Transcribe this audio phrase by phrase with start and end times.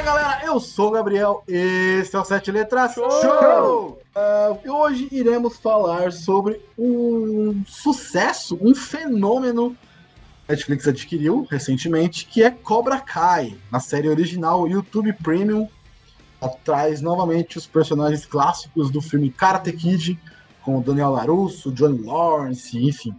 [0.00, 3.10] Fala galera, eu sou o Gabriel, esse é o Sete Letras Show!
[3.20, 4.02] Show!
[4.16, 9.76] Uh, hoje iremos falar sobre um sucesso, um fenômeno
[10.46, 15.68] que a Netflix adquiriu recentemente, que é Cobra Kai, na série original YouTube Premium.
[16.64, 20.18] Traz novamente os personagens clássicos do filme Karate Kid,
[20.64, 23.14] com o Daniel LaRusso, Johnny Lawrence, enfim,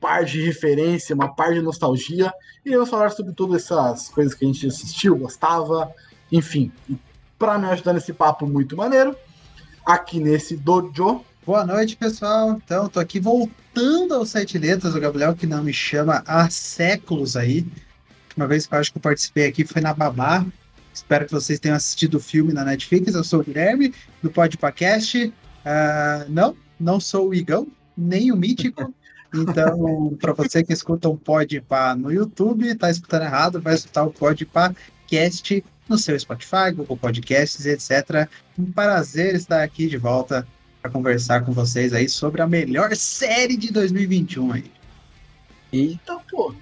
[0.00, 2.32] par de referência, uma par de nostalgia,
[2.64, 5.92] e vamos falar sobre todas essas coisas que a gente assistiu, gostava,
[6.30, 6.72] enfim.
[7.38, 9.16] Para me ajudar nesse papo muito maneiro,
[9.84, 11.24] aqui nesse dojo.
[11.44, 12.60] Boa noite, pessoal.
[12.64, 17.36] Então, tô aqui voltando aos Sete Letras, o Gabriel que não me chama há séculos
[17.36, 17.66] aí.
[18.36, 20.44] Uma vez que eu acho que eu participei aqui foi na Babá.
[20.92, 23.14] Espero que vocês tenham assistido o filme na Netflix.
[23.14, 25.26] Eu sou o Guilherme, do Podpacast.
[25.26, 25.32] Uh,
[26.28, 28.92] não, não sou o Igão, nem o Mítico.
[29.32, 34.12] Então, para você que escuta um Podpah no YouTube, tá escutando errado, vai escutar o
[34.12, 34.74] Podpah
[35.06, 38.28] Cast no seu Spotify, Google Podcasts, etc.
[38.58, 40.46] Um prazer estar aqui de volta
[40.82, 44.70] para conversar com vocês aí sobre a melhor série de 2021 aí.
[45.72, 46.54] Eita, pô.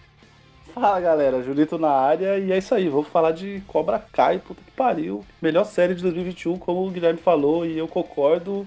[0.74, 4.60] Fala galera, Julito na área e é isso aí, vou falar de Cobra Kai, puta
[4.60, 5.24] que pariu.
[5.40, 8.66] Melhor série de 2021, como o Guilherme falou, e eu concordo.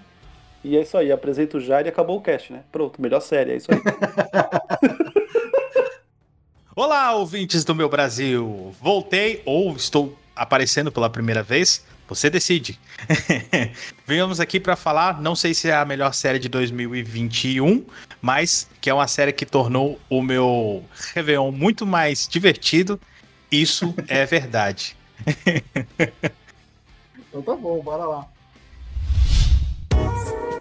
[0.64, 2.64] E é isso aí, apresento já e acabou o cast, né?
[2.71, 3.80] Pronto, melhor série, é isso aí.
[6.73, 8.73] Olá, ouvintes do meu Brasil!
[8.80, 11.85] Voltei ou estou aparecendo pela primeira vez?
[12.07, 12.80] Você decide.
[14.07, 17.85] Venhamos aqui para falar, não sei se é a melhor série de 2021,
[18.21, 22.99] mas que é uma série que tornou o meu Réveillon muito mais divertido.
[23.52, 24.95] Isso é verdade.
[27.30, 28.27] então tá bom, bora lá.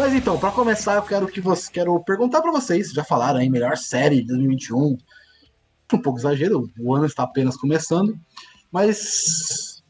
[0.00, 3.50] Mas então, para começar, eu quero que você quero perguntar para vocês, já falaram aí
[3.50, 4.96] melhor série de 2021.
[5.92, 8.18] Um pouco exagero, o ano está apenas começando,
[8.72, 9.82] mas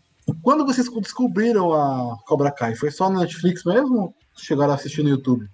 [0.43, 5.05] quando vocês descobriram a Cobra Kai, foi só na Netflix mesmo ou chegaram a assistir
[5.05, 5.49] no YouTube?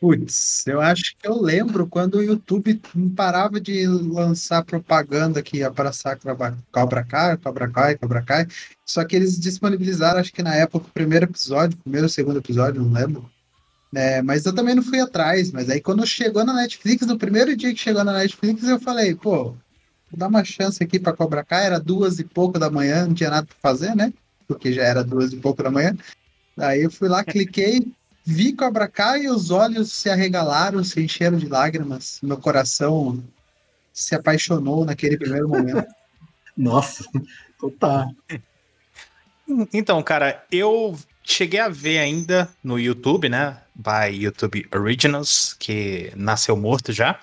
[0.00, 5.58] Putz, eu acho que eu lembro quando o YouTube não parava de lançar propaganda que
[5.58, 6.18] ia abraçar
[6.72, 8.48] Cobra Kai, Cobra Kai, Cobra Kai.
[8.84, 12.82] Só que eles disponibilizaram, acho que na época, o primeiro episódio, primeiro ou segundo episódio,
[12.82, 13.30] não lembro.
[13.94, 15.50] É, mas eu também não fui atrás.
[15.50, 19.14] Mas aí quando chegou na Netflix, no primeiro dia que chegou na Netflix, eu falei,
[19.14, 19.56] pô, vou
[20.16, 21.66] dar uma chance aqui para Cobra Kai.
[21.66, 24.12] Era duas e pouco da manhã, não tinha nada para fazer, né?
[24.46, 25.96] Porque já era duas e pouco da manhã.
[26.56, 27.86] Aí eu fui lá, cliquei,
[28.24, 32.18] vi Cobra Kai e os olhos se arregalaram, se encheram de lágrimas.
[32.22, 33.22] Meu coração
[33.92, 35.86] se apaixonou naquele primeiro momento.
[36.56, 37.04] Nossa,
[37.58, 38.14] total.
[39.72, 40.96] Então, cara, eu
[41.32, 43.58] cheguei a ver ainda no YouTube, né?
[43.74, 47.20] By YouTube Originals, que nasceu morto já.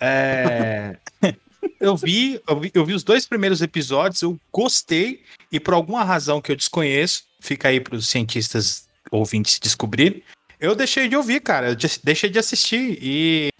[0.00, 0.96] É...
[1.80, 6.04] eu, vi, eu, vi, eu vi os dois primeiros episódios, eu gostei, e por alguma
[6.04, 10.22] razão que eu desconheço, fica aí para os cientistas ouvintes descobrirem,
[10.58, 11.70] eu deixei de ouvir, cara.
[11.70, 12.98] Eu deixei de assistir.
[13.00, 13.50] E,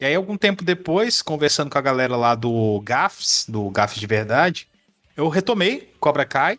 [0.00, 4.06] e aí, algum tempo depois, conversando com a galera lá do GAFs, do GAFs de
[4.06, 4.68] Verdade,
[5.16, 6.58] eu retomei Cobra Kai.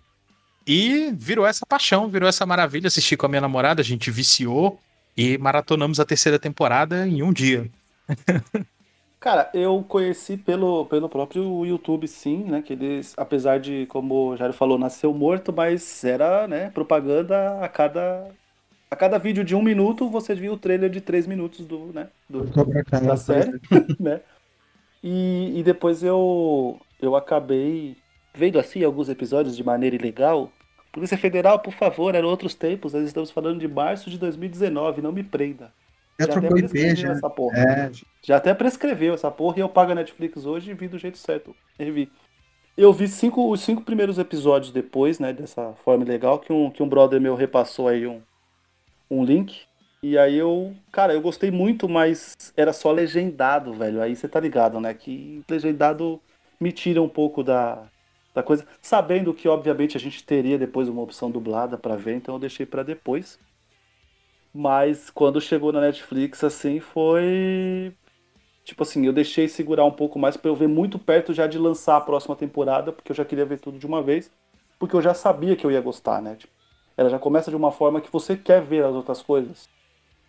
[0.68, 2.88] E virou essa paixão, virou essa maravilha.
[2.88, 4.78] Assisti com a minha namorada, a gente viciou
[5.16, 7.70] e maratonamos a terceira temporada em um dia.
[9.20, 12.62] Cara, eu conheci pelo, pelo próprio YouTube, sim, né?
[12.62, 17.68] Que eles, apesar de, como o Jairo falou, nasceu morto, mas era, né, propaganda a
[17.68, 18.30] cada.
[18.90, 22.08] A cada vídeo de um minuto, você viu o trailer de três minutos do, né,
[22.30, 22.46] do,
[23.06, 23.60] da série,
[24.00, 24.22] né?
[25.04, 27.98] E, e depois eu, eu acabei
[28.34, 30.54] vendo assim alguns episódios de maneira ilegal,
[30.98, 32.94] Polícia Federal, por favor, eram outros tempos.
[32.94, 35.72] Nós estamos falando de março de 2019, não me prenda.
[36.20, 37.12] Já, já trocou IP, já.
[37.12, 37.60] Essa porra.
[37.60, 37.92] É.
[38.24, 41.20] Já até prescreveu essa porra e eu pago a Netflix hoje e vi do jeito
[41.20, 41.56] certo.
[41.78, 42.12] Revi.
[42.76, 46.82] Eu vi cinco, os cinco primeiros episódios depois, né, dessa forma legal, que um, que
[46.82, 48.20] um brother meu repassou aí um,
[49.08, 49.62] um link.
[50.02, 54.02] E aí eu, cara, eu gostei muito, mas era só legendado, velho.
[54.02, 54.96] Aí você tá ligado, né?
[54.96, 56.20] Que legendado
[56.60, 57.88] me tira um pouco da,
[58.38, 62.36] da coisa, sabendo que obviamente a gente teria depois uma opção dublada para ver, então
[62.36, 63.40] eu deixei para depois.
[64.54, 67.94] Mas quando chegou na Netflix assim foi
[68.64, 71.58] tipo assim, eu deixei segurar um pouco mais pra eu ver muito perto já de
[71.58, 74.30] lançar a próxima temporada, porque eu já queria ver tudo de uma vez,
[74.78, 76.36] porque eu já sabia que eu ia gostar, né?
[76.36, 76.54] Tipo,
[76.96, 79.70] ela já começa de uma forma que você quer ver as outras coisas.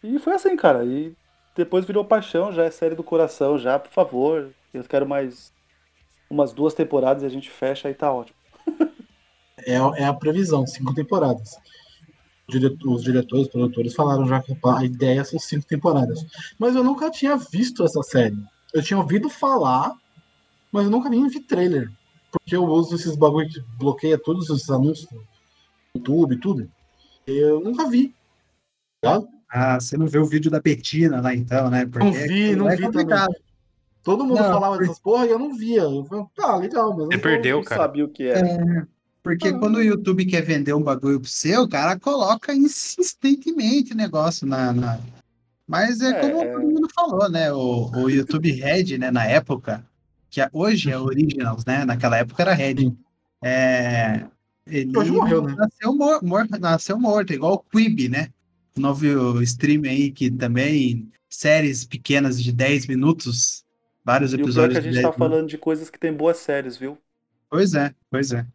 [0.02, 0.84] E foi assim, cara.
[0.84, 1.14] E
[1.56, 4.50] depois virou paixão, já é série do coração, já, por favor.
[4.72, 5.52] Eu quero mais
[6.30, 8.36] umas duas temporadas e a gente fecha e tá ótimo.
[9.66, 11.56] É, é a previsão, cinco temporadas.
[12.48, 16.24] Diretor- Os diretores, os produtores falaram já que a ideia são cinco temporadas.
[16.58, 18.38] Mas eu nunca tinha visto essa série.
[18.72, 19.94] Eu tinha ouvido falar,
[20.72, 21.90] mas eu nunca nem vi trailer.
[22.30, 25.22] Porque eu uso esses bagulho que bloqueia todos esses anúncios no
[25.96, 26.70] YouTube e tudo.
[27.26, 28.14] Eu nunca vi.
[29.02, 29.22] Tá?
[29.50, 31.86] Ah, você não vê o vídeo da Betina lá então, né?
[31.86, 33.34] Porque Não vi, não é vi complicado.
[34.08, 35.82] Todo mundo Não, falava dessas porra e eu não via.
[35.82, 37.82] Eu falei, tá, legal, mas eu Você não perdeu, Eu cara.
[37.82, 38.88] sabia o que era.
[39.22, 39.58] Porque Ah.
[39.58, 44.46] quando o YouTube quer vender um bagulho pro seu, o cara coloca insistentemente o negócio
[44.46, 44.72] na.
[44.72, 44.98] na-
[45.66, 46.52] Mas é, É, como é.
[46.52, 47.52] todo mundo falou, né?
[47.52, 49.84] O, o YouTube Red, né, na época,
[50.30, 51.84] que hoje é Originals, né?
[51.84, 52.90] Naquela época era Red.
[53.44, 54.24] É,
[54.66, 55.54] ele Hoje morreu, né?
[55.54, 58.28] Nasceu, mor mor- nasceu morto, igual o Quibi, né?
[58.74, 63.64] O novo stream aí que também séries pequenas de 10 minutos,
[64.08, 65.98] vários E o pior é episódios que a gente 10 tá falando de coisas que
[65.98, 66.96] tem boas séries, viu?
[67.50, 68.46] Pois é, pois é.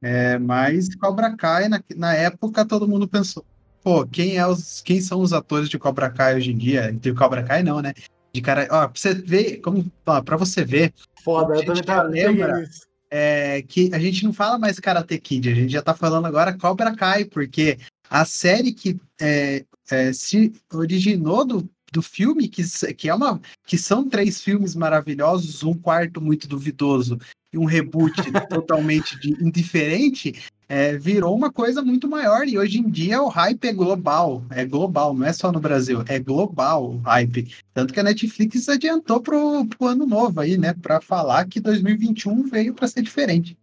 [0.00, 3.44] É, mas Cobra Kai, na, na época, todo mundo pensou,
[3.82, 6.90] pô, quem, é os, quem são os atores de Cobra Kai hoje em dia?
[6.92, 7.92] De Cobra Kai não, né?
[8.32, 11.82] De cara, ó, pra você ver, como, ó, pra você ver, Foda, eu Gente, já
[11.82, 12.64] tava lembra?
[13.10, 16.56] é, que a gente não fala mais Karate Kid, a gente já tá falando agora
[16.56, 17.78] Cobra Kai, porque
[18.08, 22.62] a série que é, é, se originou do, do filme, que,
[22.94, 27.18] que, é uma, que são três filmes maravilhosos, um quarto muito duvidoso
[27.52, 28.12] e um reboot
[28.50, 30.34] totalmente de- indiferente,
[30.68, 34.64] é, virou uma coisa muito maior e hoje em dia o hype é global, é
[34.64, 37.54] global, não é só no Brasil, é global o hype.
[37.72, 42.48] Tanto que a Netflix adiantou pro, pro ano novo aí, né, para falar que 2021
[42.48, 43.56] veio para ser diferente.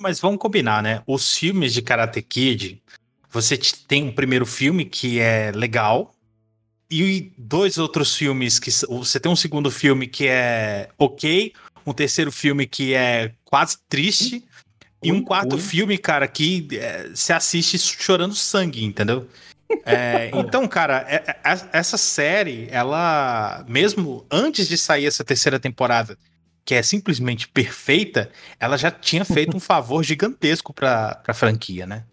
[0.00, 1.02] Mas vamos combinar, né?
[1.06, 2.82] Os filmes de Karate Kid,
[3.30, 6.13] você te- tem um primeiro filme que é legal,
[7.02, 11.52] e dois outros filmes que você tem um segundo filme que é ok,
[11.86, 14.44] um terceiro filme que é quase triste,
[15.02, 19.28] e um quarto filme, cara, que é, se assiste chorando sangue, entendeu?
[19.84, 26.16] É, então, cara, é- é- essa série, ela, mesmo antes de sair essa terceira temporada,
[26.64, 32.04] que é simplesmente perfeita, ela já tinha feito um favor gigantesco pra, pra franquia, né?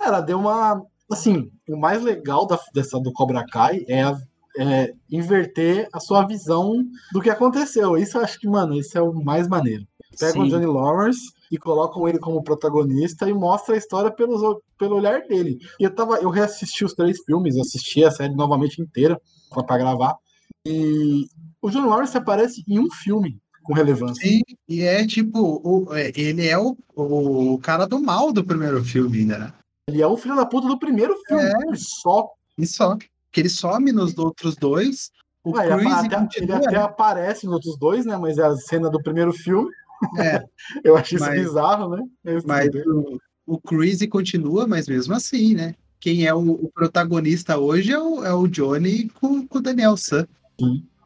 [0.00, 0.82] Ela deu uma.
[1.10, 4.18] Assim, o mais legal da, dessa do Cobra Kai é, a-
[4.56, 7.96] é inverter a sua visão do que aconteceu.
[7.96, 9.86] Isso eu acho que, mano, isso é o mais maneiro.
[10.18, 10.50] Pegam o Sim.
[10.50, 11.20] Johnny Lawrence
[11.50, 15.58] e colocam ele como protagonista e mostra a história pelos, o- pelo olhar dele.
[15.78, 19.20] E eu tava, eu reassisti os três filmes, assisti a série novamente inteira
[19.66, 20.16] pra gravar.
[20.66, 21.26] E
[21.60, 24.26] o Johnny Lawrence aparece em um filme com relevância.
[24.26, 28.82] Sim, e é tipo, o- é, ele é o, o cara do mal do primeiro
[28.84, 29.52] filme né?
[29.88, 31.42] Ele é o filho da puta do primeiro filme.
[31.42, 31.76] É.
[31.76, 32.30] Só.
[32.56, 32.96] E só.
[33.30, 35.10] Que ele some nos outros dois.
[35.44, 36.56] O Ah, ele, Cruise até, ele continua.
[36.56, 38.16] até aparece nos outros dois, né?
[38.16, 39.70] Mas é a cena do primeiro filme.
[40.18, 40.42] É,
[40.84, 42.02] Eu achei isso Mas- bizarro, né?
[42.24, 43.18] Mas mas tudo bem.
[43.46, 45.74] o, o Cruise continua, mas mesmo assim, né?
[46.00, 49.96] Quem é o, o protagonista hoje é o, é o Johnny com, com o Daniel
[49.96, 50.26] San.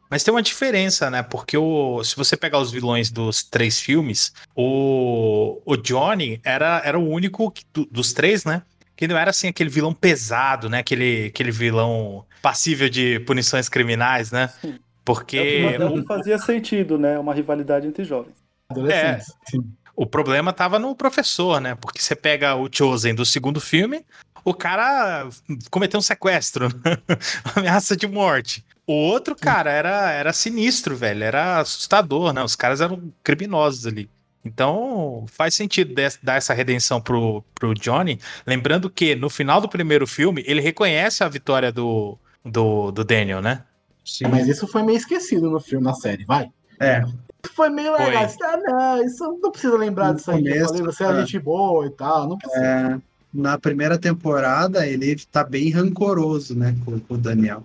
[0.09, 1.21] Mas tem uma diferença, né?
[1.21, 6.97] Porque o, se você pegar os vilões dos três filmes, o, o Johnny era, era
[6.97, 8.63] o único que- do- dos três, né?
[8.95, 10.79] Que não era assim aquele vilão pesado, né?
[10.79, 14.49] Aquele, aquele vilão passível de punições criminais, né?
[14.61, 14.79] Sim.
[15.05, 17.17] Porque É o que, é fazia sentido, né?
[17.19, 18.35] Uma rivalidade entre jovens.
[18.69, 19.27] Adolescentes.
[19.49, 19.63] Sim.
[19.95, 21.75] o problema tava no professor, né?
[21.75, 24.05] Porque você pega o Chosen do segundo filme,
[24.45, 25.27] o cara
[25.71, 26.67] cometeu um sequestro,
[27.55, 28.63] ameaça de morte.
[28.89, 31.23] O outro, cara, era, era sinistro, velho.
[31.23, 32.43] Era assustador, né?
[32.43, 34.09] Os caras eram criminosos ali.
[34.43, 35.93] Então, faz sentido
[36.23, 38.19] dar essa redenção pro, pro Johnny.
[38.47, 43.43] Lembrando que no final do primeiro filme, ele reconhece a vitória do, do, do Daniel,
[43.43, 43.61] né?
[44.03, 44.25] Sim.
[44.27, 46.49] Mas isso foi meio esquecido no filme, na série, vai.
[46.79, 47.03] É,
[47.53, 48.05] foi meio Foi.
[48.07, 48.27] legal.
[48.41, 50.39] Ah, não, isso não precisa lembrar No disso aí.
[50.39, 51.19] Eu começo, falei, você é é.
[51.19, 52.27] gente boa e tal.
[52.27, 52.65] Não precisa.
[52.65, 52.99] é,
[53.31, 57.63] na primeira temporada ele tá bem rancoroso, né, com, com o Daniel.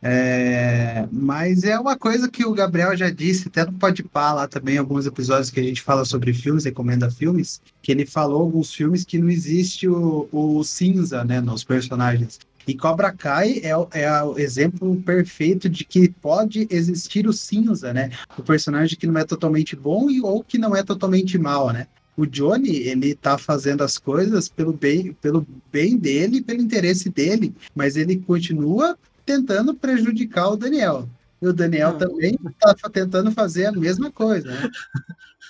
[0.00, 4.78] É, mas é uma coisa que o Gabriel já disse, até no Podpah lá também,
[4.78, 9.04] alguns episódios que a gente fala sobre filmes, recomenda filmes, que ele falou alguns filmes
[9.04, 12.38] que não existe o, o cinza, né, nos personagens.
[12.66, 17.94] E Cobra Kai é, o- é o exemplo perfeito de que pode existir o cinza,
[17.94, 18.10] né?
[18.36, 21.86] O personagem que não é totalmente bom e, ou que não é totalmente mal, né?
[22.14, 27.54] O Johnny, ele tá fazendo as coisas pelo bem, pelo bem dele, pelo interesse dele,
[27.74, 31.06] mas ele continua tentando prejudicar o Daniel.
[31.40, 34.70] E o Daniel também tá tentando fazer a mesma coisa, né?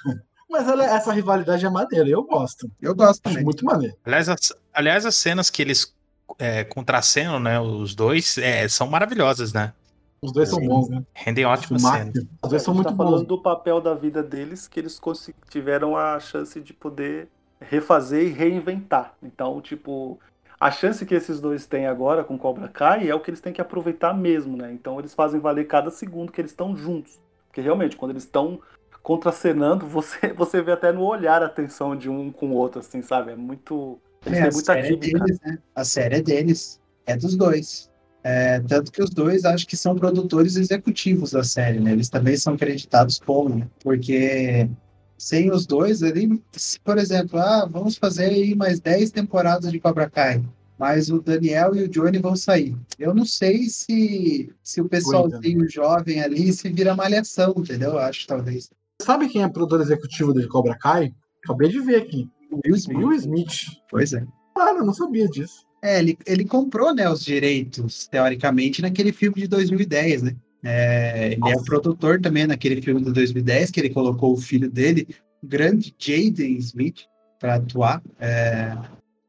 [0.51, 2.69] Mas ela- essa rivalidade é maneira, eu gosto.
[2.81, 3.45] Eu gosto também.
[3.45, 3.95] muito maneiro.
[4.05, 5.95] Aliás, as, aliás, as cenas que eles
[6.39, 7.61] é, contracenam, né?
[7.61, 9.73] Os dois é, são maravilhosas, né?
[10.21, 10.67] Os dois são Sim.
[10.67, 11.03] bons, né?
[11.15, 12.15] Rendem ótimas cenas.
[12.43, 13.29] Os dois são a gente muito tá falando bons.
[13.29, 15.01] do papel da vida deles que eles
[15.49, 17.29] tiveram a chance de poder
[17.61, 19.15] refazer e reinventar.
[19.23, 20.19] Então, tipo,
[20.61, 23.53] a chance que esses dois têm agora com Cobra Kai é o que eles têm
[23.53, 24.73] que aproveitar mesmo, né?
[24.73, 27.21] Então eles fazem valer cada segundo que eles estão juntos.
[27.47, 28.61] Porque realmente, quando eles estão
[29.03, 33.03] contracenando, você, você vê até no olhar a tensão de um com o outro, assim,
[33.03, 33.33] sabe?
[33.33, 33.99] É muito.
[34.27, 35.25] Eles É, têm a muita série é química.
[35.25, 35.59] deles, né?
[35.75, 36.81] A série é deles.
[37.07, 37.91] É dos dois.
[38.23, 41.93] É, tanto que os dois acho que são produtores executivos da série, né?
[41.93, 43.69] Eles também são creditados como, né?
[43.83, 44.69] Porque
[45.19, 49.81] sem os dois ali, se, por exemplo, ah, vamos fazer aí mais 10 temporadas de
[49.81, 50.43] Cobra Kai,
[50.79, 52.77] mas o Daniel e o Johnny vão sair.
[52.97, 57.91] Eu não sei se, se o pessoalzinho jovem ali se vira malhação, entendeu?
[57.91, 58.71] Eu acho, talvez.
[59.03, 61.13] Sabe quem é produtor executivo de Cobra Kai?
[61.45, 62.29] Acabei de ver aqui.
[62.65, 62.97] Will Smith.
[62.97, 63.53] Will Smith.
[63.91, 64.25] Pois é.
[64.57, 65.67] Cara, eu não sabia disso.
[65.83, 70.37] É, ele, ele comprou, né, os direitos, teoricamente, naquele filme de 2010, né?
[70.65, 74.71] É, ele é o produtor também naquele filme de 2010, que ele colocou o filho
[74.71, 75.07] dele,
[75.43, 77.07] o grande Jaden Smith,
[77.39, 78.77] para atuar, é,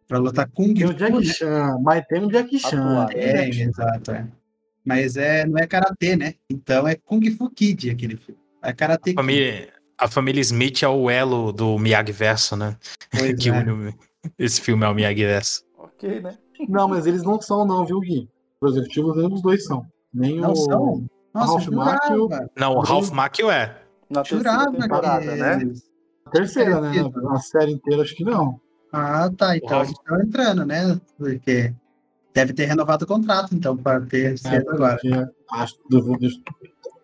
[0.08, 1.24] para lutar Kung Tem o Fu, Jack né?
[1.24, 3.08] Chan, mas tem o Jack Chan.
[3.12, 3.62] É, Chan.
[3.62, 4.28] exato, é.
[4.84, 6.34] Mas é, não é Karatê, né?
[6.50, 8.42] Então é Kung Fu Kid aquele filme.
[8.64, 12.76] É Karate A família, a família Smith é o elo do Miyagi Verso, né?
[13.40, 13.54] Que é.
[13.54, 13.94] une
[14.38, 15.64] esse filme é o Miyagi Verso.
[15.78, 16.38] Ok, né?
[16.68, 18.28] Não, mas eles não são, não, viu, Gui?
[18.60, 19.86] Os executivos, nenhum dos dois são.
[20.14, 20.56] Nem Não o.
[20.56, 21.06] são?
[21.34, 22.30] Nossa, Ralph Macchio.
[22.56, 22.80] Não, o.
[22.80, 23.78] Ralph Macchio é.
[24.10, 25.74] Na terceira jurava temporada, que né?
[26.26, 26.94] A terceira, né?
[26.94, 27.30] Certeza.
[27.32, 28.60] A série inteira, acho que não.
[28.92, 29.56] Ah, tá.
[29.56, 31.00] Então Ralph- eles estão entrando, né?
[31.18, 31.74] Porque
[32.34, 35.00] deve ter renovado o contrato, então, para ter É, cedo agora.
[35.52, 36.18] acho, eu vou-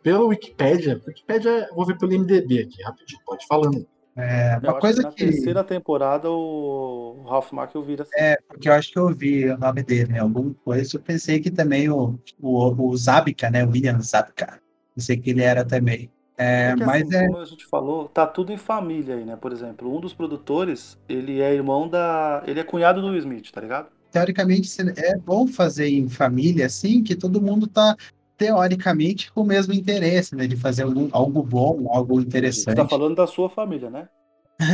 [0.01, 3.88] pelo Wikipedia, Wikipedia, vou ver pelo MDB aqui, rapidinho, pode ir falando.
[4.17, 5.25] É, Eu uma acho coisa que na que.
[5.25, 8.13] terceira temporada o Ralph Macchio vira assim.
[8.17, 10.19] É, porque eu acho que eu ouvi o nome dele, né?
[10.19, 10.95] Alguma coisa.
[10.95, 13.65] Eu pensei que também o, o, o Zabka, né?
[13.65, 14.62] O William Zabka.
[14.95, 16.10] Pensei que ele era também.
[16.38, 17.27] É, É que, mas assim, é.
[17.27, 19.36] como a gente falou, tá tudo em família aí, né?
[19.36, 22.41] Por exemplo, um dos produtores, ele é irmão da.
[22.48, 23.88] Ele é cunhado do Will Smith, tá ligado?
[24.12, 27.95] Teoricamente é bom fazer em família, assim, que todo mundo tá
[28.37, 30.47] teoricamente com o mesmo interesse, né?
[30.47, 32.75] De fazer algum, algo bom, algo Você interessante.
[32.75, 34.07] tá falando da sua família, né?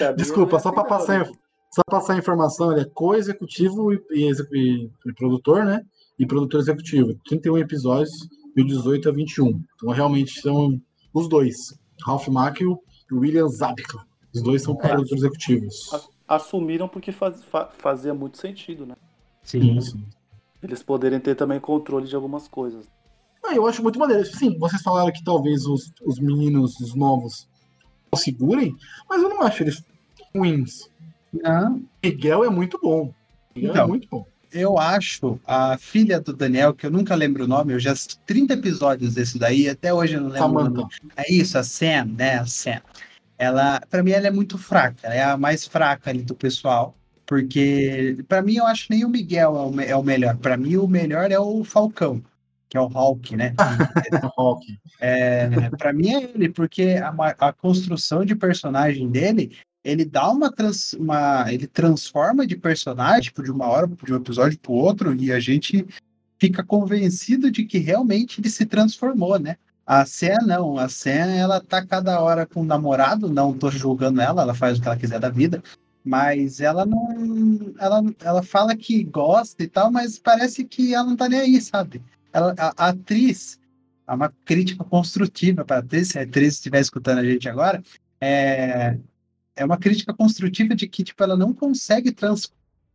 [0.00, 1.26] Minha Desculpa, é só não, passar.
[1.26, 5.80] Só passar a informação, ele é co-executivo e, e e- e produtor, né?
[6.18, 7.18] E produtor executivo.
[7.28, 8.12] 31 episódios,
[8.56, 9.60] de 18 a 21.
[9.74, 10.80] Então, realmente, são
[11.12, 11.76] os dois.
[12.06, 12.78] Ralph Macchio
[13.10, 13.98] e William Zabka.
[14.32, 14.76] Os dois são É.
[14.88, 15.92] produtores executivos.
[15.92, 18.94] As- Assumiram porque faz- fa- fazia muito sentido, né?
[19.42, 19.78] Sim.
[19.80, 20.06] Sim.
[20.64, 22.86] Eles poderem ter também controle de algumas coisas.
[23.44, 24.24] Ah, eu acho muito maneiro.
[24.24, 27.46] Sim, vocês falaram que talvez os, os meninos, os novos,
[28.10, 28.74] não segurem,
[29.08, 29.84] mas eu não acho eles
[30.34, 30.88] ruins.
[31.32, 33.12] Não, Miguel é muito bom.
[33.54, 33.88] Miguel é Então.
[33.88, 34.26] muito bom.
[34.50, 38.18] eu acho a filha do Daniel, que eu nunca lembro o nome, eu já assisti
[38.24, 40.76] 30 episódios desse daí, até hoje eu não lembro o nome.
[40.76, 40.96] Samantha.
[41.16, 42.38] É isso, a Sam, né?
[42.38, 42.80] A Sam.
[43.36, 45.00] Ela, para mim, ela é muito fraca.
[45.02, 46.94] Ela é a mais fraca ali do pessoal.
[47.26, 50.36] Porque, para mim, eu acho que nem o Miguel é o, é o melhor.
[50.36, 52.22] Para mim, o melhor é o Falcão,
[52.68, 53.54] que é o Hulk, né?
[54.36, 54.78] Rock.
[55.00, 57.10] É, para mim é ele, porque a,
[57.48, 61.52] a construção de personagem dele, ele dá uma, trans, uma.
[61.52, 65.38] Ele transforma de personagem, tipo, de uma hora, de um episódio pro outro, e a
[65.38, 65.86] gente
[66.38, 69.56] fica convencido de que realmente ele se transformou, né?
[69.86, 74.20] A Sam não, a Sam ela tá cada hora com o namorado, não tô julgando
[74.20, 75.62] ela, ela faz o que ela quiser da vida,
[76.04, 81.16] mas ela não, ela, ela fala que gosta e tal, mas parece que ela não
[81.16, 82.02] tá nem aí, sabe?
[82.32, 83.58] Ela, a, a atriz,
[84.06, 87.82] é uma crítica construtiva para atriz, se a atriz estiver escutando a gente agora,
[88.20, 88.98] é,
[89.56, 92.52] é uma crítica construtiva de que tipo, ela não consegue trans,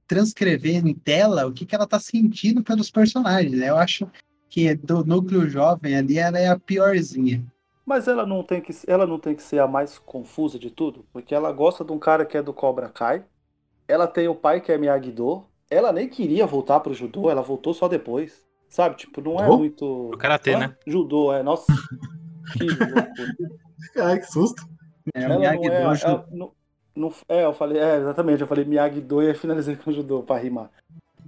[0.07, 3.57] transcrever em tela o que, que ela está sentindo pelos personagens.
[3.57, 3.69] né?
[3.69, 4.07] Eu acho
[4.49, 7.43] que do núcleo jovem ali ela é a piorzinha.
[7.89, 11.03] Mas ela não tem que, ela não tem que ser a mais confusa de tudo,
[11.11, 13.25] porque ela gosta de um cara que é do Cobra Kai.
[13.87, 15.43] Ela tem o pai que é Miyagi-Do.
[15.71, 18.45] Ela nem queria voltar pro judô, ela voltou só depois.
[18.69, 18.95] Sabe?
[18.95, 19.57] Tipo, não é Judô?
[19.57, 19.85] muito.
[20.13, 20.59] O karatê, Hã?
[20.59, 20.75] né?
[20.85, 21.41] Judô, é.
[21.41, 21.65] Nossa.
[22.55, 23.33] que loucura.
[23.97, 24.61] Ai, que susto.
[25.15, 26.51] É, Ela o não é, Miyagi-Do ela junto- não-
[26.95, 30.37] não- é, eu falei, é, exatamente, eu falei Miyagi-Do e aí finalizei com judô pra
[30.37, 30.69] rimar.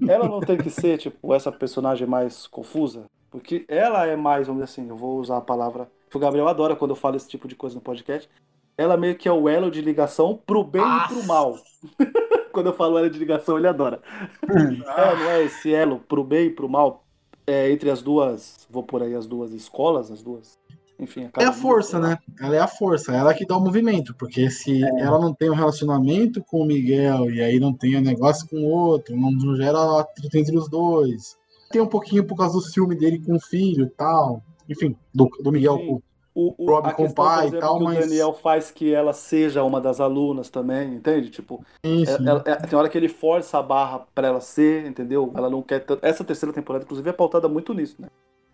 [0.07, 4.61] Ela não tem que ser, tipo, essa personagem mais confusa, porque ela é mais, vamos
[4.61, 7.27] dizer assim, eu vou usar a palavra que o Gabriel adora quando eu falo esse
[7.27, 8.29] tipo de coisa no podcast.
[8.77, 11.57] Ela meio que é o elo de ligação pro bem e pro mal.
[12.53, 14.01] quando eu falo elo de ligação, ele adora.
[14.43, 17.03] É, não é esse elo pro bem e pro mal?
[17.51, 20.57] é, entre as duas, vou por aí as duas escolas, as duas,
[20.99, 21.29] enfim.
[21.37, 22.17] É a força, né?
[22.39, 25.55] Ela é a força, ela que dá o movimento, porque se ela não tem um
[25.55, 29.55] relacionamento com o Miguel e aí não tem um negócio com o outro, não, não
[29.55, 31.37] gera atrito entre os dois.
[31.71, 34.43] Tem um pouquinho por causa do ciúme dele com o filho e tal.
[34.69, 35.87] Enfim, do, do Miguel Sim.
[35.87, 36.01] com
[36.33, 39.11] O, o, Rob com o pai e tal, que mas- o Daniel faz que ela
[39.11, 41.29] seja uma das alunas também, entende?
[41.29, 41.61] Tipo.
[41.83, 45.31] É- ela- é- tem hora que ele força a barra pra ela ser, entendeu?
[45.35, 46.05] Ela não quer tanto.
[46.05, 48.07] Essa terceira temporada, inclusive, é pautada muito nisso, né?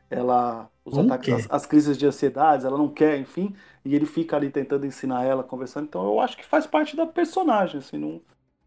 [0.09, 0.69] Ela.
[0.85, 3.53] Os Não ataques, as, as crises de ansiedade, ela não quer, enfim.
[3.83, 5.83] E ele fica ali tentando ensinar ela, conversando.
[5.85, 7.97] Então eu acho que faz parte da personagem, assim.
[7.97, 8.21] Não,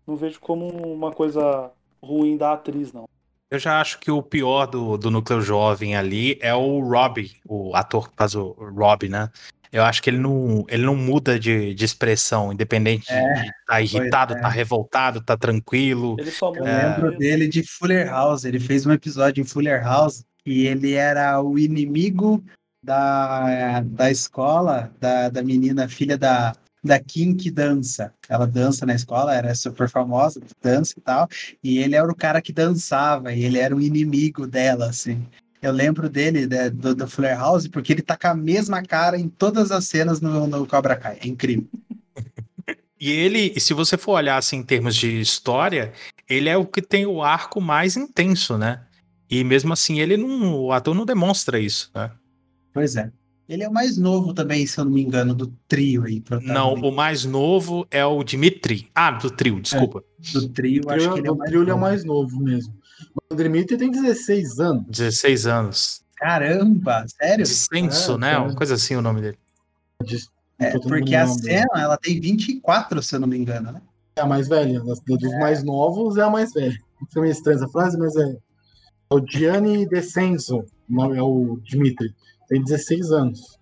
[0.06, 1.70] não vejo como uma coisa
[2.02, 3.08] ruim da atriz, não.
[3.50, 7.74] Eu já acho que o pior do, do núcleo jovem ali é o Robbie, o
[7.74, 9.28] ator que faz o Robbie, né?
[9.72, 13.80] Eu acho que ele não, ele não muda de, de expressão, independente de estar tá
[13.80, 14.40] irritado, é.
[14.40, 16.16] tá revoltado, tá tranquilo.
[16.18, 16.88] Ele só Eu muda.
[16.88, 18.44] lembro ele- dele de Fuller House.
[18.44, 22.42] Ele fez um episódio em Fuller House e ele era o inimigo
[22.82, 26.52] da, da escola, da, da menina, filha da,
[26.82, 28.12] da Kim que dança.
[28.28, 31.28] Ela dança na escola, era super famosa, dança e tal.
[31.62, 35.26] E ele era o cara que dançava, e ele era o inimigo dela, assim.
[35.62, 39.18] Eu lembro dele, né, do, do Fuller House, porque ele tá com a mesma cara
[39.18, 41.18] em todas as cenas no, no Cobra Kai.
[41.22, 41.66] É incrível.
[43.02, 45.90] E ele, se você for olhar assim em termos de história,
[46.28, 48.82] ele é o que tem o arco mais intenso, né?
[49.30, 52.10] E mesmo assim, ele não, o ator não demonstra isso, né?
[52.74, 53.10] Pois é.
[53.50, 56.22] Ele é o mais novo também, se eu não me engano, do trio aí.
[56.42, 58.88] Não, o mais novo é o Dimitri.
[58.94, 60.04] Ah, do trio, desculpa.
[60.32, 61.80] do trio, acho trio, que ele é o mais trio é novo.
[61.80, 62.72] mais novo mesmo.
[63.28, 64.84] O Dimitri tem 16 anos.
[64.88, 66.02] 16 anos.
[66.14, 67.44] Caramba, sério?
[67.44, 68.30] Dissenso, É, né?
[68.34, 68.42] cara.
[68.44, 69.38] Uma coisa assim o nome dele.
[70.60, 73.82] É, porque a cena, ela tem 24, se eu não me engano, né?
[74.14, 74.80] É a mais velha.
[74.80, 76.78] Dos mais novos é a mais velha.
[77.12, 78.36] Foi meio estranha essa frase, mas é.
[79.10, 80.62] É o Gianni Descenso,
[81.16, 82.14] é o Dimitri.
[82.50, 83.58] Tem 16 anos.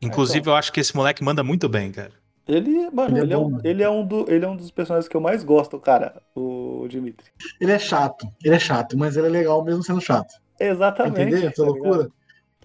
[0.00, 2.12] Inclusive, eu acho que esse moleque manda muito bem, cara.
[2.46, 3.62] Ele, mano, Ele é ele, é bom, um, mano.
[3.66, 6.86] ele, é um do, ele é um dos personagens que eu mais gosto, cara, o
[6.88, 7.26] Dimitri.
[7.60, 10.32] Ele é chato, ele é chato, mas ele é legal mesmo sendo chato.
[10.58, 11.20] Exatamente.
[11.28, 11.48] Entendeu?
[11.50, 12.08] Essa tá loucura?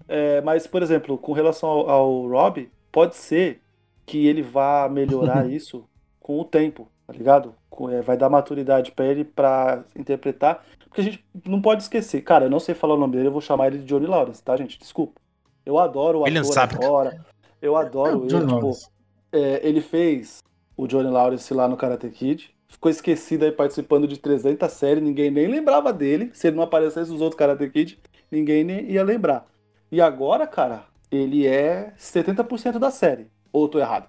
[0.08, 3.60] É, mas, por exemplo, com relação ao, ao Rob, pode ser
[4.06, 5.84] que ele vá melhorar isso
[6.20, 7.54] com o tempo, tá ligado?
[7.68, 10.64] Com- é, vai dar maturidade pra ele pra interpretar.
[10.88, 12.22] Porque a gente não pode esquecer.
[12.22, 14.42] Cara, eu não sei falar o nome dele, eu vou chamar ele de Johnny Lawrence,
[14.42, 14.78] tá, gente?
[14.78, 15.20] Desculpa.
[15.64, 16.84] Eu adoro o William ator Zabka.
[16.86, 17.24] agora.
[17.60, 18.72] Eu adoro É, ele, Johnny tipo,
[19.32, 20.38] é, ele fez
[20.76, 22.50] o Johnny Lawrence lá no Karate Kid.
[22.68, 26.30] Ficou esquecido aí participando de 300 séries, ninguém nem lembrava dele.
[26.34, 27.98] Se ele não aparecesse nos outros Karate Kid,
[28.30, 29.46] ninguém nem ia lembrar.
[29.90, 33.28] E agora, cara, ele é 70% da série.
[33.52, 34.08] Ou eu tô errado?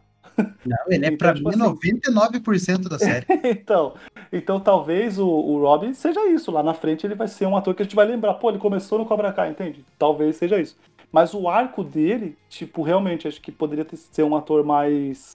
[0.65, 1.75] Não, ele é Então, pra tipo mim assim-
[2.09, 3.25] 99% da série.
[3.45, 3.93] então,
[4.33, 6.51] então talvez o, o Robin seja isso.
[6.51, 8.33] Lá na frente ele vai ser um ator que a gente vai lembrar.
[8.35, 9.85] Pô, ele começou no Cobra Kai, entende?
[9.97, 10.75] Talvez seja isso.
[11.15, 15.32] Mas o arco dele, tipo, realmente, acho que poderia ter, ser um ator mais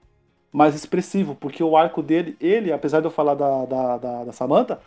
[0.53, 4.33] mais expressivo, porque o arco dele, ele, apesar de eu falar da, da, da, da
[4.33, 4.79] Samantha,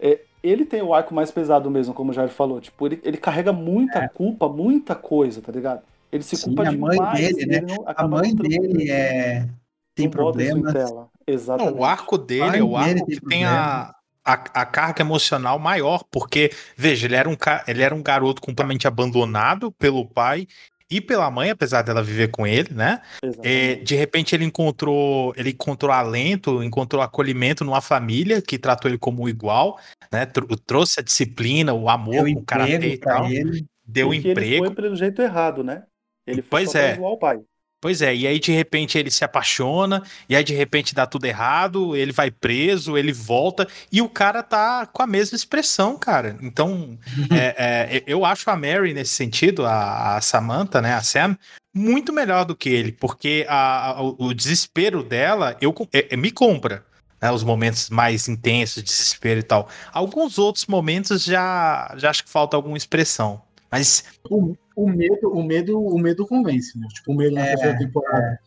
[0.00, 2.60] é, ele tem o arco mais pesado mesmo, como o Jair falou.
[2.60, 5.82] Tipo, ele, ele carrega muita culpa, muita coisa, tá ligado?
[6.10, 7.20] Ele se Sim, culpa a mãe demais.
[7.20, 7.56] dele, né?
[7.58, 9.46] ele não- A acaba mãe dele é...
[9.94, 10.72] tem problemas.
[10.72, 11.08] tela.
[11.24, 11.72] Exatamente.
[11.76, 15.02] Não, o arco dele é o dele arco tem que tem a, a, a carga
[15.02, 20.46] emocional maior, porque, veja, ele era, um, ele era um garoto completamente abandonado pelo pai
[20.90, 23.00] e pela mãe, apesar dela viver com ele, né?
[23.42, 28.98] É, de repente ele encontrou, ele encontrou alento, encontrou acolhimento numa família que tratou ele
[28.98, 29.78] como igual,
[30.12, 30.26] né?
[30.26, 33.66] Tro- Trouxe a disciplina, o amor, Deu o karatê e emprego tal, ele.
[33.86, 34.66] deu Porque ele emprego.
[34.66, 35.82] foi pelo jeito errado, né?
[36.26, 36.94] Ele foi Pois é.
[36.94, 37.40] zoar o pai.
[37.82, 41.24] Pois é, e aí de repente ele se apaixona, e aí de repente dá tudo
[41.24, 46.38] errado, ele vai preso, ele volta, e o cara tá com a mesma expressão, cara.
[46.40, 46.96] Então,
[47.28, 51.36] é, é, eu acho a Mary, nesse sentido, a, a Samantha, né, a Sam,
[51.74, 56.30] muito melhor do que ele, porque a- a- o, desespero dela eu, é- é- me
[56.30, 56.84] compra.
[57.20, 59.68] né, os momentos mais intensos, desespero e tal.
[59.92, 63.42] Alguns outros momentos já, já acho que falta alguma expressão.
[63.70, 66.86] Mas O, o medo, o medo, o medo convence, né?
[66.92, 68.40] Tipo, o medo na É, terceira temporada.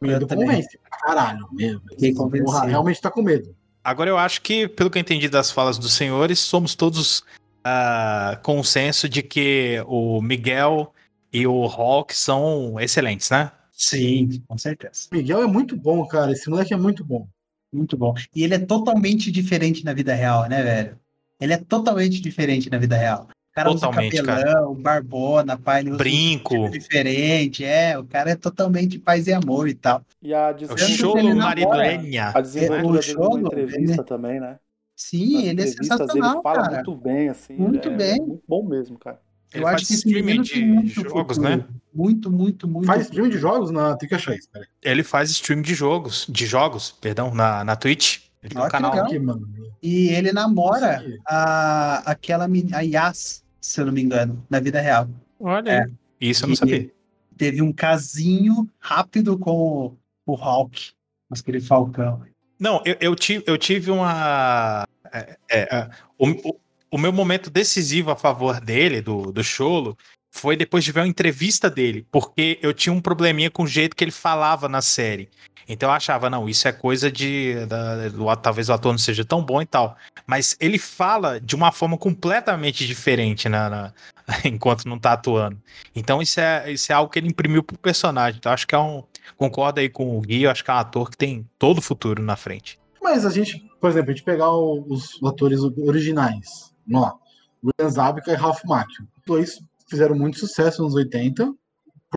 [0.00, 0.78] O medo convence.
[0.78, 1.82] pra Caralho, medo.
[2.16, 2.44] Convencido.
[2.44, 3.54] Porra, realmente tá com medo.
[3.82, 7.24] Agora eu acho que, pelo que eu entendi das falas dos senhores, somos todos
[7.64, 10.92] ah, consenso de que o Miguel
[11.32, 13.50] e o Hulk são excelentes, né?
[13.72, 15.08] Sim, com certeza.
[15.10, 16.32] O Miguel é muito bom, cara.
[16.32, 17.26] Esse moleque é muito bom.
[17.72, 18.14] Muito bom.
[18.34, 20.98] E ele é totalmente diferente na vida real, né, velho?
[21.40, 23.28] Ele é totalmente diferente na vida real.
[23.50, 26.54] O cara Totalmente, usa cabelão, barbona, pai, ele usa um Brinco.
[26.54, 30.02] tipo diferente, é, o cara é totalmente paz e amor e tal.
[30.22, 32.32] E a É o desenvoltura, ele mariduenha.
[32.32, 34.58] a desenvoltura o dele show numa do- entrevista também, né?
[34.94, 36.74] Sim, Nas ele é sensacional, ele fala cara.
[36.76, 37.54] muito bem, assim.
[37.54, 38.18] Muito ele é bem.
[38.20, 39.20] muito bom mesmo, cara.
[39.52, 41.56] Eu faz acho que esse streaming de muito jogos, futuro.
[41.56, 41.64] né?
[41.92, 42.86] Muito, muito, muito.
[42.86, 43.22] Faz futuro.
[43.24, 43.70] stream de jogos?
[43.72, 44.68] Não, tem que achar isso, peraí.
[44.80, 48.20] Ele faz stream de jogos, de jogos, perdão, na, na Twitch.
[48.42, 48.90] Ele tem um canal.
[48.90, 49.06] legal.
[49.06, 49.48] Aqui, mano.
[49.82, 55.08] E ele namora a, aquela a Yas, se eu não me engano, na vida real.
[55.38, 55.90] Olha É.
[56.20, 56.90] Isso eu não E- sabia.
[57.36, 60.90] Teve um casinho rápido com o, o Hulk,
[61.30, 62.22] aquele Falcão.
[62.58, 64.86] Não, eu, eu tive, eu tive uma.
[65.10, 66.60] é, é, é, o, o-
[66.92, 69.96] o meu momento decisivo a favor dele, do, do Cholo,
[70.30, 73.96] foi depois de ver uma entrevista dele, porque eu tinha um probleminha com o jeito
[73.96, 75.30] que ele falava na série.
[75.72, 77.64] Então eu achava, não, isso é coisa de.
[77.66, 79.96] da- do- talvez o ator não seja tão bom e tal.
[80.26, 83.92] Mas ele fala de uma forma completamente diferente na,
[84.44, 85.56] enquanto não tá atuando.
[85.94, 88.38] Então isso é, isso é algo que ele imprimiu pro personagem.
[88.38, 89.04] Então acho que é um.
[89.36, 91.82] Concordo aí com o Gui, eu acho que é um ator que tem todo o
[91.82, 92.78] futuro na frente.
[93.00, 96.72] Mas a gente, por exemplo, a gente pegar o- os atores originais.
[96.86, 97.14] Vamos lá.
[97.62, 99.04] William Zabka e Ralph Macchio.
[99.18, 101.54] Os dois fizeram muito sucesso nos 80, por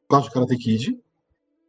[0.10, 0.98] causa de Karate Kid.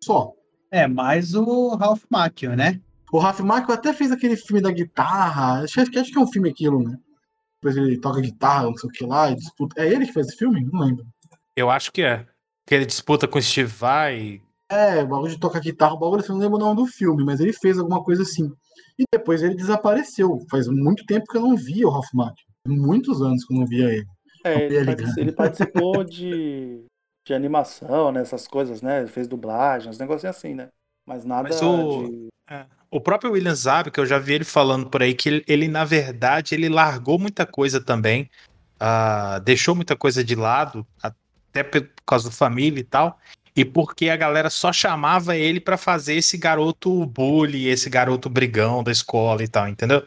[0.03, 0.33] Só.
[0.75, 2.81] É, mais o Ralph Macchio, né?
[3.13, 5.63] O Ralph Macchio até fez aquele filme da guitarra.
[5.63, 6.99] Acho, acho que acho que é um filme aquilo, né?
[7.63, 9.81] Depois ele toca guitarra, não sei o que lá, e disputa.
[9.81, 10.69] É ele que fez esse filme?
[10.73, 11.07] Não lembro.
[11.55, 12.27] Eu acho que é.
[12.67, 14.43] Que ele disputa com o Steve Vai.
[14.69, 16.87] É, o bagulho de tocar guitarra, o bagulho, assim, eu não lembro o nome do
[16.89, 18.51] filme, mas ele fez alguma coisa assim.
[18.99, 20.41] E depois ele desapareceu.
[20.51, 22.47] Faz muito tempo que eu não via o Ralph Macchio.
[22.67, 24.07] Muitos anos que eu não via ele.
[24.45, 26.85] É, ele, ele participou de,
[27.25, 28.21] de animação, né?
[28.21, 29.01] Essas coisas, né?
[29.01, 30.69] Ele fez dublagem, uns negocinhos assim, né?
[31.07, 32.29] Mas nada Mas o- de.
[32.91, 35.85] O próprio William Zabka, eu já vi ele falando por aí que ele, ele, na
[35.85, 38.31] verdade, ele largou muita coisa também.
[38.79, 43.19] ah, deixou muita coisa de lado, até por causa da família e tal.
[43.57, 48.83] E porque a galera só chamava ele pra fazer esse garoto bully, esse garoto brigão
[48.83, 50.03] da escola e tal, entendeu?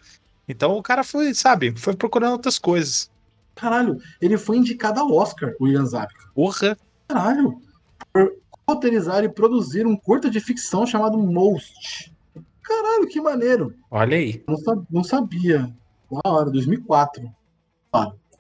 [0.48, 3.10] Então o cara foi, sabe, foi procurando outras coisas.
[3.56, 6.30] Caralho, ele foi indicado ao Oscar, o William Zabka.
[6.36, 6.78] Porra!
[7.08, 7.62] Caralho.
[8.14, 8.34] Por
[8.68, 12.14] roteirizar e produzir um curta de ficção chamado Most.
[12.62, 13.74] Caralho, que maneiro.
[13.90, 14.44] Olha aí.
[14.48, 15.74] Não, não sabia.
[16.12, 17.24] Da hora, 2004.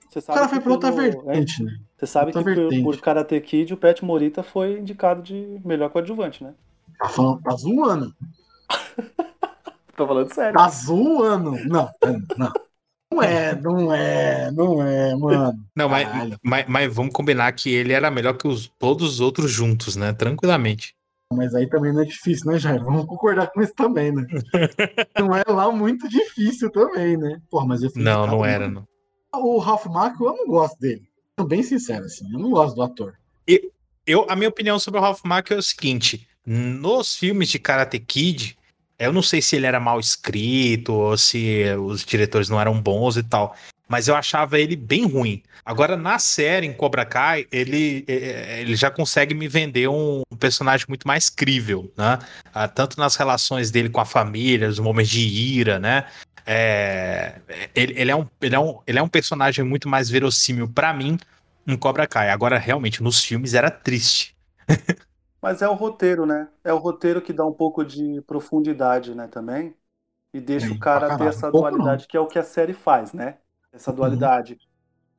[0.09, 1.77] Você O sabe cara que foi pra outra pelo- vertente, né?
[1.97, 2.83] Você sabe outra que por, vertente.
[2.83, 6.53] por Karate Kid o Pet Morita foi indicado de melhor coadjuvante, né?
[6.99, 8.15] Tá falando, tá zoando.
[9.95, 10.53] Tô falando sério.
[10.53, 11.51] Tá zoando.
[11.65, 11.89] Não,
[12.37, 12.51] não.
[13.11, 15.59] Não é, não é, não é, mano.
[15.75, 16.07] Não, mas,
[16.43, 20.13] mas, mas vamos combinar que ele era melhor que os, todos os outros juntos, né?
[20.13, 20.93] Tranquilamente.
[21.33, 22.83] Mas aí também não é difícil, né, Jair?
[22.83, 24.25] Vamos concordar com isso também, né?
[25.19, 27.41] Não é lá muito difícil também, né?
[27.49, 28.87] Porra, mas eu fui Não, não era, mano.
[29.33, 29.41] não.
[29.43, 31.03] O Ralph Macchio, eu não gosto dele.
[31.35, 32.31] Tô bem sincero, assim.
[32.31, 33.15] Eu não gosto do ator.
[34.05, 37.99] Eu, a minha opinião sobre o Ralph Macchio é o seguinte: nos filmes de Karate
[37.99, 38.56] Kid,
[38.99, 43.17] eu não sei se ele era mal escrito ou se os diretores não eram bons
[43.17, 43.55] e tal,
[43.87, 45.41] mas eu achava ele bem ruim.
[45.63, 50.85] Agora, na série, em Cobra Kai, ele, eh, ele já consegue me vender um personagem
[50.87, 52.19] muito mais crível, né?
[52.53, 56.05] Ah, tanto nas relações dele com a família, os momentos de ira, né?
[56.45, 57.35] É,
[57.75, 60.93] ele, ele, é um, ele, é um, ele é um personagem muito mais verossímil pra
[60.93, 61.17] mim
[61.67, 62.29] em Cobra Kai.
[62.29, 64.33] Agora, realmente, nos filmes era triste.
[65.47, 66.49] Mas é o roteiro, né?
[66.61, 69.73] É o roteiro que dá um pouco de profundidade, né, também.
[70.33, 73.37] E deixa o cara ter essa dualidade, que é o que a série faz, né?
[73.71, 74.59] Essa dualidade.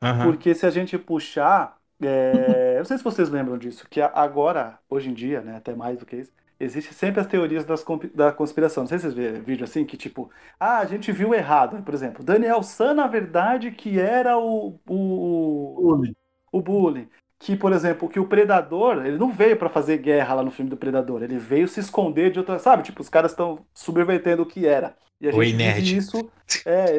[0.02, 0.32] Aham.
[0.32, 1.78] Porque se a gente puxar.
[2.02, 5.74] é, Eu não sei se vocês lembram disso, que agora, hoje em dia, né, até
[5.74, 7.82] mais do que isso, existe sempre as teorias das
[8.14, 8.82] da conspiração.
[8.82, 11.82] Não sei se vocês vêem vídeo assim, que tipo, ah, a gente viu errado.
[11.82, 16.14] Por exemplo, Daniel San, na verdade, que era o, o, Uli.
[16.52, 17.08] o bullying.
[17.38, 20.70] Que, por exemplo, que o Predador, ele não veio pra fazer guerra lá no filme
[20.70, 22.58] do Predador, ele veio se esconder de outra.
[22.58, 22.82] Sabe?
[22.82, 24.96] Tipo, os caras estão subvertendo o que era.
[25.20, 25.96] E a Oi, gente vive nerd.
[25.96, 26.30] isso.
[26.64, 26.98] É,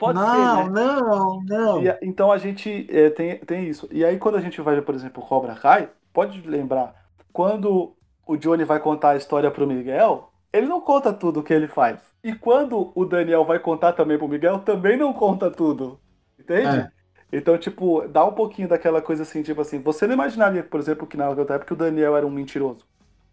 [0.00, 0.70] pode não, ser, né?
[0.72, 1.82] não, não.
[1.84, 3.88] E então a gente é, tem, tem isso.
[3.92, 6.92] E aí, quando a gente vai ver, por exemplo, Cobra Kai, pode lembrar,
[7.32, 7.96] quando
[8.26, 11.68] o Johnny vai contar a história pro Miguel, ele não conta tudo o que ele
[11.68, 12.00] faz.
[12.22, 16.00] E quando o Daniel vai contar também pro Miguel, também não conta tudo.
[16.38, 16.78] Entende?
[16.78, 16.90] É.
[17.36, 21.04] Então, tipo, dá um pouquinho daquela coisa assim, tipo assim, você não imaginaria, por exemplo,
[21.04, 22.84] que na época o Daniel era um mentiroso.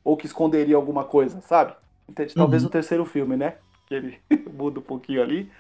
[0.04, 1.76] Ou que esconderia alguma coisa, sabe?
[2.10, 2.34] Entende?
[2.34, 2.66] Talvez Uhum.
[2.66, 3.58] no terceiro filme, né?
[3.86, 4.20] Que ele
[4.52, 5.52] muda um pouquinho ali.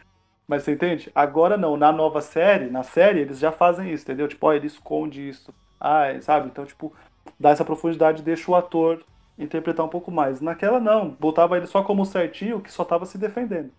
[0.47, 1.11] Mas você entende?
[1.13, 4.27] Agora não, na nova série, na série, eles já fazem isso, entendeu?
[4.27, 5.53] Tipo, ó, ele esconde isso.
[5.79, 6.47] Ah, sabe?
[6.47, 6.91] Então, tipo,
[7.39, 9.03] dá essa profundidade e deixa o ator
[9.37, 10.41] interpretar um pouco mais.
[10.41, 13.71] Naquela não, botava ele só como certinho, que só tava se defendendo.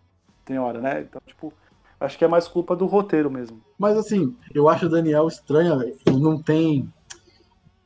[0.45, 1.01] Tem hora, né?
[1.01, 1.53] Então, tipo,
[2.05, 3.63] acho que é mais culpa do roteiro mesmo.
[3.79, 5.79] Mas assim, eu acho o Daniel estranho.
[5.79, 5.97] velho.
[6.07, 6.93] Ele não tem.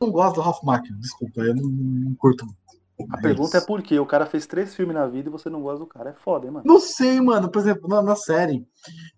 [0.01, 2.67] Eu não gosto do Ralph Macchio, desculpa, eu não, não curto muito.
[3.11, 3.99] A pergunta é por quê?
[3.99, 6.11] O cara fez três filmes na vida e você não gosta do cara.
[6.11, 6.65] É foda, hein, mano?
[6.67, 7.51] Não sei, mano.
[7.51, 8.67] Por exemplo, na, na série,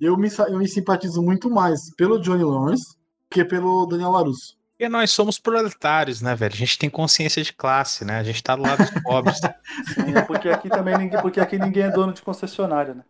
[0.01, 2.97] eu me, eu me simpatizo muito mais pelo Johnny Lawrence
[3.31, 4.59] que pelo Daniel Larusso.
[4.73, 6.55] Porque nós somos proletários, né, velho?
[6.55, 8.19] A gente tem consciência de classe, né?
[8.19, 9.39] A gente tá do lado dos pobres.
[9.95, 13.03] Sim, é porque aqui também ninguém, porque aqui ninguém é dono de concessionária, né?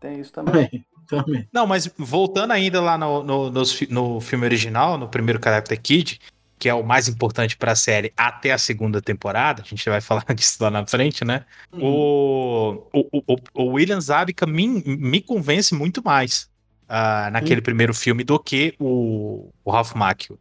[0.00, 0.66] Tem isso também.
[0.66, 1.48] Também, também.
[1.52, 6.20] Não, mas voltando ainda lá no, no, fi- no filme original, no primeiro Karate Kid,
[6.58, 10.24] que é o mais importante pra série até a segunda temporada, a gente vai falar
[10.34, 11.44] disso lá na frente, né?
[11.72, 16.48] O, o, o, o William Zabka me, me convence muito mais
[16.88, 20.38] ah, naquele primeiro filme do que o, o Ralph Macchio,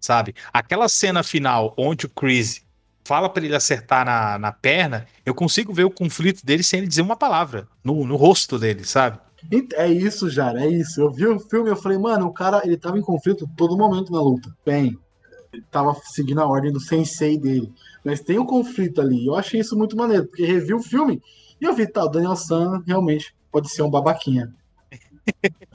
[0.00, 0.34] sabe?
[0.52, 2.62] Aquela cena final onde o Chris
[3.04, 6.86] fala pra ele acertar na, na perna, eu consigo ver o conflito dele sem ele
[6.88, 9.18] dizer uma palavra no, no rosto dele, sabe?
[9.74, 11.00] É isso, Jara, é isso.
[11.00, 13.76] Eu vi o filme e eu falei, mano, o cara, ele tava em conflito todo
[13.76, 14.54] momento na luta.
[14.64, 14.98] Bem,
[15.52, 17.72] ele tava seguindo a ordem do sensei dele.
[18.04, 19.26] Mas tem um conflito ali.
[19.26, 21.22] Eu achei isso muito maneiro, porque revi o filme
[21.60, 24.54] e eu vi, tá, o Daniel San realmente pode ser um babaquinha.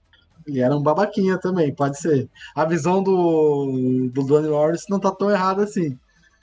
[0.47, 2.29] ele era um babaquinha também, pode ser.
[2.55, 5.97] A visão do, do Johnny Lawrence não tá tão errada assim.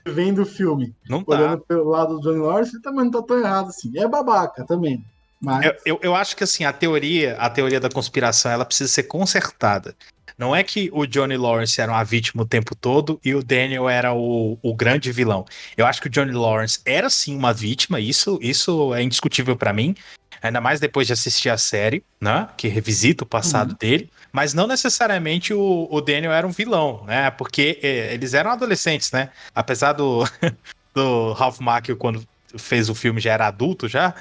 [0.05, 1.35] Vendo o filme, Não tá.
[1.35, 3.95] olhando pelo lado do Johnny Lawrence, ele também não tá tão errado assim.
[3.97, 5.05] É babaca também.
[5.41, 8.91] Mas Eu, eu, eu acho que assim, a teoria, a teoria da conspiração, ela precisa
[8.91, 9.95] ser consertada.
[10.37, 13.87] Não é que o Johnny Lawrence era uma vítima o tempo todo e o Daniel
[13.87, 15.45] era o, o grande vilão.
[15.77, 19.73] Eu acho que o Johnny Lawrence era sim uma vítima, isso, isso é indiscutível pra
[19.73, 19.95] mim.
[20.41, 22.47] Ainda mais depois de assistir a série, né?
[22.57, 24.09] Que revisita o passado dele.
[24.31, 27.29] Mas não necessariamente o, o Daniel era um vilão, né?
[27.29, 29.29] Porque eh, eles eram adolescentes, né?
[29.53, 30.23] Apesar do,
[30.95, 32.25] do Ralph Macchio, quando
[32.57, 34.13] fez o filme, já era adulto já.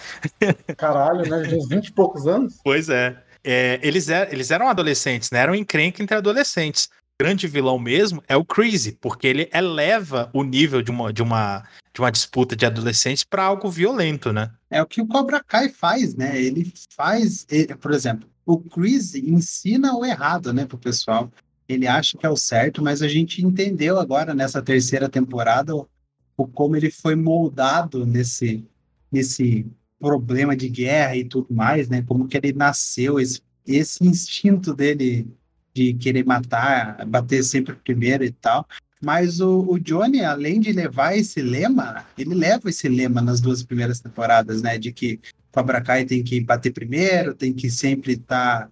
[0.77, 1.43] caralho, né?
[1.49, 2.59] De uns 20 e poucos anos.
[2.65, 3.17] Pois é.
[3.43, 5.41] É, eles, er- eles eram adolescentes, né?
[5.41, 6.89] Eram encrenca entre adolescentes.
[7.21, 11.23] O grande vilão mesmo é o Crazy, porque ele eleva o nível de uma, de
[11.23, 11.65] uma,
[11.95, 14.51] de uma disputa de adolescentes para algo violento, né?
[14.71, 16.41] É o que o Cobra Kai faz, né?
[16.41, 21.31] Ele faz, ele- por exemplo, o Chris ensina o errado, né, pro pessoal.
[21.69, 25.73] Ele acha que é o certo, mas a gente entendeu agora nessa terceira temporada
[26.49, 28.65] como ele foi moldado nesse
[29.13, 29.67] nesse
[29.99, 32.03] problema de guerra e tudo mais, né?
[32.03, 35.27] Como que ele nasceu esse esse instinto dele
[35.75, 38.67] de querer matar, bater sempre primeiro e tal.
[39.03, 43.63] Mas o, o Johnny, além de levar esse lema, ele leva esse lema nas duas
[43.63, 44.77] primeiras temporadas, né?
[44.77, 45.21] De que
[45.53, 48.71] Cobra Kai tem que bater primeiro, tem que sempre estar.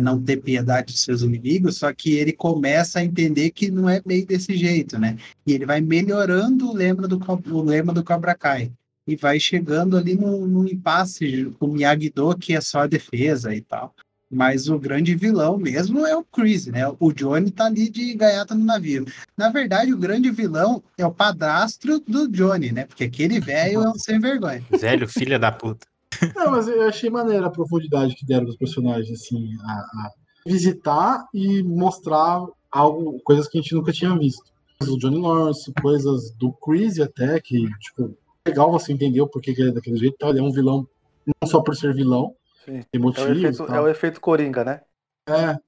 [0.00, 4.00] Não ter piedade dos seus inimigos, só que ele começa a entender que não é
[4.06, 5.16] meio desse jeito, né?
[5.46, 8.72] E ele vai melhorando o lema do, o lema do Cobra Kai.
[9.06, 13.60] E vai chegando ali no impasse com o Miyagi-Do, que é só a defesa e
[13.60, 13.94] tal.
[14.28, 16.82] Mas o grande vilão mesmo é o Chris, né?
[16.98, 19.06] O Johnny tá ali de gaiata no navio.
[19.36, 22.84] Na verdade, o grande vilão é o padrasto do Johnny, né?
[22.84, 24.64] Porque aquele velho é um sem vergonha.
[24.68, 25.86] Velho, filha da puta.
[26.34, 30.12] Não, mas eu achei maneira a profundidade que deram dos personagens, assim, a, a
[30.46, 34.44] visitar e mostrar algo, coisas que a gente nunca tinha visto.
[34.78, 39.54] Coisas do Johnny Lawrence, coisas do Chris até, que, tipo, legal você entender o porquê
[39.54, 40.16] que ele é daquele jeito.
[40.26, 40.86] Ele é um vilão,
[41.26, 42.82] não só por ser vilão, Sim.
[42.82, 43.38] tem É o, motivos.
[43.38, 44.80] efeito, é o efeito Coringa, né?
[45.28, 45.58] É,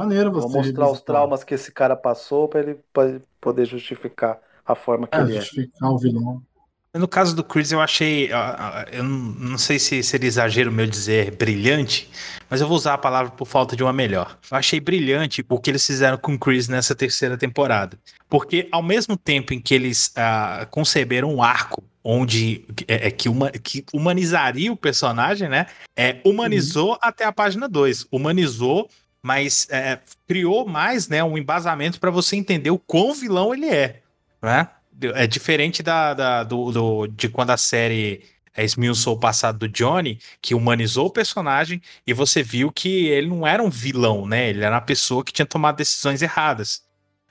[0.00, 0.56] maneiro Vou você.
[0.58, 2.78] mostrar os traumas que esse cara passou pra ele
[3.40, 5.40] poder justificar a forma que É, ele é.
[5.40, 6.42] justificar o vilão.
[6.94, 8.30] No caso do Chris, eu achei.
[8.92, 12.08] Eu não sei se seria exagero meu dizer brilhante,
[12.48, 14.38] mas eu vou usar a palavra por falta de uma melhor.
[14.48, 17.98] Eu achei brilhante o que eles fizeram com o Chris nessa terceira temporada.
[18.28, 23.28] Porque ao mesmo tempo em que eles ah, conceberam um arco onde é, é que,
[23.28, 25.66] uma, que humanizaria o personagem, né?
[25.96, 28.06] É, humanizou até a página 2.
[28.12, 28.88] Humanizou,
[29.20, 34.02] mas é, criou mais né, um embasamento para você entender o quão vilão ele é.
[34.40, 34.68] Né?
[35.14, 38.22] É diferente da, da- do, do- de quando a série
[38.56, 43.44] esmiuçou o passado do Johnny, que humanizou o personagem e você viu que ele não
[43.46, 44.48] era um vilão, né?
[44.50, 46.82] Ele era uma pessoa que tinha tomado decisões erradas.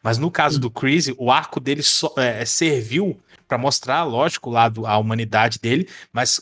[0.02, 4.68] Mas no caso do Chris, o arco dele só- é, serviu para mostrar, lógico, lá
[4.68, 6.42] do- a humanidade dele, mas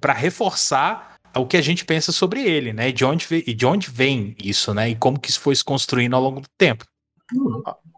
[0.00, 2.88] para reforçar o que a gente pensa sobre ele, né?
[2.88, 4.88] E de onde, e de onde vem isso, né?
[4.90, 6.86] E como que isso foi se construindo ao longo do tempo.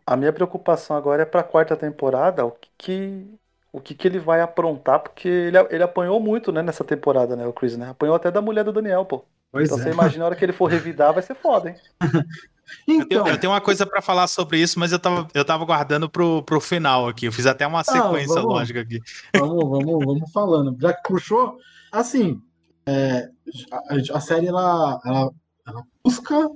[0.07, 3.27] A minha preocupação agora é pra quarta temporada, o que, que-
[3.73, 7.47] o que, que ele vai aprontar, porque ele, ele apanhou muito, né, nessa temporada, né,
[7.47, 7.89] o Chris, né?
[7.91, 9.25] Apanhou até da mulher do Daniel, pô.
[9.51, 9.83] Pois Então é.
[9.83, 11.77] você imagina a hora que ele for revidar, vai ser foda, hein?
[12.89, 15.45] Eu tenho, Então, eu tenho uma coisa para falar sobre isso, mas eu tava, eu
[15.45, 17.27] tava guardando pro, pro final aqui.
[17.27, 18.99] Eu fiz até uma sequência vamos- lógica aqui.
[19.35, 20.77] vamos, vamos, vamos falando.
[20.81, 21.59] Já que puxou,
[21.91, 22.41] assim,
[22.87, 23.29] é,
[23.73, 25.31] a, a série ela, ela,
[25.67, 26.49] ela busca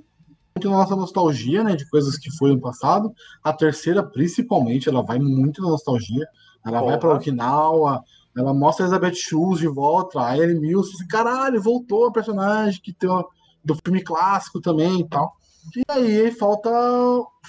[0.57, 3.13] muito na nossa nostalgia, né, de coisas que foi no passado.
[3.45, 6.27] A terceira, principalmente, ela vai muito na nostalgia.
[6.65, 7.21] Ela vai para Porra.
[7.21, 8.03] Okinawa,
[8.37, 12.81] ela mostra a Elizabeth Shultz de volta, a Ellen Mills, assim, caralho, voltou a personagem
[12.83, 13.25] que tem o-
[13.63, 15.37] do filme clássico também e tal.
[15.77, 16.71] E aí falta,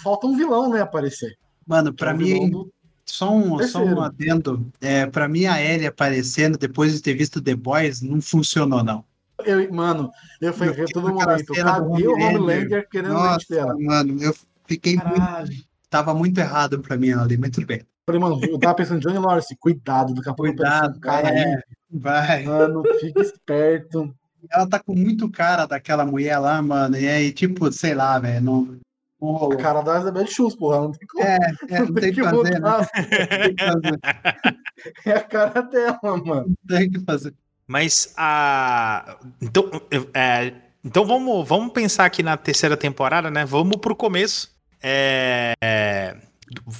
[0.03, 1.37] falta um vilão, né, aparecer.
[1.65, 2.69] Mano, pra É mim, do-
[3.05, 4.69] só um, só um adendo.
[4.81, 9.03] É, pra mim, a Ellie aparecendo depois de ter visto The Boys não funcionou, não.
[9.47, 11.53] Eu, mano, eu fui ver todo momento.
[11.53, 12.87] Cadê o Homelander?
[12.89, 13.73] Querendo Nossa, dela?
[13.79, 15.13] mano, eu fiquei muito.
[15.15, 15.67] Caralho.
[15.89, 17.81] Tava muito errado pra mim ali, mas tudo bem.
[18.05, 21.55] Falei, mano, eu tava pensando, Johnny Lawrence, cuidado, daqui a pouco Cuidado, cara é.
[21.55, 21.61] aí.
[21.89, 22.43] Vai.
[22.43, 24.13] Mano, fica esperto.
[24.51, 26.97] Ela tá com muito cara daquela mulher lá, mano.
[26.97, 28.77] E aí, tipo, sei lá, velho, não,
[29.19, 31.23] não A cara da Isabel Schultz, porra, não tem como.
[31.23, 31.37] É,
[31.69, 32.55] é, não tem o que fazer, né?
[32.55, 32.89] mudar.
[32.95, 33.99] Não tem que fazer.
[35.05, 36.47] É a cara dela, mano.
[36.47, 37.33] Não tem o que fazer.
[37.67, 39.17] Mas a.
[39.41, 39.69] Então,
[40.13, 40.53] é,
[40.83, 43.43] então vamos, vamos pensar aqui na terceira temporada, né?
[43.45, 44.55] Vamos pro começo.
[44.81, 46.15] É, é,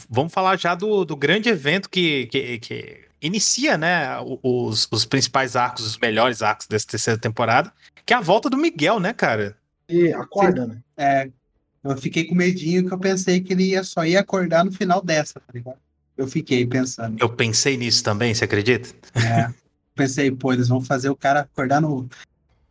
[0.10, 4.18] vamos falar já do, do grande evento que, que, que inicia, né?
[4.42, 7.72] Os, os principais arcos, os melhores arcos dessa terceira temporada,
[8.06, 9.58] que é a volta do Miguel, né, cara?
[9.90, 10.78] E acorda, né?
[10.96, 11.30] É,
[11.84, 15.02] eu fiquei com medinho que eu pensei que ele ia só ia acordar no final
[15.02, 15.78] dessa, tá ligado?
[16.18, 17.18] Eu fiquei pensando.
[17.20, 18.90] Eu pensei nisso também, você acredita?
[19.16, 19.54] É,
[19.98, 22.08] pensei, pô, eles vão fazer o cara acordar no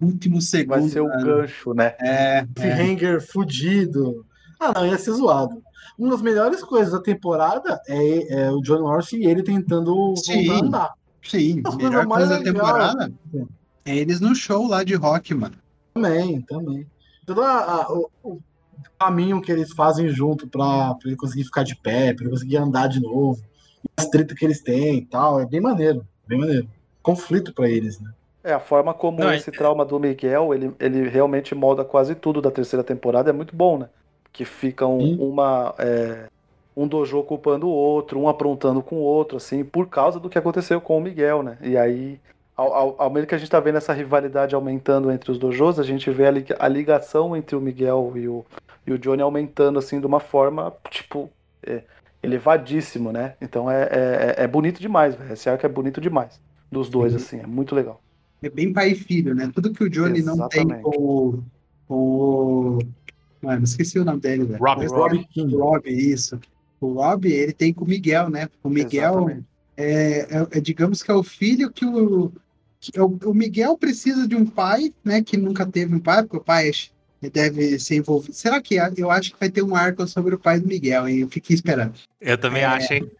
[0.00, 0.80] último segundo.
[0.80, 1.22] Vai ser o né?
[1.22, 1.94] gancho, né?
[2.00, 4.24] É, Esse é, fudido.
[4.58, 5.62] Ah, não, ia ser zoado.
[5.98, 10.46] Uma das melhores coisas da temporada é, é o John Lawrence e ele tentando Sim.
[10.46, 10.92] voltar a andar.
[11.22, 12.54] sim, As a coisas melhor mais coisa da legal.
[12.54, 13.12] temporada
[13.84, 15.56] é eles no show lá de rock, mano.
[15.94, 16.86] Também, também.
[17.26, 18.40] Todo a- a- o, o
[18.98, 22.56] caminho que eles fazem junto pra, pra ele conseguir ficar de pé, pra ele conseguir
[22.58, 23.40] andar de novo.
[23.96, 25.40] As tretas que eles têm e tal.
[25.40, 26.06] É bem maneiro.
[26.26, 26.68] Bem maneiro.
[27.06, 28.10] Conflito pra eles, né?
[28.44, 32.14] É, a forma como Não, é- esse trauma do Miguel, ele, ele realmente molda quase
[32.14, 33.88] tudo da terceira temporada, é muito bom, né?
[34.32, 36.26] Que fica um, uma, é,
[36.76, 40.38] um dojo culpando o outro, um aprontando com o outro, assim, por causa do que
[40.38, 41.58] aconteceu com o Miguel, né?
[41.62, 42.20] E aí,
[42.56, 45.80] ao, ao, ao mesmo que a gente tá vendo essa rivalidade aumentando entre os dojos,
[45.80, 48.44] a gente vê a, li- a ligação entre o Miguel e o,
[48.86, 51.30] e o Johnny aumentando, assim, de uma forma, tipo,
[51.66, 51.82] é,
[52.22, 53.34] elevadíssimo, né?
[53.40, 55.32] Então é, é, é bonito demais, velho.
[55.32, 56.40] Esse arco é bonito demais.
[56.76, 57.16] Dos dois, Sim.
[57.18, 58.02] assim, é muito legal.
[58.42, 59.50] É bem pai e filho, né?
[59.54, 60.82] Tudo que o Johnny não tem Exatamente.
[60.82, 61.44] com o.
[61.88, 62.78] Com o.
[63.40, 64.62] Mano, esqueci o nome dele, velho.
[64.62, 64.86] Rob.
[64.86, 66.38] Rob Rob, isso.
[66.78, 68.50] O Rob, ele tem com o Miguel, né?
[68.62, 69.44] O Miguel Exatamente.
[69.74, 72.30] é, é- é, digamos que é o filho que o,
[72.78, 75.22] que é o, o Miguel precisa de um pai, né?
[75.22, 76.72] Que nunca teve um pai, porque o pai é-
[77.32, 78.34] deve ser envolvido.
[78.34, 78.92] Será que é?
[78.96, 81.20] eu acho que vai ter um arco sobre o pai do Miguel, hein?
[81.20, 81.94] Eu fiquei esperando.
[82.20, 82.66] Eu também É.
[82.66, 83.10] acho, hein?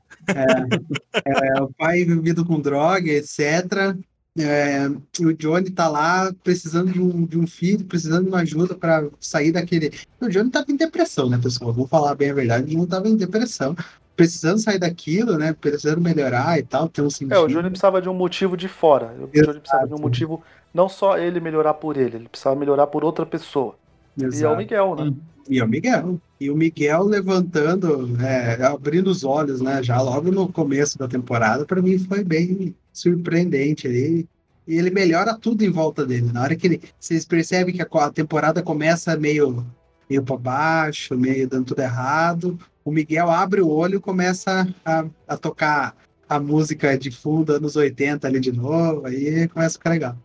[1.24, 3.96] É, o pai envolvido com droga, etc.
[4.38, 4.86] É,
[5.20, 9.08] o Johnny tá lá precisando de um, de um filho, precisando de uma ajuda para
[9.18, 9.90] sair daquele.
[10.20, 11.72] O Johnny tava em depressão, né, pessoal?
[11.72, 13.74] Vou falar bem a verdade, o Johnny tava em depressão.
[14.14, 15.54] Precisando sair daquilo, né?
[15.58, 17.34] Precisando melhorar e tal, ter um sentido.
[17.34, 19.14] É, o Johnny precisava de um motivo de fora.
[19.20, 22.86] O Johnny precisava de um motivo, não só ele melhorar por ele, ele precisava melhorar
[22.86, 23.74] por outra pessoa.
[24.16, 24.56] E é o Exato.
[24.56, 25.14] Miguel, né?
[25.48, 26.20] E é o Miguel.
[26.40, 29.82] E o Miguel levantando, é, abrindo os olhos, né?
[29.82, 34.28] Já logo no começo da temporada, para mim foi bem surpreendente ali.
[34.66, 36.32] E ele melhora tudo em volta dele.
[36.32, 36.80] Na hora que ele.
[36.98, 39.64] Vocês percebem que a temporada começa meio,
[40.10, 42.58] meio para baixo, meio dando tudo errado.
[42.84, 45.94] O Miguel abre o olho e começa a, a tocar
[46.28, 49.06] a música de fundo anos 80 ali de novo.
[49.06, 50.16] Aí começa a ficar legal.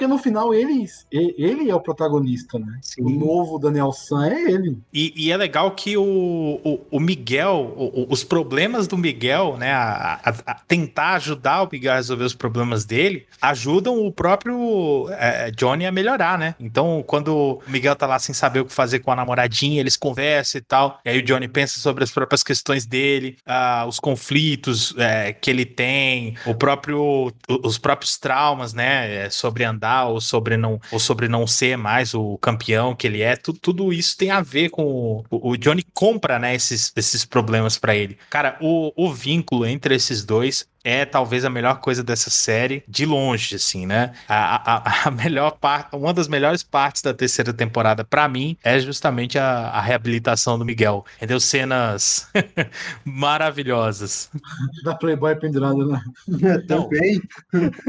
[0.00, 2.78] Porque no final ele, ele é o protagonista, né?
[2.80, 3.02] Sim.
[3.02, 4.78] O novo Daniel San é ele.
[4.94, 9.58] E, e é legal que o, o, o Miguel, o- o- os problemas do Miguel,
[9.58, 14.10] né, a, a- a tentar ajudar o Miguel a resolver os problemas dele, ajudam o
[14.10, 16.54] próprio é, Johnny a melhorar, né?
[16.58, 19.98] Então, quando o Miguel tá lá sem saber o que fazer com a namoradinha, eles
[19.98, 24.00] conversam e tal, e aí o Johnny pensa sobre as próprias questões dele, ah, os
[24.00, 27.30] conflitos é, que ele tem, o próprio,
[27.62, 32.14] os próprios traumas, né, é, sobre andar ou sobre não, ou sobre não ser mais
[32.14, 35.84] o campeão que ele é, tu- tudo isso tem a ver com o, o Johnny
[35.94, 38.16] compra, né, esses, esses problemas pra ele.
[38.30, 43.04] Cara, o, o vínculo entre esses dois é talvez a melhor coisa dessa série, de
[43.04, 44.12] longe, assim, né?
[44.28, 48.78] A, a, a melhor parte, uma das melhores partes da terceira temporada, pra mim, é
[48.78, 51.04] justamente a, a reabilitação do Miguel.
[51.18, 51.38] Entendeu?
[51.38, 52.28] Cenas
[53.04, 54.30] maravilhosas.
[54.84, 56.58] Da Playboy pendurado, né?
[56.66, 57.20] Também.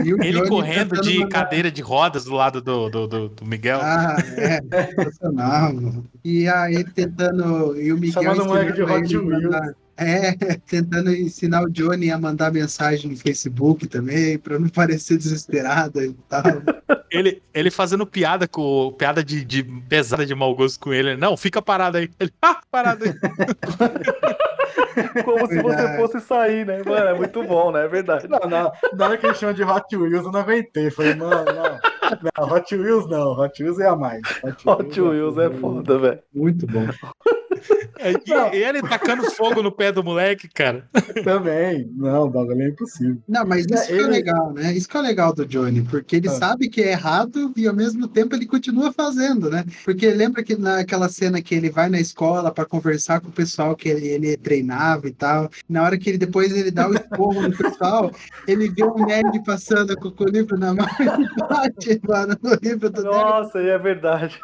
[0.03, 3.29] E o Ele Johnny correndo de mandar- cadeira de rodas do lado do, do, do,
[3.29, 3.79] do Miguel.
[3.81, 4.59] Ah, é,
[4.95, 5.73] sensacional.
[5.73, 6.05] mano.
[6.23, 7.79] E aí ele tentando.
[7.79, 9.73] E o Miguel Chamando o moleque de Hot Wheels.
[9.97, 10.33] É,
[10.67, 16.13] tentando ensinar o Johnny a mandar mensagem no Facebook também, pra não parecer desesperado e
[16.27, 16.43] tal.
[17.11, 21.17] Ele, ele fazendo piada com piada de, de pesada de mau gosto com ele.
[21.17, 22.09] Não, fica parado aí.
[22.17, 23.11] Ele, ah, parado aí.
[25.25, 26.81] Como se você fosse sair, né?
[26.85, 27.83] Mano, é muito bom, né?
[27.83, 28.29] É verdade.
[28.29, 30.89] Não, na, na hora que ele chama de Hot Wheels, eu não aguentei.
[30.89, 31.79] Falei, mano, não.
[32.37, 33.37] Não, Hot Wheels não.
[33.37, 34.21] Hot Wheels é a mais.
[34.65, 36.19] Hot Wheels é foda, velho.
[36.33, 36.87] Muito bom.
[37.99, 40.87] É, e, e ele tacando fogo no pé do moleque, cara.
[41.23, 41.89] Também.
[41.95, 43.17] Não, o bagulho é impossível.
[43.27, 44.73] Não, mas isso É, que é ele- legal, né?
[44.73, 46.31] Isso que é legal do Johnny, porque ele Ah.
[46.31, 49.63] sabe que é errado e ao mesmo tempo ele continua fazendo, né?
[49.85, 53.75] Porque lembra que naquela cena que ele vai na escola para conversar com o pessoal
[53.75, 57.41] que ele, ele treinava e tal, na hora que ele depois ele dá o esporro
[57.41, 58.11] no pessoal,
[58.47, 62.37] ele vê um nerd passando com, com o livro na mão e bate lá no
[62.61, 63.15] livro do nerd.
[63.15, 64.39] Nossa, aí é verdade.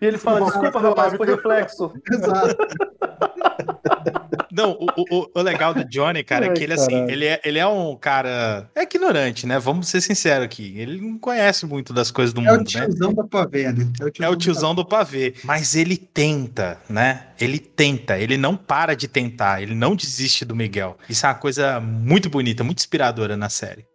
[0.00, 1.92] E ele fala, desculpa, rapaz, foi reflexo.
[2.10, 2.41] Exato.
[4.54, 7.40] Não, o, o- o legal do Johnny, cara, é Ai, que ele, assim, ele é,
[7.42, 8.68] ele é um cara.
[8.74, 9.58] É ignorante, né?
[9.58, 10.74] Vamos ser sinceros aqui.
[10.78, 12.84] Ele não conhece muito das coisas do É o mundo, né?
[12.86, 13.90] tiozão da pavê, né?
[14.20, 15.34] É o tiozão do pavê.
[15.42, 17.28] Mas ele tenta, né?
[17.40, 20.98] Ele tenta, ele não para de tentar, ele não desiste do Miguel.
[21.08, 23.86] Isso é uma coisa muito bonita, muito inspiradora na série.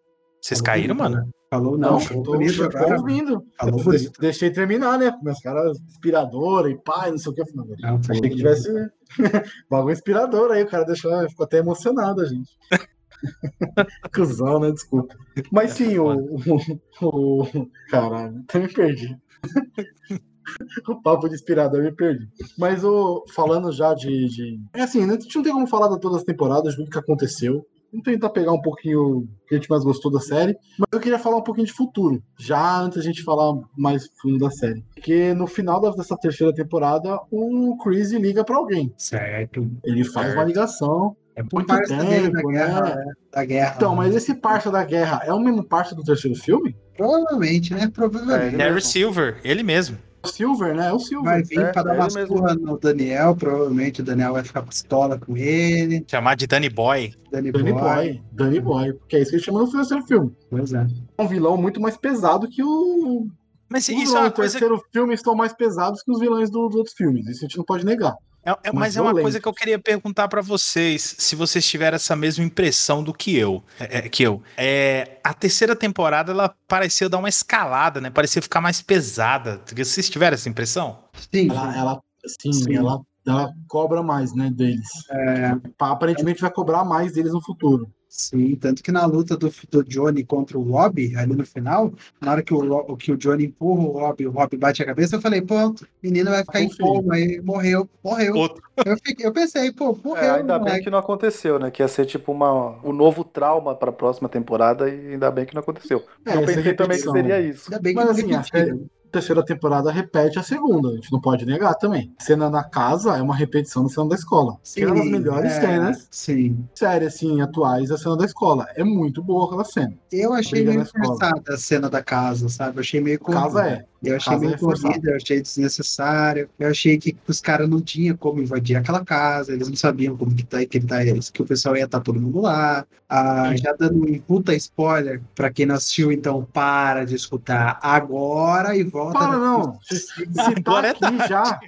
[0.42, 1.30] Vocês caíram, mano?
[1.50, 2.62] Falou não, Não, falou tô, bonito
[3.00, 3.46] ouvindo.
[3.58, 4.20] Falou bonito.
[4.20, 5.18] deixei, terminar, né?
[5.24, 7.44] Meus caras inspiradora e pai, não sei o que.
[7.56, 8.70] Não, Não, Achei que tivesse
[9.70, 12.52] bagulho inspirador aí, o cara deixou, ficou até emocionado a gente.
[14.14, 14.72] Cusão, né?
[14.72, 15.16] Desculpa.
[15.52, 19.18] Mas sim, o, o, o- Caralho, até me perdi.
[20.88, 22.28] o papo de inspirador me perdi.
[22.58, 24.28] Mas o falando já de.
[24.28, 24.60] de...
[24.74, 25.16] É assim, né?
[25.16, 27.66] A gente não tem como falar de todas as temporadas, do que aconteceu.
[27.98, 30.56] Vamos tentar pegar um pouquinho o que a gente mais gostou da série.
[30.78, 34.38] Mas eu queria falar um pouquinho de futuro, já antes da gente falar mais fundo
[34.38, 34.84] da série.
[34.94, 38.94] Porque no final da- dessa terceira temporada, o Chris liga pra alguém.
[38.98, 39.68] Certo.
[39.84, 40.38] Ele faz Certo.
[40.38, 41.16] uma ligação.
[41.36, 42.96] É por Muito parça dele da tempo, guerra, né?
[42.96, 43.14] né?
[43.32, 43.74] da guerra.
[43.78, 46.76] Então, mas esse parça da guerra é o mesmo parça do terceiro filme?
[46.96, 47.84] Provavelmente, né?
[47.84, 48.56] É, Provavelmente.
[48.56, 48.82] ele Harry.
[48.82, 49.98] Silver, ele mesmo.
[50.30, 50.88] O Silver, né?
[50.90, 51.26] É o Silver.
[51.34, 52.38] Vai vir É, pra dar é uma ele mesmo.
[52.38, 56.06] surra no Daniel, provavelmente o Daniel vai ficar pistola com ele.
[56.08, 57.14] Chamar de Danny Boy.
[57.32, 57.82] Danny, Danny Boy.
[57.82, 58.22] Boy.
[58.32, 58.94] Danny Boy.
[58.94, 60.32] Porque é isso que ele chama no terceiro filme.
[60.50, 60.86] Pois é.
[61.18, 63.28] É um vilão muito mais pesado que o.
[63.70, 64.52] Mas Os isso é uma do coisa.
[64.60, 67.28] terceiro filme estão mais pesados que os vilões do- dos outros filmes.
[67.28, 68.16] Isso a gente não pode negar.
[68.48, 71.96] É, é- mas é uma coisa que eu queria perguntar pra vocês, se vocês tiveram
[71.96, 73.62] essa mesma impressão do que eu.
[73.80, 74.42] É, é, que eu.
[74.56, 78.10] É, a terceira temporada ela pareceu dar uma escalada, né?
[78.10, 79.62] Parecia ficar mais pesada.
[79.76, 81.00] Vocês tiveram essa impressão?
[81.34, 82.02] Sim, Ela, ela
[82.42, 82.76] sim, Sim.
[82.76, 84.88] Ela, ela cobra mais, né, deles.
[85.12, 87.92] é, Pa- Aparentemente vai cobrar mais deles no futuro.
[88.08, 88.56] Sim.
[88.56, 92.44] Tanto que na luta do, do Johnny contra o Rob, ali no final, na hora
[92.44, 95.22] que o, que o Johnny empurra o Rob e o Rob bate a cabeça, eu
[95.22, 96.86] falei, pronto, menino vai ficar em Confio.
[96.86, 98.36] coma, aí morreu, morreu.
[98.36, 98.62] Outro.
[98.86, 100.24] Eu, fiquei- eu pensei, pô, morreu.
[100.24, 100.84] É, ainda bem moleque.
[100.86, 101.72] que não aconteceu, né?
[101.72, 105.54] Que ia ser tipo uma, um novo trauma pra próxima temporada e ainda bem que
[105.54, 106.04] não aconteceu.
[106.26, 107.66] É, eu pensei também que seria isso.
[107.72, 108.97] Ainda bem que Mas não assim, a.
[109.12, 112.14] Terceira temporada repete a segunda, a gente não pode negar também.
[112.20, 114.58] Cena na casa é uma repetição da cena da escola.
[114.74, 116.66] que é uma das melhores é, cenas, Sim.
[116.76, 118.68] séries assim, atuais, a cena da escola.
[118.76, 119.94] É muito boa aquela cena.
[120.12, 122.78] Eu achei Briga meio forçada a cena da casa, sabe?
[122.78, 123.76] Eu achei meio Casa corrida.
[123.84, 123.86] é.
[124.10, 126.50] Eu achei meio é corrida, eu achei desnecessário.
[126.60, 130.34] Eu achei que os caras não tinham como invadir aquela casa, eles não sabiam como
[130.36, 130.98] que, tá, que, tá,
[131.34, 132.86] que o pessoal ia estar todo mundo lá.
[133.10, 138.76] Ah, já dando um puta spoiler pra quem não assistiu, então para de escutar agora
[138.76, 139.18] e volta.
[139.18, 139.80] Para não.
[139.82, 141.60] Se, se tá Agora é aqui já.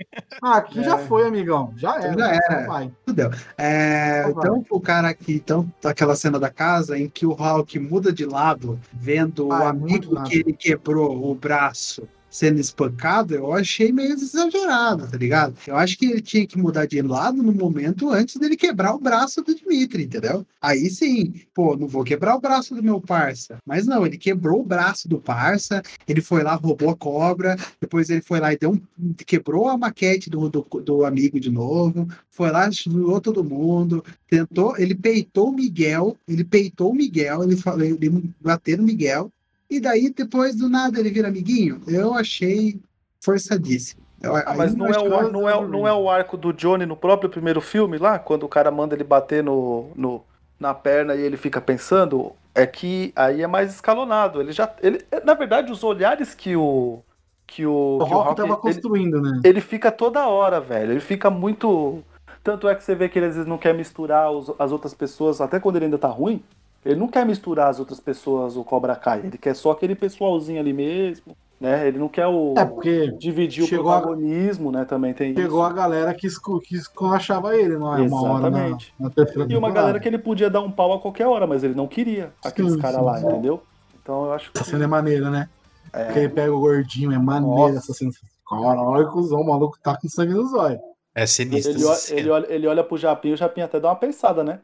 [0.44, 1.74] Ah, aqui já foi, amigão.
[1.78, 2.18] Já era.
[2.18, 2.68] Já era.
[2.68, 2.92] vai.
[3.06, 3.32] Fudeu.
[3.58, 4.46] É, Então vai.
[4.46, 8.26] então, o cara aqui, então, aquela cena da casa em que o Hulk muda de
[8.26, 13.92] lado, vendo Ah, o é amigo que ele quebrou o braço sendo espancado, eu achei
[13.92, 15.56] meio exagerado, tá ligado?
[15.66, 19.00] Eu acho que ele tinha que mudar de lado no momento antes dele quebrar o
[19.00, 20.46] braço do Dimitri, entendeu?
[20.62, 23.58] Aí sim, pô, não vou quebrar o braço do meu parça.
[23.66, 28.10] Mas não, ele quebrou o braço do parça, ele foi lá, roubou a cobra, depois
[28.10, 32.08] ele foi lá e deu um, quebrou a maquete do, do, do amigo de novo,
[32.30, 37.56] foi lá, zoou todo mundo, tentou, ele peitou o Miguel, ele peitou o Miguel, ele
[37.56, 39.32] falou, ele bateu no Miguel,
[39.70, 41.82] e daí depois do nada ele vira amiguinho.
[41.88, 42.80] Eu achei
[43.24, 44.02] forçadíssimo.
[44.22, 46.52] Eu, Ah, mas aí não eu é, o, não, é, não é o arco do
[46.52, 50.24] Johnny no próprio primeiro filme lá, quando o cara manda ele bater no, no,
[50.60, 54.42] na perna e ele fica pensando, é que aí é mais escalonado.
[54.42, 54.74] Ele já.
[54.82, 57.00] Ele, na verdade, os olhares que o.
[57.48, 59.42] Que o, O que Rock- tava ele, construindo, né?
[59.44, 60.92] ele fica toda hora, velho.
[60.92, 62.04] Ele fica muito.
[62.44, 64.94] Tanto é que você vê que ele às vezes não quer misturar os- as outras
[64.94, 66.44] pessoas, até quando ele ainda tá ruim.
[66.86, 69.20] Ele não quer misturar as outras pessoas, o Cobra Kai.
[69.26, 71.88] Ele quer só aquele pessoalzinho ali mesmo, né?
[71.88, 72.54] Ele não quer o.
[72.58, 74.86] É, porque dividir o a- protagonismo, né?
[74.86, 75.76] Também tem chegou a isso.
[75.76, 78.02] galera que, esco- que esculachava ele, não é?
[78.02, 78.94] Uma hora na, Exatamente.
[79.00, 81.64] na terceira E uma galera que ele podia dar um pau a qualquer hora, mas
[81.64, 83.28] ele não queria aqueles caras lá, sim.
[83.28, 83.62] entendeu?
[84.02, 84.58] Então eu acho que.
[84.58, 85.50] Essa cena é maneira, né?
[85.92, 86.06] É.
[86.06, 88.12] Porque ele pega o gordinho, é maneira essa cena.
[88.48, 90.80] Caralho, cuzão, o maluco tá com sangue nos olhos.
[91.14, 91.72] É sinistro.
[91.74, 94.62] Ele, olha- ele, olha, ele olha pro Japinho, o Japinho até dá uma pensada, né?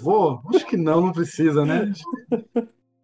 [0.00, 0.40] Vou?
[0.54, 1.92] Acho que não, não precisa, né?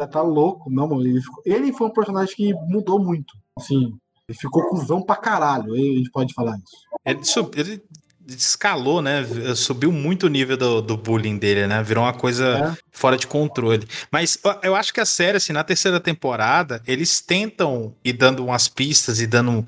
[0.00, 0.70] Já tá louco.
[0.70, 1.02] Não, mano.
[1.02, 3.34] Ele, ficou- ele foi um personagem que mudou muito.
[3.58, 3.96] Assim,
[4.28, 5.72] ele ficou cuzão pra caralho.
[5.74, 6.76] A gente pode falar isso.
[7.04, 7.20] Ele,
[7.56, 7.82] ele
[8.26, 9.24] escalou, né?
[9.54, 11.82] Subiu muito o nível do, do bullying dele, né?
[11.82, 12.82] Virou uma coisa É.
[12.90, 13.86] fora de controle.
[14.10, 18.68] Mas eu- acho que a série, assim, na terceira temporada, eles tentam ir dando umas
[18.68, 19.64] pistas e dando um,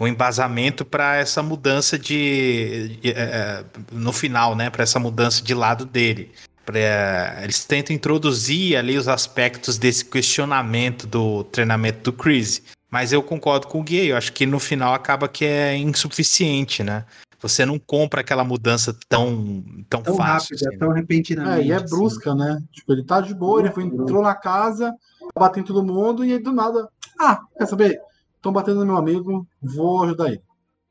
[0.00, 2.98] um embasamento pra essa mudança de.
[3.00, 4.68] de- é, no final, né?
[4.70, 6.30] Pra essa mudança de lado dele.
[6.64, 12.62] Pra- eles tentam introduzir ali os aspectos desse questionamento do treinamento do Chris.
[12.90, 16.82] Mas eu concordo com o Gui, eu acho que no final acaba que é insuficiente,
[16.82, 17.04] né?
[17.42, 20.54] Você não compra aquela mudança tão, tão, Tão fácil.
[20.56, 21.62] rápido, assim, tão repentinamente.
[21.62, 21.86] É, e é assim.
[21.94, 22.62] brusca, né?
[22.72, 24.94] Tipo, ele tá de boa, ele foi, entrou na casa,
[25.36, 26.88] batendo em todo mundo, e aí do nada.
[27.18, 28.00] Ah, quer saber?
[28.36, 30.40] Estão batendo no meu amigo, vou ajudar ele.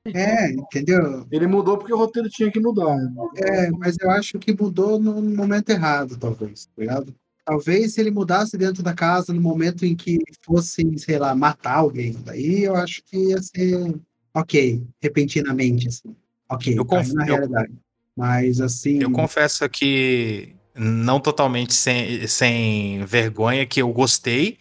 [0.06, 1.26] É, entendeu?
[1.32, 2.96] Ele mudou porque o roteiro tinha que mudar.
[2.98, 3.14] né?
[3.36, 7.16] É, mas eu acho que mudou no momento errado, talvez, tá ligado?
[7.46, 11.76] Talvez se ele mudasse dentro da casa no momento em que fossem, sei lá, matar
[11.78, 13.96] alguém, daí eu acho que ia ser
[14.34, 16.16] ok, repentinamente, assim.
[16.52, 17.72] Ok, Eu conf- na eu- realidade.
[18.16, 24.58] Mas assim, Eu confesso que não totalmente sem, sem vergonha, que eu gostei.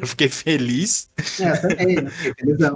[0.00, 1.08] eu fiquei feliz.
[1.40, 2.10] é, também, né?
[2.10, 2.74] Fiquei felizão.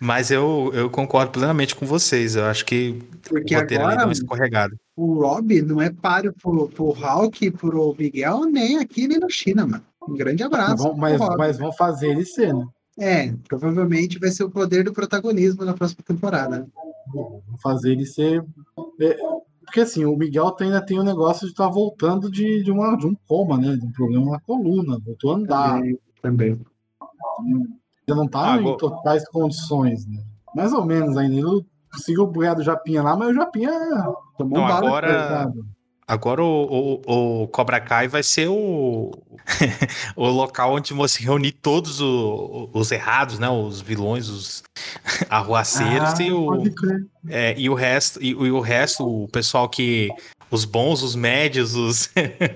[0.00, 2.34] Mas eu, eu concordo plenamente com vocês.
[2.36, 4.76] Eu acho que Porque o roteiro ali deu agora uma escorregada.
[4.96, 9.66] o Rob não é páreo pro, pro Hulk, pro Miguel, nem aqui, nem na China,
[9.66, 9.84] mano.
[10.06, 10.82] Um grande abraço.
[10.82, 11.36] vão, mas, Rob.
[11.38, 12.66] mas vão fazer ele ser, né?
[12.98, 16.66] É, provavelmente vai ser o poder do protagonismo na próxima temporada.
[17.62, 18.44] Fazer ele ser.
[19.00, 19.16] é,
[19.64, 22.96] porque assim, o Miguel tem- ainda tem o negócio de estar voltando de, de, uma,
[22.96, 23.76] de um coma, né?
[23.76, 25.82] De um problema na coluna, voltou a andar.
[26.22, 26.60] Também.
[27.40, 30.22] Ainda não tá Agora- em totais condições, né?
[30.54, 31.34] Mais ou menos ainda.
[31.36, 33.70] Ele conseguiu ganhar do Japinha lá, mas o Japinha
[34.38, 35.66] Tomou Não, um agora- pesado.
[36.08, 39.10] Agora o, o, o Cobra Kai vai ser o,
[40.14, 43.48] o local onde você reunir todos o- os errados, né?
[43.48, 44.62] Os vilões, os
[45.28, 46.62] arruaceiros Ah, e, o,
[47.28, 50.08] é, e o resto, e, e o resto, o pessoal que.
[50.48, 52.08] Os bons, os médios, os,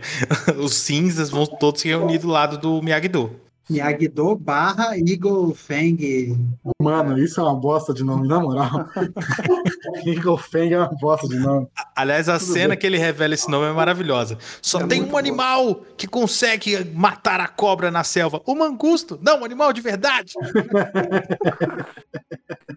[0.56, 3.34] os cinzas vão todos se reunir do lado do Miyagi-Do.
[3.70, 6.36] Miyagi-Do barra Eagle Fang.
[6.80, 8.86] Mano, isso é uma bosta de nome, na moral.
[10.04, 11.66] Eagle Fang é uma bosta de nome.
[11.94, 12.78] Aliás, a Tudo cena bem.
[12.78, 14.38] que ele revela esse nome é maravilhosa.
[14.60, 18.42] Só É tem um animal que consegue matar a cobra na selva.
[18.46, 19.18] O mangusto.
[19.22, 20.32] Não, um animal de verdade.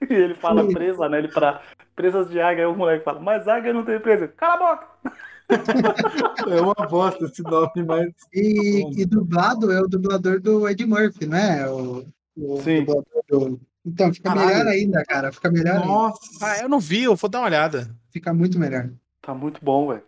[0.09, 1.17] E ele fala presa, né?
[1.19, 1.61] Ele para
[1.95, 4.27] presas de águia, aí o moleque fala, mas águia não tem presa.
[4.27, 4.87] Cala a boca!
[6.49, 8.11] É uma bosta esse nome, mas.
[8.33, 11.69] E, e dublado é o dublador do Ed Murphy, não é?
[11.69, 12.05] O,
[12.37, 12.79] o Sim.
[12.83, 14.47] dublador do- Então, fica Caralho.
[14.47, 15.31] melhor ainda, cara.
[15.31, 15.85] Fica melhor ainda.
[15.85, 16.19] Nossa.
[16.41, 17.95] Ah, eu não vi, eu vou dar uma olhada.
[18.09, 18.89] Fica muito melhor.
[19.21, 20.03] Tá muito bom, velho.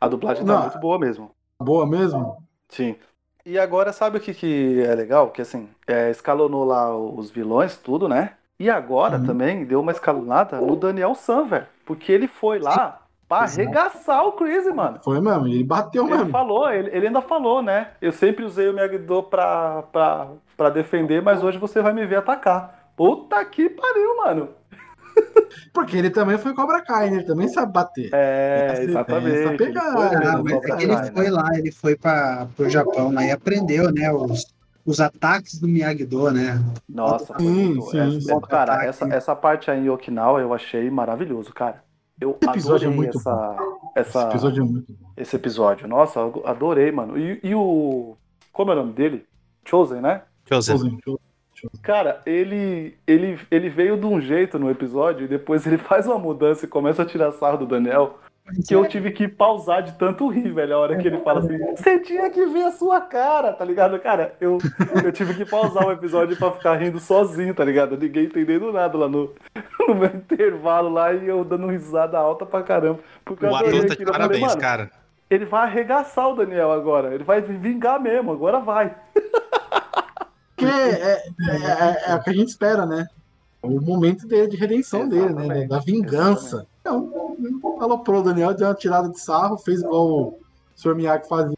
[0.00, 0.62] A dublagem tá Não.
[0.62, 1.30] muito boa mesmo.
[1.60, 2.42] Boa mesmo?
[2.68, 2.96] Sim.
[3.44, 5.30] E agora, sabe o que, que é legal?
[5.30, 8.34] Que assim, é, escalonou lá os vilões, tudo, né?
[8.60, 9.24] E agora Uhum.
[9.26, 11.66] também deu uma escalonada no Daniel San, velho.
[11.86, 13.60] Porque ele foi lá pra Exato.
[13.60, 14.98] arregaçar o Chris, mano.
[15.04, 16.30] Foi mesmo, ele bateu Ele mesmo.
[16.30, 17.88] falou, ele, ele ainda falou, né?
[18.00, 22.16] Eu sempre usei o Miyagi-Do pra, pra, pra defender, mas hoje você vai me ver
[22.16, 22.90] atacar.
[22.96, 24.48] Puta que pariu, mano.
[25.72, 27.16] Porque ele também foi Cobra Kai, né?
[27.18, 28.08] Ele também sabe bater.
[28.12, 29.36] É, Essa- exatamente.
[29.36, 29.92] essa Ele pegada.
[29.92, 31.12] foi mesmo, mas é que ele Kai, né?
[31.14, 34.12] foi lá, ele foi para o Japão lá e aprendeu, né?
[34.12, 34.46] Os,
[34.86, 36.60] os ataques do Miyagi-Do, né?
[36.88, 38.26] Nossa, Sim, sim, essa, sim.
[38.32, 41.82] bom, cara, essa, essa parte aí em Okinawa eu achei maravilhoso, cara.
[42.20, 43.56] Eu Esse episódio é adorei muito essa,
[43.96, 45.10] Esse essa, episódio é muito bom.
[45.16, 45.88] esse episódio.
[45.88, 47.18] Nossa, eu adorei, mano.
[47.18, 48.16] E, e o.
[48.52, 49.24] Como é o nome dele?
[49.64, 50.22] Chosen, né?
[50.48, 51.18] Chosen, Chosen.
[51.82, 56.18] Cara, ele, ele, ele veio de um jeito no episódio e depois ele faz uma
[56.18, 58.18] mudança e começa a tirar sarro do Daniel.
[58.66, 60.74] Que eu tive que pausar de tanto rir, velho.
[60.74, 63.98] A hora que ele fala assim, você tinha que ver a sua cara, tá ligado?
[64.00, 64.58] Cara, eu,
[65.04, 67.96] eu tive que pausar o episódio pra ficar rindo sozinho, tá ligado?
[67.98, 69.32] Ninguém entendendo nada lá no,
[69.86, 73.00] no meu intervalo lá e eu dando risada alta pra caramba.
[73.24, 74.90] Porque O ator tá de falei, parabéns, mano, cara.
[75.28, 77.14] ele vai arregaçar o Daniel agora.
[77.14, 78.94] Ele vai vingar mesmo, agora vai.
[80.56, 81.22] Porque é, é,
[82.08, 83.06] é- é o que a gente espera, né?
[83.62, 85.42] O momento dele, de redenção dele, né?
[85.42, 86.66] Exatamente, Da vingança.
[86.96, 90.38] Então, aloprou o Daniel, deu uma tirada de sarro, fez igual o
[90.74, 90.94] Sr.
[90.94, 91.56] Miyagi fazia.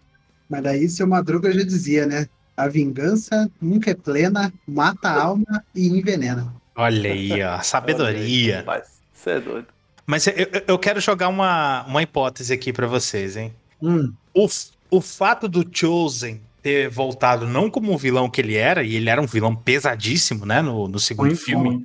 [0.48, 2.26] Mas daí seu Madruga já dizia, né?
[2.56, 6.52] A vingança nunca é plena, mata a alma e envenena.
[6.76, 7.60] Olha aí, ó.
[7.60, 8.58] Sabedoria.
[8.58, 9.66] Rapaz, você é doido.
[10.06, 10.34] Mas eu,
[10.66, 13.54] eu- quero jogar uma, uma hipótese aqui pra vocês, hein?
[13.80, 14.48] Hum, O,
[14.90, 19.08] o fato do Chosen ter voltado não como um vilão que ele era, e ele
[19.08, 21.84] era um vilão pesadíssimo, né, no, no segundo filme.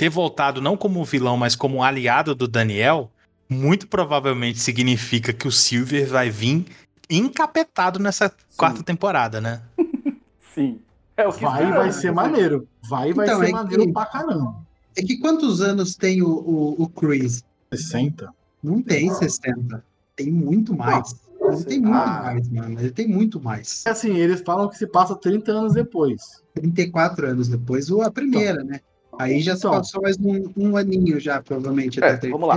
[0.00, 3.10] Ter voltado não como vilão, mas como aliado do Daniel,
[3.46, 6.64] muito provavelmente significa que o Silver vai vir
[7.10, 9.60] encapetado nessa quarta temporada, né?
[10.54, 10.80] Sim.
[11.18, 12.66] É o que Vai, esperamos, vai ser maneiro.
[12.88, 14.56] Vai, vai Então, ser é que- maneiro pra caramba.
[14.96, 17.44] É que quantos anos tem o, o, o Chris?
[17.70, 18.32] 60.
[18.64, 19.84] Não tem 60.
[20.16, 21.14] Tem muito mais.
[21.42, 22.22] Ele tem muito Ah.
[22.24, 22.80] mais, mano.
[22.80, 23.84] Ele tem muito mais.
[23.86, 26.42] Assim, eles falam que se passa 30 anos depois.
[26.54, 28.80] 34 anos depois, o- a primeira, né?
[29.20, 29.72] Aí já se Então.
[29.72, 32.56] passou mais um, um aninho já, provavelmente, É, vamos lá.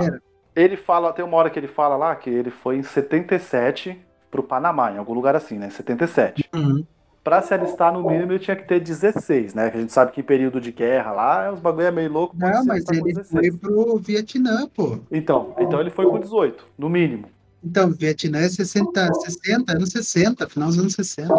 [0.56, 3.98] Ele fala, tem uma hora que ele fala lá que ele foi em 77
[4.30, 5.68] pro Panamá, em algum lugar assim, né?
[5.70, 6.48] 77.
[6.54, 6.84] Uhum.
[7.22, 9.70] Pra se alistar, no mínimo, ele tinha que ter 16, né?
[9.70, 12.36] Que a gente sabe que em período de guerra lá, os bagulho é meio louco.
[12.38, 13.30] Não, mas com ele 16.
[13.30, 14.98] foi pro Vietnã, pô.
[15.10, 17.24] Então, então ele foi com 18, no mínimo.
[17.64, 21.34] Então, Vietnã é 60, 60, anos 60, final dos anos 60.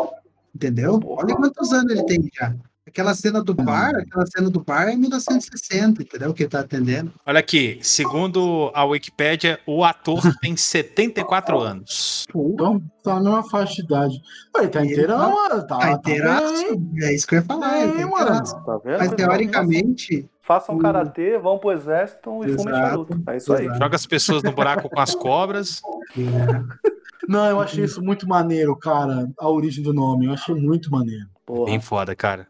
[0.56, 1.00] Entendeu?
[1.06, 2.54] Olha quantos anos ele tem já.
[2.88, 6.32] Aquela cena do bar, aquela cena do bar é 1960, entendeu?
[6.36, 7.12] Que ele tá atendendo.
[7.26, 12.28] Olha aqui, segundo a Wikipédia, o ator tem 74 anos.
[12.30, 14.22] Então, tá mesma faixa de idade.
[14.56, 15.68] Ele tá inteirão, tá- mano.
[15.68, 16.78] Tá, Tá tá inteiraço.
[16.78, 17.04] bem.
[17.08, 17.82] É isso que eu ia falar.
[17.82, 18.44] ele tá Bem, mano.
[18.66, 18.98] Tá vendo?
[19.00, 23.20] Mas teoricamente, Façam o- karatê, vão pro exército e fumem charuto.
[23.28, 23.66] É isso aí.
[23.66, 23.80] exato.
[23.80, 25.82] Joga as pessoas no buraco com as cobras.
[27.28, 29.28] Não, eu achei isso muito maneiro, cara.
[29.40, 30.28] A origem do nome.
[30.28, 31.26] Eu achei muito maneiro.
[31.46, 31.66] Porra.
[31.66, 32.48] Bem foda, cara.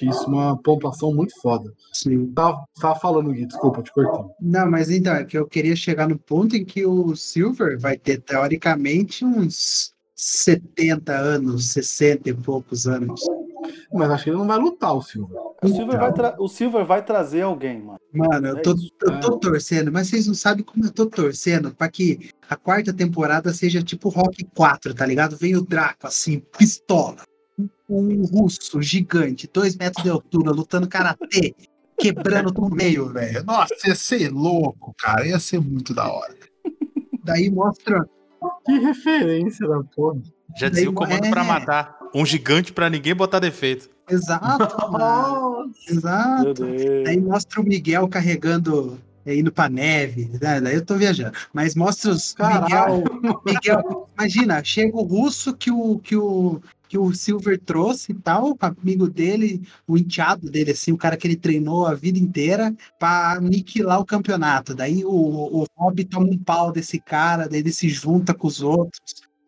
[0.00, 1.72] Isso uma pontuação muito foda.
[1.92, 2.32] sim.
[2.32, 4.24] Tava, tava falando, Gui, desculpa, te cortei.
[4.40, 7.96] Não, mas então, é que eu queria chegar no ponto em que o Silver vai
[7.96, 13.20] ter, teoricamente, uns 70 anos, 60 e poucos anos.
[13.92, 15.34] Mas acho que ele não vai lutar, o Silva.
[15.62, 17.98] O Silver, vai tra- o Silver vai trazer alguém, mano.
[18.12, 21.72] Mano, eu É tô, eu tô torcendo, mas vocês não sabem como eu tô torcendo
[21.74, 25.36] pra que a quarta temporada seja tipo Rock 4, tá ligado?
[25.36, 27.22] Vem o Draco, assim, pistola.
[27.88, 31.54] Um, russo gigante, dois metros de altura, lutando karatê,
[31.98, 33.44] quebrando no meio, velho.
[33.44, 35.26] Nossa, ia ser louco, cara.
[35.26, 36.34] Ia ser muito da hora.
[37.24, 38.04] Daí mostra.
[38.64, 40.20] Que referência da porra.
[40.58, 41.30] Já dizia o comando É.
[41.30, 41.96] pra matar.
[42.14, 43.88] Um gigante pra ninguém botar defeito.
[44.10, 45.70] Exato, mano.
[45.88, 46.44] Exato.
[46.44, 47.08] Meu Deus.
[47.08, 50.28] Aí mostra o Miguel carregando, é, indo pra neve.
[50.40, 50.60] né?
[50.60, 51.36] Daí eu tô viajando.
[51.52, 53.04] Mas mostra os Caralho.
[53.22, 54.08] Miguel, Miguel.
[54.18, 56.60] Imagina, chega o russo que o, que o,
[56.92, 61.26] que o Silver trouxe e tal, amigo dele, o enteado dele, assim, o cara que
[61.26, 64.74] ele treinou a vida inteira pra aniquilar o campeonato.
[64.74, 68.60] Daí o, o Rob toma um pau desse cara, daí ele se junta com os
[68.60, 69.00] outros.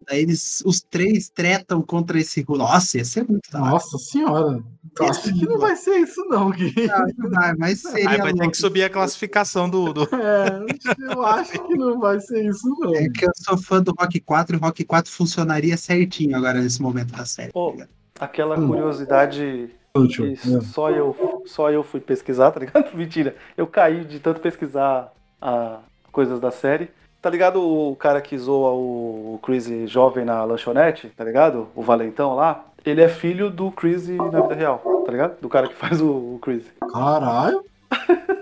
[0.07, 2.45] Daí eles, os três tretam contra esse.
[2.49, 3.71] Nossa, ia ser muito da hora.
[3.71, 4.63] Nossa senhora.
[4.99, 6.73] Eu acho que não vai ser isso, não, Gui.
[6.87, 8.51] Não, não vai, mas seria Aí vai ter louco.
[8.53, 9.93] que subir a classificação do.
[9.93, 10.03] do...
[10.15, 10.65] É,
[11.13, 12.95] eu acho que não vai ser isso, não.
[12.95, 16.61] É que eu sou fã do Rock 4 e o Rock 4 funcionaria certinho agora
[16.61, 17.53] nesse momento da série.
[17.55, 17.89] ligado?
[18.19, 18.69] aquela Hum.
[18.69, 20.35] curiosidade Útil.
[20.37, 22.91] que só eu, só eu fui pesquisar, tá ligado?
[22.97, 23.35] Mentira.
[23.57, 25.81] Eu caí de tanto pesquisar a,
[26.13, 26.91] coisas da série.
[27.25, 31.69] Tá ligado o cara que zoa o, Chris jovem na lanchonete, tá ligado?
[31.75, 32.67] O Valentão lá.
[32.85, 35.41] Ele é filho do Chris na vida real, tá ligado?
[35.41, 36.71] Do cara que faz o, o Chris.
[36.93, 37.65] Caralho.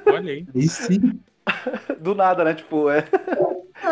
[0.05, 0.45] Olha aí.
[0.53, 1.21] Aí sim.
[2.01, 2.55] Do nada, né?
[2.55, 3.05] Tipo, é.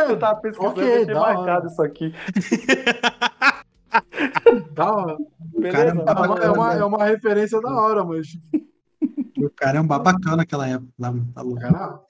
[0.09, 1.34] Eu tava pesquisando ok, e hora.
[1.34, 2.12] marcado isso aqui.
[4.72, 5.16] Da hora.
[5.57, 6.05] Beleza?
[6.05, 8.26] Cara, É uma, é, uma, é uma referência da hora, mas.
[9.38, 10.90] O cara é um babacão naquela época.
[10.98, 11.61] Lá, tá louco.
[11.61, 12.01] Cara,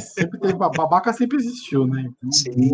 [0.00, 2.04] sempre teve, babaca sempre existiu, né?
[2.18, 2.70] Então, Sim.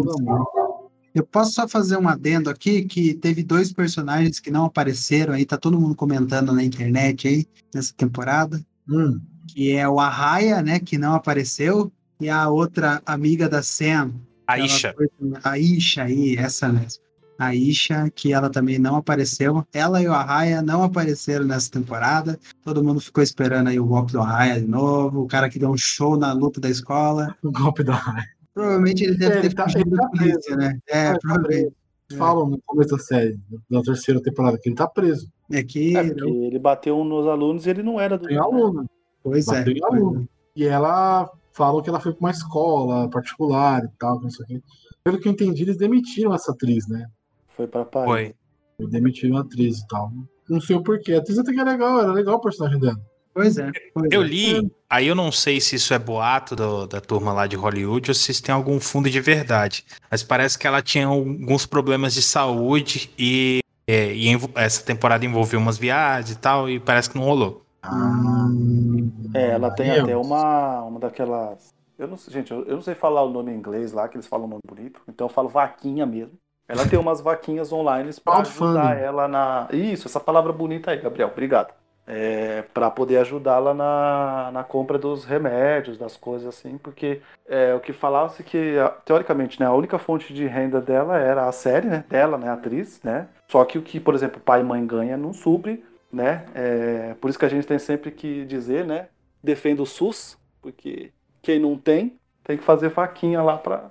[1.15, 5.45] Eu posso só fazer um adendo aqui que teve dois personagens que não apareceram aí,
[5.45, 10.79] tá todo mundo comentando na internet aí, nessa temporada, Hum, que é o Arraia, né,
[10.81, 14.13] que não apareceu, e a outra amiga da Sam,
[14.47, 14.95] A Ela Isha.
[14.97, 15.09] foi-
[15.45, 17.03] A Isha aí, essa mesmo.
[17.41, 19.67] A Isha, que ela também não apareceu.
[19.73, 22.39] Ela e o Arraia não apareceram nessa temporada.
[22.63, 25.23] Todo mundo ficou esperando aí o golpe do Arraia de novo.
[25.23, 27.35] O cara que deu um show na luta da escola.
[27.43, 28.29] o golpe da raiva.
[28.53, 30.79] Provavelmente ele deve Ele ter tá- fugido tá da polícia, né?
[30.87, 31.75] É, Ele tá provavelmente.
[32.19, 33.39] Falam no começo da série,
[33.71, 35.31] da terceira temporada, que ele tá preso.
[35.51, 35.97] É que.
[35.97, 38.27] É, ele bateu nos alunos e ele não era do.
[38.27, 38.85] Tem aluno.
[39.23, 39.61] Pois é.
[39.61, 40.29] bateu em aluno.
[40.55, 44.49] E ela falou que ela foi pra uma escola particular e tal, não sei o
[44.49, 44.63] quê.
[45.03, 47.07] Pelo que eu entendi, eles demitiram essa atriz, né?
[47.61, 48.11] Foi pra Paris.
[48.11, 48.35] Foi.
[48.79, 50.11] Eles demitiram a atriz e tal.
[50.49, 51.13] Não sei o porquê.
[51.13, 52.99] A atriz até que é legal, era legal o personagem dela.
[53.35, 53.71] Pois é.
[53.95, 54.25] pois Eu é.
[54.25, 58.11] li, aí eu não sei se isso é boato do- da turma lá de Hollywood
[58.11, 59.85] ou se isso tem algum fundo de verdade.
[60.11, 65.61] Mas parece que ela tinha alguns problemas de saúde e, é, e essa temporada envolveu
[65.61, 67.63] umas viagens e tal, e parece que não rolou.
[67.85, 71.73] Hum, É, ela tem até uma, uma daquelas.
[71.99, 74.17] Eu não sei, gente, eu, eu não sei falar o nome em inglês lá, que
[74.17, 75.01] eles falam um nome bonito.
[75.09, 76.39] Então eu falo vaquinha mesmo.
[76.71, 78.79] Ela tem umas vaquinhas online Crowdfunding.
[78.79, 79.69] ajudar ela na.
[79.73, 81.29] Isso, essa palavra bonita aí, Gabriel.
[81.29, 81.73] Obrigado.
[82.07, 87.79] É, para poder ajudá-la na, na compra dos remédios, das coisas assim, porque é, o
[87.79, 92.05] que falasse que, teoricamente, né, a única fonte de renda dela era a série, né,
[92.09, 95.17] dela, né, a atriz, né, só que o que, por exemplo, pai e mãe ganha
[95.17, 96.47] não supre né?
[96.55, 99.09] É, por isso que a gente tem sempre que dizer, né?
[99.43, 101.13] Defenda o SUS, porque
[101.43, 103.91] quem não tem tem que fazer faquinha lá para.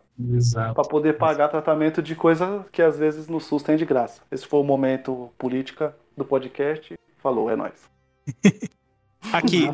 [0.74, 4.22] Para poder pagar tratamento de coisa que às vezes no SUS tem de graça.
[4.32, 6.98] Esse foi o momento política do podcast.
[7.22, 7.90] Falou, é nóis.
[9.34, 9.70] Aqui,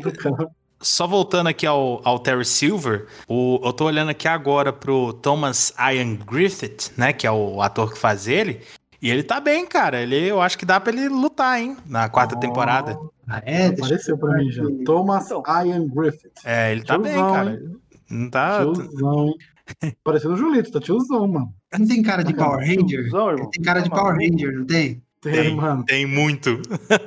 [0.80, 5.72] só voltando aqui ao, ao Terry Silver, o, eu tô olhando aqui agora pro Thomas
[5.78, 7.12] Ian Griffith, né?
[7.12, 8.60] Que é o ator que faz ele.
[9.00, 10.00] E ele tá bem, cara.
[10.02, 11.76] Ele, eu acho que dá pra ele lutar, hein?
[11.86, 12.98] Na quarta Oh, temporada.
[13.28, 13.66] Ah, é?
[13.68, 14.64] Apareceu pra mim já.
[14.84, 15.42] Thomas Então.
[15.64, 16.32] Ian Griffith.
[16.44, 17.50] É, ele tá bem, cara.
[17.52, 17.76] hein?
[18.10, 18.64] Não tá.
[20.04, 21.52] Parecendo o Julito, tá tiozão, mano.
[21.78, 22.86] Não tem cara de Tá Power Ranger?
[22.86, 23.50] Tiozão, irmão.
[23.50, 24.14] Tem cara de Tá Power?
[24.14, 25.02] Ranger, não tem?
[25.20, 25.56] Tem, Tem.
[25.56, 25.84] mano.
[25.84, 26.60] Tem muito.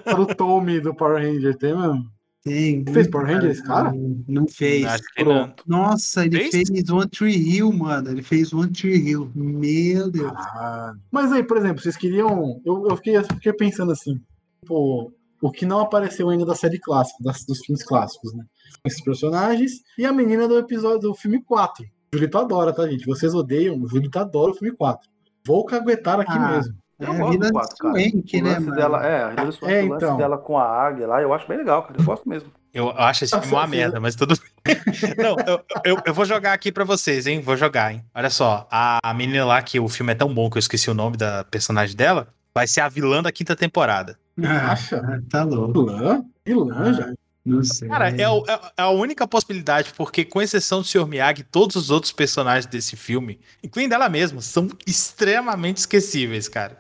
[0.04, 2.06] Para o Tommy do Power Ranger, tem mesmo?
[2.44, 2.84] Tem.
[2.86, 3.92] Fez Power Ranger esse cara?
[3.94, 4.86] Não, não fez.
[4.86, 5.46] Acho que não.
[5.46, 5.64] Pronto.
[5.68, 6.68] Nossa, ele Fez?
[6.70, 8.10] fez One Tree Hill, mano.
[8.10, 9.32] Ele fez One Tree Hill.
[9.36, 10.32] Meu Deus.
[10.32, 11.00] Caralho.
[11.12, 12.62] Mas aí, por exemplo, vocês queriam.
[12.66, 14.20] Eu, eu fiquei, eu fiquei pensando assim,
[14.66, 18.44] pô, o que não apareceu ainda da série clássica, das- dos filmes clássicos, né?
[18.86, 21.86] Esses personagens e a menina do episódio do filme 4.
[22.14, 23.06] O Julito adora, tá, gente?
[23.06, 25.08] Vocês odeiam, o Julito adora o filme 4.
[25.46, 26.76] Vou caguetar aqui Ah, mesmo.
[27.00, 27.94] É Eu a gosto vida do de 4, cara.
[27.94, 28.76] Swank, O né, lance mano?
[28.76, 30.18] dela, é, o lance, É, o lance então.
[30.18, 31.96] dela com a águia lá, eu acho bem legal, cara.
[32.00, 32.52] Eu gosto mesmo.
[32.74, 34.36] Eu acho esse filme uma merda, mas tudo
[34.66, 34.76] bem.
[35.18, 37.42] Não, eu, eu, eu vou jogar aqui pra vocês, hein?
[37.42, 38.04] Vou jogar, hein?
[38.14, 40.90] Olha só, a, a menina lá, que o filme é tão bom que eu esqueci
[40.90, 44.18] o nome da personagem dela, vai ser a vilã da quinta temporada.
[44.44, 45.02] Ah, Acha?
[45.32, 45.86] tá louco.
[45.86, 46.24] Vilã?
[46.46, 47.14] Vilã já.
[47.46, 47.88] Não sei.
[47.88, 51.08] Cara, é, é- é a única possibilidade, porque com exceção do Sr.
[51.08, 56.78] Miyagi, todos os outros personagens desse filme, incluindo ela mesma, são extremamente esquecíveis, cara.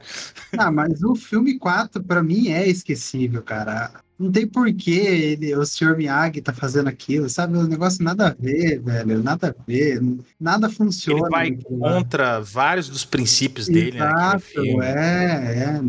[0.58, 3.92] Ah, mas o filme 4, pra mim, é esquecível, cara.
[4.20, 5.96] Não tem porquê ele, o Sr.
[5.96, 7.58] Miyagi tá fazendo aquilo, sabe?
[7.58, 9.24] O negócio nada a ver, velho.
[9.24, 10.02] Nada a ver.
[10.38, 11.22] Nada funciona.
[11.22, 14.06] Ele vai contra vários dos princípios dele, né?
[14.06, 15.82] Exato, é, é.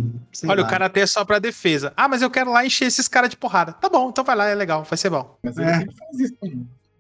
[0.49, 0.67] Olha, lá.
[0.67, 1.93] o cara até é só pra defesa.
[1.97, 3.73] Ah, mas eu quero lá encher esses caras de porrada.
[3.73, 5.37] Tá bom, então vai lá, é legal, vai ser bom.
[5.43, 5.73] Mas ele É.
[5.79, 6.35] faz isso.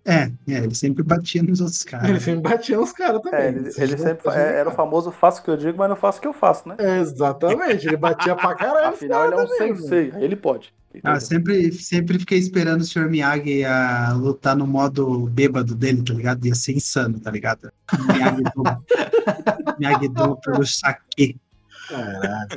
[0.05, 2.22] É, é, ele sempre batia nos outros Ele caras.
[2.22, 3.40] sempre batia nos caras também.
[3.40, 5.96] É, ele, ele sempre é, era o famoso faço o que eu digo, mas não
[5.96, 6.76] faço o que eu faço, né?
[6.78, 8.88] É, Exatamente, ele batia pra caralho.
[8.94, 10.72] Afinal, ele é um sensei, aí ele pode.
[11.05, 13.09] Ah, sempre, sempre fiquei esperando o Sr.
[13.09, 16.44] Miyagi a lutar no modo bêbado dele, tá ligado?
[16.44, 17.70] Ia ser insano, tá ligado?
[18.12, 18.62] Miyagi-Do.
[19.78, 21.38] Miyagi-Do pelo saque.
[21.88, 22.48] Caralho.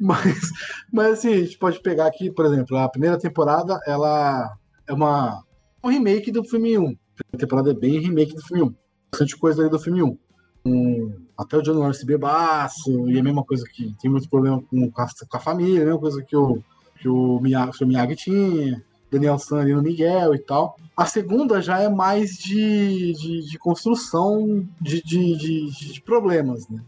[0.00, 0.50] Mas,
[0.90, 5.42] mas assim, a gente pode pegar aqui, por exemplo, a primeira temporada, ela é uma,
[5.82, 6.96] um remake do filme 1.
[7.32, 8.74] A temporada é bem remake do filme 1.
[9.10, 10.18] Bastante coisa ali do filme 1.
[10.64, 14.90] Um, até o John Lawrence bebaço, e a mesma coisa que tem muito problema com,
[14.90, 16.62] com, a, com a família, a mesma coisa que o,
[17.00, 18.82] que o Miyagi, o Miyagi tinha.
[19.12, 20.74] Daniel San ali no Miguel e tal.
[20.96, 26.82] A segunda já é mais de, de, de construção de, de, de, de problemas, né?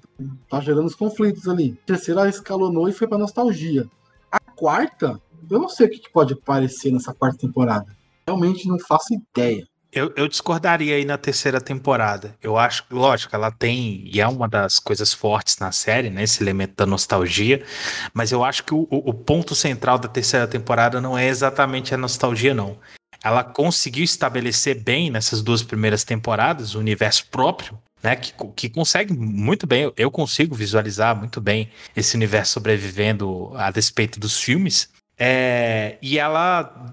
[0.49, 1.79] Tá gerando os conflitos ali.
[1.83, 3.87] A terceira escalonou e foi pra nostalgia.
[4.33, 5.21] A quarta,
[5.51, 7.95] eu não sei o que que pode aparecer nessa quarta temporada.
[8.27, 9.65] Realmente não faço ideia.
[9.93, 12.37] Eu, eu discordaria aí na terceira temporada.
[12.43, 16.25] Eu acho, lógico, ela tem, e é uma das coisas fortes na série, né?
[16.25, 17.65] Esse elemento da nostalgia.
[18.13, 21.97] Mas eu acho que o, o- ponto central da terceira temporada não é exatamente a
[21.99, 22.77] nostalgia, não.
[23.23, 28.17] Ela conseguiu estabelecer bem nessas duas primeiras temporadas o universo próprio, né?
[28.17, 34.19] Que, que consegue muito bem, eu consigo visualizar muito bem esse universo sobrevivendo a despeito
[34.19, 34.89] dos filmes.
[35.19, 36.93] É, e ela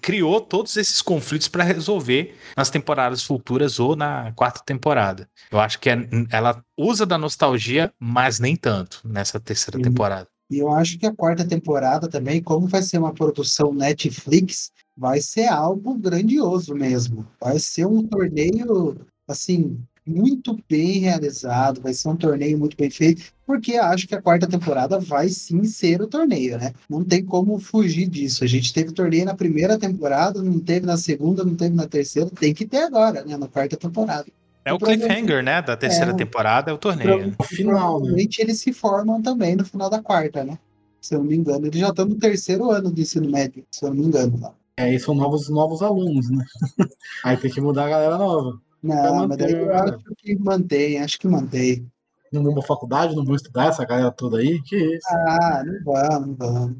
[0.00, 5.28] criou todos esses conflitos para resolver nas temporadas futuras ou na quarta temporada.
[5.50, 9.84] Eu acho que é- ela usa da nostalgia, mas nem tanto nessa terceira Uhum.
[9.84, 10.28] temporada.
[10.50, 15.20] E eu acho que a quarta temporada também, como vai ser uma produção Netflix, vai
[15.20, 17.26] ser algo grandioso mesmo.
[17.40, 18.94] Vai ser um torneio,
[19.26, 24.20] assim, muito bem realizado, vai ser um torneio muito bem feito, porque acho que a
[24.22, 26.72] quarta temporada vai sim ser o torneio, né?
[26.88, 28.44] Não tem como fugir disso.
[28.44, 32.28] A gente teve torneio na primeira temporada, não teve na segunda, não teve na terceira,
[32.30, 33.36] tem que ter agora, né?
[33.36, 34.26] Na quarta temporada.
[34.64, 35.60] É o cliffhanger, né?
[35.60, 36.14] Da terceira É.
[36.14, 37.34] temporada, é o torneio.
[37.38, 38.24] No final, né?
[38.38, 40.58] Eles se formam também no final da quarta, né?
[41.00, 43.84] Se eu não me engano, eles já estão no terceiro ano de ensino médio, se
[43.84, 44.38] eu não me engano.
[44.40, 44.54] Lá.
[44.78, 46.42] É, e são novos, novos alunos, né?
[47.24, 48.58] Aí tem que mudar a galera nova.
[48.84, 49.74] Não, mas daí eu né?
[49.74, 51.90] acho que mantém, acho que mantém.
[52.30, 54.60] Não pra faculdade, não vão estudar essa galera toda aí.
[54.60, 55.08] Que isso?
[55.08, 56.76] Ah, não vão, não vão.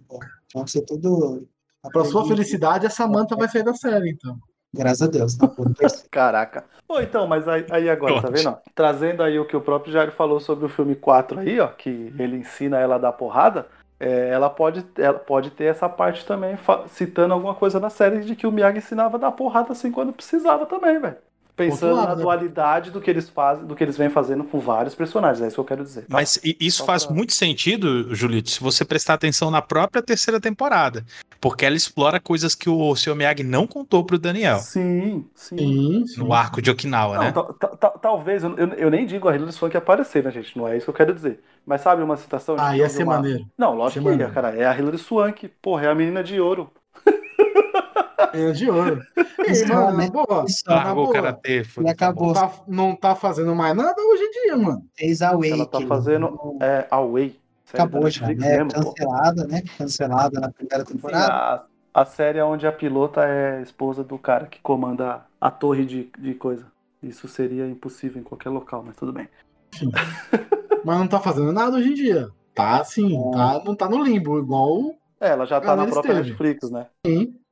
[0.53, 1.49] Vão ser tudo.
[1.93, 4.37] Pra sua felicidade, a Samantha vai sair da série, então.
[4.75, 5.37] Graças a Deus.
[5.37, 5.49] Tá.
[6.11, 6.65] Caraca.
[6.87, 8.49] Pô, então, mas aí, aí agora, tá vendo?
[8.49, 8.57] ó?
[8.75, 12.13] Trazendo aí o que o próprio Jair falou sobre o filme 4 aí, ó, que
[12.19, 13.67] ele ensina ela a dar porrada,
[13.99, 18.35] é, ela, pode, ela pode ter essa parte também, citando alguma coisa na série de
[18.35, 21.17] que o Miyagi ensinava a dar porrada assim quando precisava também, velho.
[21.57, 22.23] Pensando Outro lado, na né?
[22.23, 25.55] dualidade do que eles fazem, do que eles vêm fazendo com vários personagens, é isso
[25.55, 26.05] que eu quero dizer.
[26.09, 30.03] Mas i- isso Só faz pra- muito sentido, Julito, se você prestar atenção na própria
[30.03, 31.05] terceira temporada.
[31.41, 33.15] Porque ela explora coisas que o Sr.
[33.15, 34.59] Miyagi não contou pro Daniel.
[34.59, 35.57] Sim, sim.
[35.57, 36.19] Sim, sim.
[36.21, 37.33] No arco de Okinawa, Não, né?
[37.33, 40.57] ta- ta- ta- talvez, eu, eu, eu nem digo a Hilary Swank aparecer, né, gente?
[40.59, 41.39] Não é isso que eu quero dizer.
[41.65, 43.47] Mas sabe uma citação de Ah, ia ser uma- maneiro.
[43.57, 44.33] Não, lógico que ia, maneiro.
[44.33, 44.51] cara.
[44.57, 45.49] É a Hilary Swank.
[45.63, 46.69] Porra, é a menina de ouro.
[48.33, 49.03] É de ouro.
[49.47, 51.65] E, mano, boa, Largou o karatê.
[51.65, 52.33] foi- E acabou.
[52.33, 54.85] tá- não tá fazendo mais nada hoje em dia, mano.
[54.97, 55.53] Fez a Wake.
[55.53, 57.39] Ela tá fazendo é, Away.
[57.67, 58.35] série Acabou já, né?
[58.35, 58.81] mesmo, pô.
[58.81, 59.62] Cancelada, né?
[59.79, 61.33] Cancelada na primeira Sim, temporada.
[61.33, 65.85] a, a série é onde a pilota é esposa do cara que comanda a torre
[65.85, 66.67] de, de coisa.
[67.03, 69.29] Isso seria impossível em qualquer local, mas tudo bem.
[70.85, 72.29] Mas não tá fazendo nada hoje em dia.
[72.55, 74.95] Tá assim, tá, não tá no limbo, igual.
[75.19, 76.29] É, ela já tá na própria teve.
[76.29, 76.87] Netflix, né?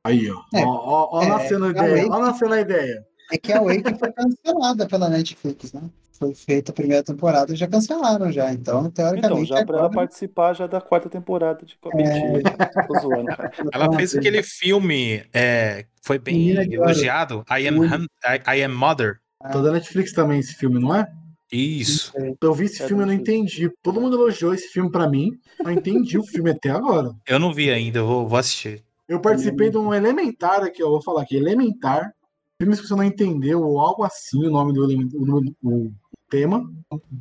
[0.03, 0.41] Aí, ó.
[0.53, 0.63] É.
[0.65, 1.95] Ó, ó, ó É, nascendo a é ideia.
[1.95, 2.09] Wake.
[2.09, 3.05] Ó nascendo a ideia.
[3.31, 5.81] É que a Wake foi cancelada pela Netflix, né?
[6.19, 8.51] Foi feita a primeira temporada e já cancelaram já.
[8.53, 12.55] Então, Então, teoricamente, já pra ela agora, participar já da quarta temporada de Mentira,
[12.87, 13.51] tô zoando, cara.
[13.73, 19.19] Ela tá fez aquele filme, é, foi bem elogiado, I Am, I, I Am Mother.
[19.41, 21.07] Tá da Netflix também esse filme, não é?
[21.51, 22.13] Isso.
[22.41, 23.69] Eu vi esse É filme e não entendi.
[23.81, 25.31] Todo mundo elogiou esse filme pra mim.
[25.63, 27.11] Não entendi o filme até agora.
[27.27, 28.83] Eu não vi ainda, eu vou, vou assistir.
[29.07, 30.89] Eu participei de um Elementar aqui, ó.
[30.89, 31.35] Vou falar aqui.
[31.35, 32.13] Elementar.
[32.61, 35.93] Filmes que você não entendeu, ou algo assim, o nome do o, o
[36.29, 36.67] tema.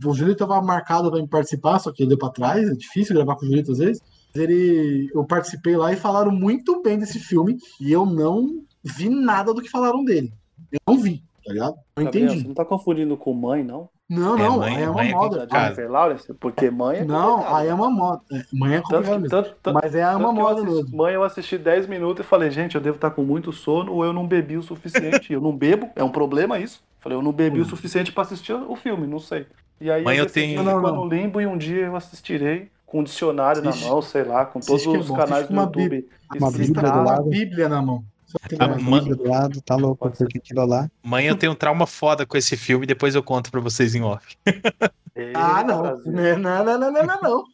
[0.04, 2.68] O Julito tava marcado me participar, só que ele deu pra trás.
[2.68, 4.02] É difícil gravar com o Julito às vezes.
[4.34, 7.56] Ele, eu participei lá e falaram muito bem desse filme.
[7.80, 10.32] E eu não vi nada do que falaram dele.
[10.70, 11.74] Eu não vi, tá ligado?
[11.96, 12.42] Não Gabriel, entendi.
[12.42, 13.88] você não tá confundindo com mãe, não?
[14.14, 14.58] Não, É, não.
[14.58, 15.48] mãe- aí é uma mãe é moda.
[15.50, 16.34] Jennifer Lawrence?
[16.34, 18.20] Porque mãe é Não, aí é uma moda.
[18.32, 19.28] É, Mãe é Tanto complicado que, mesmo.
[19.30, 20.96] tanto, tanto, Mas é tanto uma moda assisti- mesmo.
[20.96, 24.04] Mãe, eu assisti 10 minutos e falei, gente, eu devo estar com muito sono ou
[24.04, 25.32] eu não bebi o suficiente.
[25.32, 26.82] eu não bebo, é um problema isso.
[27.00, 27.62] Falei, eu não bebi Hum.
[27.62, 29.46] o suficiente pra assistir o filme, não sei.
[29.80, 30.94] E aí Mãe, eu tenho- Não, não.
[30.96, 33.84] no limbo e um dia eu assistirei com um dicionário Assiste.
[33.86, 35.16] na mão, sei lá, com todos é os bom.
[35.16, 36.06] canais do uma YouTube.
[36.36, 37.24] Uma Bíblia tá do com a lado.
[37.30, 38.04] Bíblia na mão.
[38.48, 40.88] Que Ah, é mãe- do lado, tá louco, porque aquilo lá.
[41.02, 44.02] Mãe, eu tenho um trauma foda com esse filme, depois eu conto pra vocês em
[44.02, 44.36] off.
[44.46, 45.82] Ah, Eita, não.
[45.82, 47.44] Não, não, não, não, não, não, não.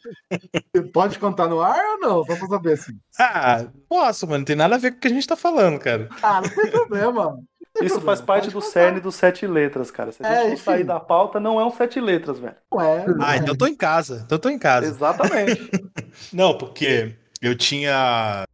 [0.74, 2.24] Você Pode contar no ar ou não?
[2.24, 2.93] Só pra saber assim.
[3.18, 5.79] Ah, posso, mano, não tem nada a ver com o que a gente tá falando,
[5.79, 6.09] cara.
[6.22, 7.39] Ah, não tem problema.
[7.81, 10.11] Isso faz parte do cerne dos sete letras, cara.
[10.11, 12.57] Se a gente É, não sair da pauta, não é um sete letras, velho.
[12.74, 14.87] Ué, Ah, então eu tô em casa, então eu tô em casa.
[14.87, 15.70] Exatamente.
[16.33, 18.45] Não, porque eu tinha.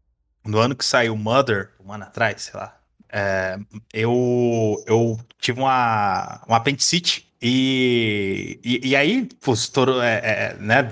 [0.47, 2.79] No ano que saiu Mother, um ano atrás, sei lá.
[3.13, 3.59] é,
[3.93, 7.33] eu, eu tive uma, uma apendicite.
[7.41, 10.83] E, e, e aí, pô, estourou, é, é, né?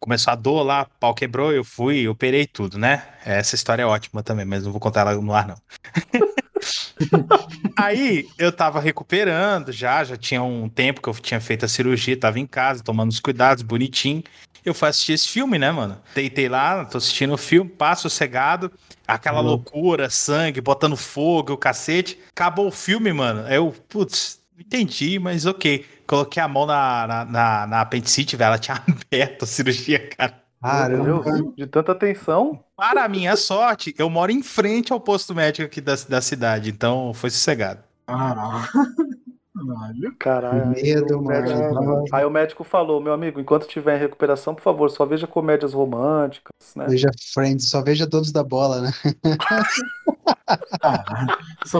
[0.00, 3.04] Começou a dor lá, pau quebrou, eu fui, operei tudo, né?
[3.24, 5.56] Essa história é ótima também, mas não vou contar ela no ar, não.
[7.76, 12.16] Aí eu tava recuperando já, já tinha um tempo que eu tinha feito a cirurgia,
[12.18, 14.22] tava em casa, tomando os cuidados, bonitinho.
[14.64, 16.00] Eu fui assistir esse filme, né, mano?
[16.14, 18.70] Deitei lá, tô assistindo o filme, passo sossegado,
[19.06, 19.46] aquela Uhum.
[19.46, 22.18] loucura, sangue, botando fogo, o cacete.
[22.30, 23.46] Acabou o filme, mano.
[23.46, 25.86] Aí Eu, putz, entendi, mas ok.
[26.06, 30.42] Coloquei a mão na, na, na, na apendicite, velho, ela tinha aberto a cirurgia, cara.
[30.60, 31.22] Caramba.
[31.22, 32.62] Deus, de tanta tensão.
[32.76, 36.70] Para a minha sorte, eu moro em frente ao posto médico aqui da, da cidade,
[36.70, 37.80] então foi sossegado.
[38.06, 38.66] Caralho.
[40.18, 40.68] Caralho.
[40.68, 42.04] Medo, aí o mano.
[42.12, 45.72] Aí o médico falou, meu amigo, enquanto estiver em recuperação, por favor, só veja comédias
[45.72, 46.86] românticas, né?
[46.88, 48.92] Veja Friends, só veja Donos da Bola, né?
[50.80, 51.36] Caralho.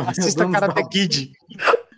[0.08, 1.32] Assista Karate Kid.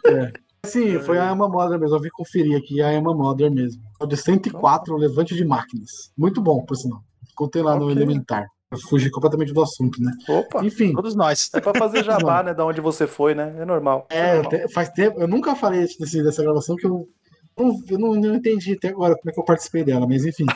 [0.05, 0.33] da-
[0.67, 1.97] Sim, foi a Emma Mother mesmo.
[1.97, 3.83] Eu vi conferir aqui a Emma Mother mesmo.
[4.01, 6.13] É de 104, o Levante de Máquinas.
[6.17, 7.01] Muito bom, por sinal.
[7.35, 7.97] Contei lá no Ok.
[7.97, 8.47] Elementar.
[8.71, 10.13] Eu fugi completamente do assunto, né?
[10.29, 10.93] Opa, Enfim.
[10.93, 11.51] Todos nós.
[11.55, 13.53] é pra fazer jabá, né, da onde você foi, né?
[13.59, 14.07] É normal.
[14.11, 15.19] É, eu te- faz tempo.
[15.21, 17.09] Eu nunca falei isso dessa gravação que eu,
[17.65, 20.47] não, eu não, não entendi até agora como é que eu participei dela, mas enfim.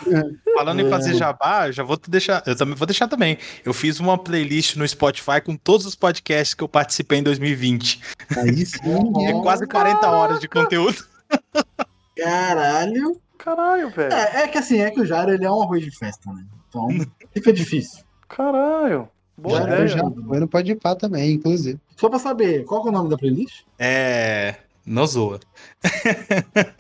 [0.55, 0.91] Falando em É.
[0.91, 2.43] fazer jabá, eu já vou te deixar.
[2.47, 3.39] Eu também vou deixar também.
[3.65, 8.01] Eu fiz uma playlist no Spotify com todos os podcasts que eu participei em 2020.
[8.37, 8.79] Aí sim.
[9.29, 11.05] É quase 40 horas de conteúdo.
[12.17, 13.21] Caralho.
[13.39, 14.13] Caralho, velho.
[14.13, 16.45] É, é que assim, é que o Jairo ele é um arroz de festa, né?
[16.69, 16.89] Então
[17.33, 18.03] fica difícil.
[18.29, 19.09] Caralho.
[19.37, 19.89] Boa Já- ideia.
[19.89, 21.79] já foi no Pode Pá também, inclusive.
[21.97, 23.63] Só pra saber, qual que é o nome da playlist?
[23.79, 24.55] É.
[24.87, 25.41] Não zoa.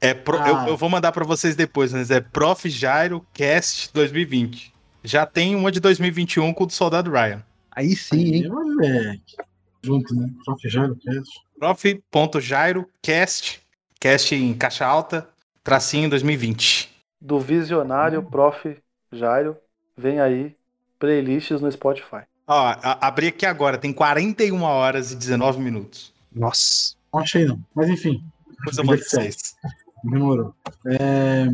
[0.00, 0.48] É pro- Ah.
[0.66, 2.68] eu, eu vou mandar pra vocês depois, mas é Prof.
[2.70, 4.72] Jairo Cast 2020.
[5.02, 7.42] Já tem uma de 2021 com o do Soldado Ryan.
[7.72, 8.48] Aí sim, hein?
[8.48, 9.36] Moleque.
[9.82, 10.30] Junto, né?
[10.44, 10.68] Prof.
[10.68, 11.40] Jairo Cast.
[11.58, 13.60] Prof.jairo Cast.
[14.00, 15.28] Cast em caixa alta.
[15.64, 16.88] Tracinho 2020.
[17.20, 18.76] Do visionário Prof.
[19.12, 19.56] Jairo,
[19.96, 20.54] vem aí,
[21.00, 22.22] playlists no Spotify.
[22.46, 26.12] Ó, abri aqui agora, tem 41 horas e 19 minutos.
[26.38, 26.94] Nossa.
[27.12, 27.58] Não achei, não.
[27.74, 28.22] Mas enfim,
[28.64, 29.36] pra vocês.
[30.04, 30.54] demorou.
[30.86, 31.46] É,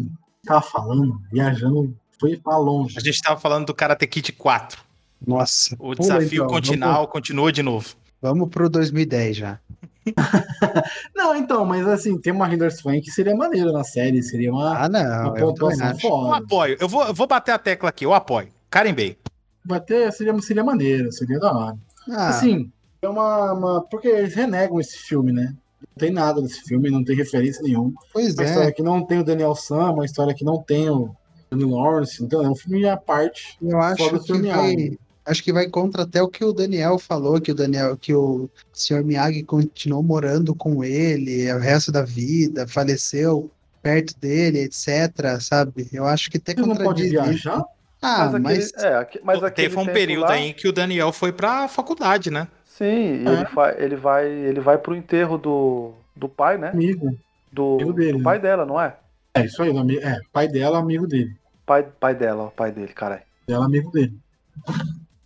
[0.45, 2.97] tava falando, viajando, foi pra longe.
[2.99, 4.83] A gente tava falando do Karate Kid 4.
[5.27, 5.75] Nossa.
[5.77, 7.95] O Pula, desafio então, continental continua de novo.
[8.21, 9.59] Vamos, pro 2010 já.
[11.15, 14.77] Não, então, mas assim, tem uma Hilary Swank que seria maneiro na série, seria uma,
[14.85, 15.31] Ah, não.
[15.31, 15.55] uma Eu.
[16.03, 16.77] Eu apoio.
[16.79, 18.05] Eu vou, eu vou bater a tecla aqui.
[18.05, 18.49] Eu apoio.
[18.69, 19.17] Carimbei.
[19.65, 21.79] Vai ter, seria, seria maneiro, seria da hora.
[22.11, 22.71] Ah, Assim,
[23.05, 25.55] é uma, uma- Porque eles renegam esse filme, né?
[25.81, 27.93] Não tem nada desse filme, não tem referência nenhuma.
[28.13, 28.73] pois Uma história é.
[28.73, 31.15] que não tem o Daniel Sam, uma história que não tem o
[31.51, 33.57] Danny Lawrence, então é um filme à parte.
[33.63, 34.33] Eu acho que Sr.
[34.33, 34.41] vai.
[34.77, 34.99] Miyagi.
[35.27, 38.49] Acho que vai contra até o que o Daniel falou, que o Daniel, que o
[38.73, 39.03] Sr.
[39.05, 43.51] Miyagi continuou morando com ele o resto da vida, faleceu
[43.83, 45.89] perto dele, etc, sabe?
[45.93, 47.63] Eu acho que até Você não pode viajar?
[48.03, 51.69] Ah, aquele- mas é, mas Teve um período lá- aí que o Daniel foi pra
[51.69, 52.47] faculdade, né?
[52.77, 53.33] Sim, e É.
[53.33, 56.71] ele, vai, ele vai ele vai pro enterro do, do pai, né?
[56.71, 57.17] Amigo.
[57.53, 58.25] Do, Amigo dele, do né?
[58.25, 58.97] pai dela, não é?
[59.33, 61.37] É isso aí, é, pai dela, amigo dele.
[61.65, 63.23] Pai, pai dela, ó, pai dele, caralho.
[63.47, 64.19] Dela, amigo dele.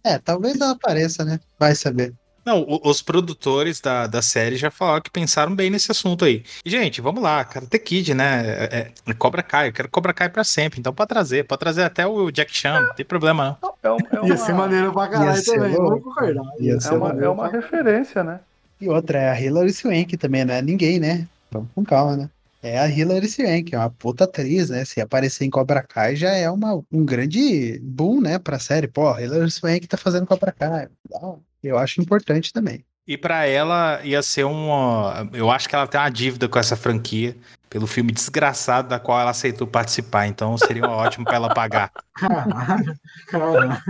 [0.05, 1.41] é, talvez ela apareça, né?
[1.59, 2.13] Vai saber.
[2.49, 6.43] Não, os produtores da, da série já falaram que pensaram bem nesse assunto aí.
[6.65, 8.43] E, gente, vamos lá, Karate Kid, né?
[8.47, 10.81] É, é Cobra Kai, eu quero Cobra Kai pra sempre.
[10.81, 13.75] Então pode trazer, pode trazer até o Jack Chan, não tem problema não.
[13.83, 16.43] É, é Ia uma, ser maneiro pra caralho Ia ser também, vamos concordar.
[16.59, 18.41] Ia é uma, é uma referência, né?
[18.81, 21.29] E outra é a Hilary Swank também, não é ninguém, né?
[21.51, 22.31] Vamos com calma, né?
[22.63, 24.87] É a Hilary Swank, é uma puta atriz, né?
[24.87, 28.89] Se aparecer em Cobra Kai já é uma, um grande boom, né, pra série.
[28.89, 30.89] Pô, a Hilary Swank tá fazendo Cobra Kai.
[31.11, 31.43] Legal.
[31.63, 32.85] Eu acho importante também.
[33.07, 35.27] E pra ela ia ser uma.
[35.33, 37.35] Eu acho que ela tem uma dívida com essa franquia
[37.71, 40.27] pelo filme desgraçado da qual ela aceitou participar.
[40.27, 41.91] Então seria ótimo pra ela pagar.
[42.15, 42.95] Caralho,
[43.29, 43.83] caralho.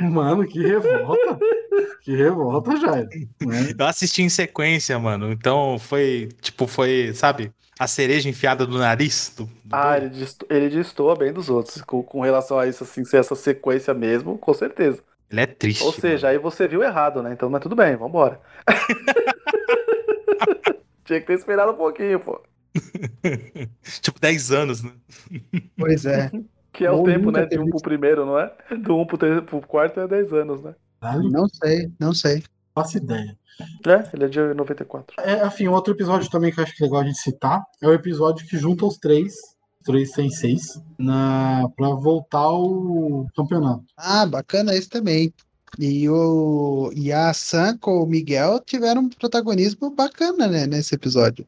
[0.00, 1.38] Mano, que revolta.
[2.02, 3.08] Que revolta, Jair.
[3.40, 3.72] Né?
[3.78, 5.32] Eu assisti em sequência, mano.
[5.32, 9.32] Então foi, tipo, foi, sabe, a cereja enfiada do nariz.
[9.36, 11.80] Do, do Ah, ele, desto- ele destoa bem dos outros.
[11.82, 15.02] Com, com relação a isso, assim, ser essa sequência mesmo, com certeza.
[15.34, 15.82] Ele é triste.
[15.82, 17.32] Ou seja, aí você viu errado, né?
[17.32, 18.40] Então, mas tudo bem, vambora.
[21.04, 22.32] Tinha que ter esperado um pouquinho, pô.
[22.32, 22.44] mano.
[24.00, 24.92] tipo, 10 anos, né?
[25.76, 26.30] Pois é.
[26.72, 27.46] Que é o tempo, né?
[27.46, 28.52] De um pro primeiro, não é?
[28.80, 30.74] Do um pro, ter- pro quarto é 10 anos, né?
[31.32, 32.44] Não sei, não sei.
[32.72, 33.36] Faço ideia.
[33.86, 35.16] É, ele é de 94.
[35.20, 37.88] É, enfim, outro episódio também que eu acho que é legal a gente citar é
[37.88, 39.34] o episódio que junta os três,
[39.84, 43.84] três sem seis, na, pra voltar ao campeonato.
[43.96, 45.32] Ah, bacana esse também.
[45.78, 51.46] E, o, e a Sam com o Miguel tiveram um protagonismo bacana, né, nesse episódio.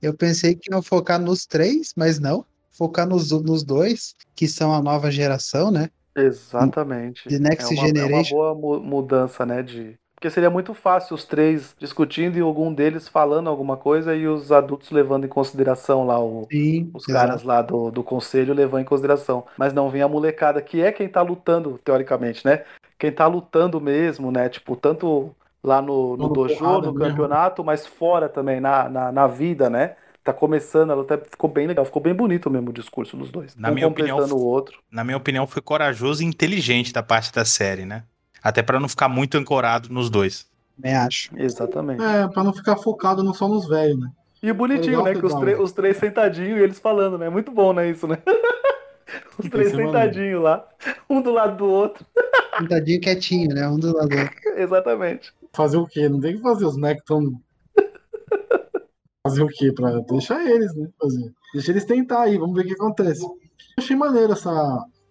[0.00, 2.44] Eu pensei que iam focar nos três, mas não.
[2.72, 5.90] Focar nos, nos dois, que são a nova geração, né?
[6.14, 7.28] Exatamente.
[7.28, 8.36] The Next é uma, Generation.
[8.36, 9.62] É uma boa mu- mudança, né?
[9.62, 9.98] De...
[10.16, 14.50] Porque seria muito fácil os três discutindo e algum deles falando alguma coisa e os
[14.50, 17.12] adultos levando em consideração lá o, Sim, os exato.
[17.28, 19.46] caras lá do, do conselho levando em consideração.
[19.58, 22.64] Mas não vem a molecada, que é quem tá lutando, teoricamente, né?
[22.98, 24.48] Quem tá lutando mesmo, né?
[24.48, 26.98] Tipo, tanto lá no, no No dojo, no mesmo.
[26.98, 29.96] campeonato, mas fora também, na, na, na vida, né?
[30.24, 33.54] Tá começando, ela até ficou bem legal, ficou bem bonito mesmo o discurso dos dois.
[33.54, 34.82] Na um minha opinião, completando o outro.
[34.90, 38.04] Na minha opinião, foi corajoso e inteligente da parte da série, né?
[38.46, 40.46] Até pra não ficar muito ancorado nos dois.
[40.76, 41.30] Também acho.
[41.36, 42.00] Exatamente.
[42.02, 44.08] É, pra não ficar focado no- só nos velhos, né?
[44.40, 45.14] E bonitinho, Legal né?
[45.20, 45.56] que os, né?
[45.56, 47.28] os três sentadinhos e eles falando, né?
[47.28, 47.90] Muito bom, né?
[47.90, 48.18] Isso, né?
[49.38, 50.66] Os três é sentadinhos lá,
[51.08, 52.04] um do lado do outro.
[52.58, 53.68] Sentadinho quietinho, né?
[53.68, 54.34] Um do lado do outro.
[54.56, 55.32] Exatamente.
[55.52, 56.08] Fazer o quê?
[56.08, 57.40] Não tem que fazer, os moleques tão...
[59.26, 59.72] Fazer o quê?
[59.72, 60.88] Pra deixar eles, né?
[61.00, 61.32] Fazer.
[61.52, 63.22] Deixa eles tentar aí, vamos ver o que acontece.
[63.24, 63.30] Eu
[63.78, 64.50] achei maneiro essa...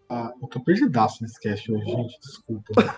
[0.09, 0.31] A...
[0.41, 2.95] Eu tô perdidaço nesse cast hoje, gente, desculpa.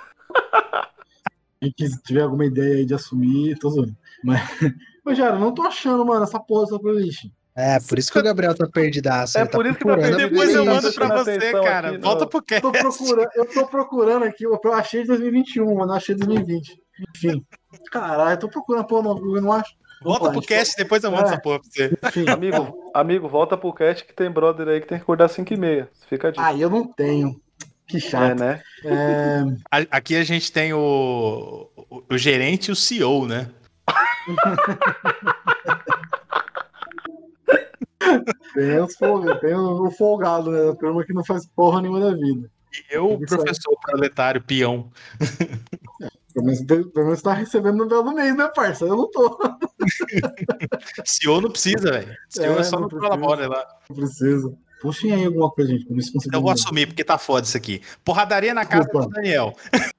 [1.76, 3.96] Quem tiver alguma ideia aí de assumir, tô zoando.
[5.04, 7.26] Mas, Jara, não tô achando, mano, essa porra dessa playlist.
[7.56, 9.36] É, por isso que o Gabriel tá perdidaço.
[9.38, 10.18] É tá por isso que tá perdido.
[10.18, 11.90] Depois eu mando pra você, cara.
[11.90, 12.62] aqui Volta pro cast.
[12.62, 16.80] tô procurando, eu tô procurando aqui, eu achei 2021, mas não achei 2020.
[17.16, 17.44] Enfim.
[17.92, 19.74] Caralho, eu tô procurando a porra no Google, eu não acho.
[20.04, 21.30] Volta pro cast, depois eu mando É.
[21.32, 21.98] essa porra pra você.
[22.20, 22.30] Enfim.
[22.30, 25.58] Amigo, amigo, volta pro cast que tem brother aí que tem que acordar 5 e
[25.58, 25.90] meia.
[26.08, 26.46] Fica a dica.
[26.46, 27.42] Ah, eu não tenho.
[27.88, 28.40] Que é, chato.
[28.40, 28.62] né?
[28.84, 29.40] É,
[29.72, 33.50] A- Aqui a gente tem o, o, o gerente e o CEO, né?
[38.54, 40.70] tem, os folga- tem o, o folgado, né?
[40.72, 42.50] A turma que não faz porra nenhuma da vida.
[42.74, 43.42] E eu, o Isso aí.
[43.42, 44.92] professor proletário, peão.
[46.34, 48.86] Pelo menos, pelo menos tá recebendo no belo mês, né, parça?
[48.86, 49.40] Eu não tô.
[51.06, 52.16] CEO não precisa, velho.
[52.30, 53.66] CEO é, É, só não no colabora lá.
[53.90, 54.54] Não precisa.
[54.82, 57.82] Puxem aí alguma coisa, gente, ver se Eu vou assumir, porque tá foda isso aqui.
[58.04, 59.08] Porradaria na casa Desculpa.
[59.08, 59.56] do Daniel.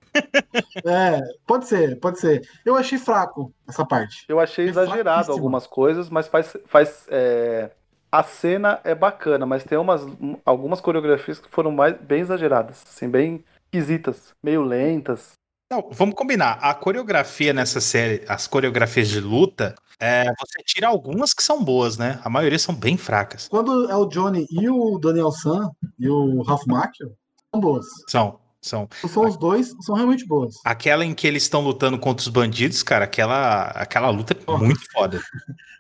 [0.85, 2.43] É, pode ser, pode ser.
[2.65, 4.25] Eu achei fraco essa parte.
[4.27, 5.35] Eu achei É exagerado fraquíssimo.
[5.35, 6.57] algumas coisas, mas faz.
[6.67, 7.71] faz é,
[8.11, 10.03] A cena é bacana, mas tem umas,
[10.45, 15.33] algumas coreografias que foram mais, bem exageradas, assim, bem esquisitas, meio lentas.
[15.71, 16.59] Não, vamos combinar.
[16.63, 21.99] A coreografia nessa série, as coreografias de luta, é, você tira algumas que são boas,
[21.99, 22.21] né?
[22.25, 23.49] A maioria são bem fracas.
[23.49, 27.13] Quando é o Johnny e o Daniel San e o Ralph Macchio,
[27.51, 27.87] são boas.
[28.07, 28.89] São, são.
[29.09, 30.55] São os dois, são realmente boas.
[30.65, 34.81] Aquela em que eles estão lutando contra os bandidos, cara, aquela, aquela luta é muito
[34.93, 35.21] foda.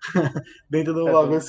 [0.68, 1.40] Dentro do É, bagulho,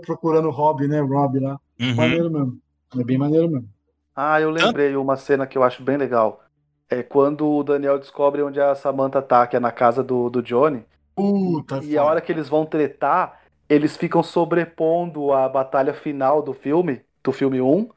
[0.00, 1.00] procurando o Rob, né?
[1.00, 1.58] Rob lá.
[1.80, 1.94] Uhum.
[1.94, 2.58] Maneiro mesmo.
[2.98, 3.68] É bem maneiro mesmo.
[4.14, 6.42] Ah, eu lembrei uma cena que eu acho bem legal.
[6.90, 10.42] É quando o Daniel descobre onde a Samantha tá, que é na casa do, do
[10.42, 10.84] Johnny.
[11.18, 16.52] Puta, E a hora que eles vão tretar, eles ficam sobrepondo a batalha final do
[16.54, 17.88] filme, do filme 1,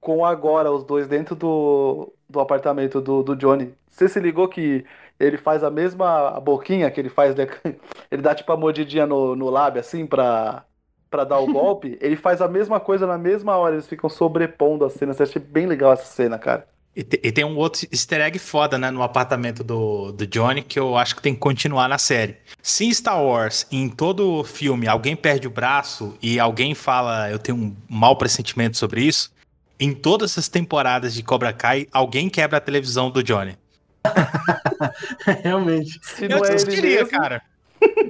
[0.00, 3.74] com agora os dois dentro do, do apartamento do, do Johnny.
[3.88, 4.84] Você se ligou que
[5.18, 7.46] ele faz a mesma boquinha que ele faz, né?
[8.10, 10.64] Ele dá tipo a mordidinha no, no lábio, assim, pra,
[11.10, 11.96] pra dar o golpe.
[12.00, 15.14] Ele faz a mesma coisa na mesma hora, eles ficam sobrepondo a cena.
[15.14, 16.68] Você achei bem legal essa cena, cara.
[16.96, 20.62] E, te- e tem um outro easter egg foda, né, no apartamento do, do Johnny,
[20.62, 22.36] que eu acho que tem que continuar na série.
[22.62, 27.38] Se em Star Wars, em todo filme, alguém perde o braço e alguém fala, eu
[27.38, 29.32] tenho um mau pressentimento sobre isso,
[29.80, 33.58] em todas as temporadas de Cobra Kai, alguém quebra a televisão do Johnny.
[35.42, 35.98] realmente.
[36.02, 37.42] Se Eu não é desistiria, mesmo, cara.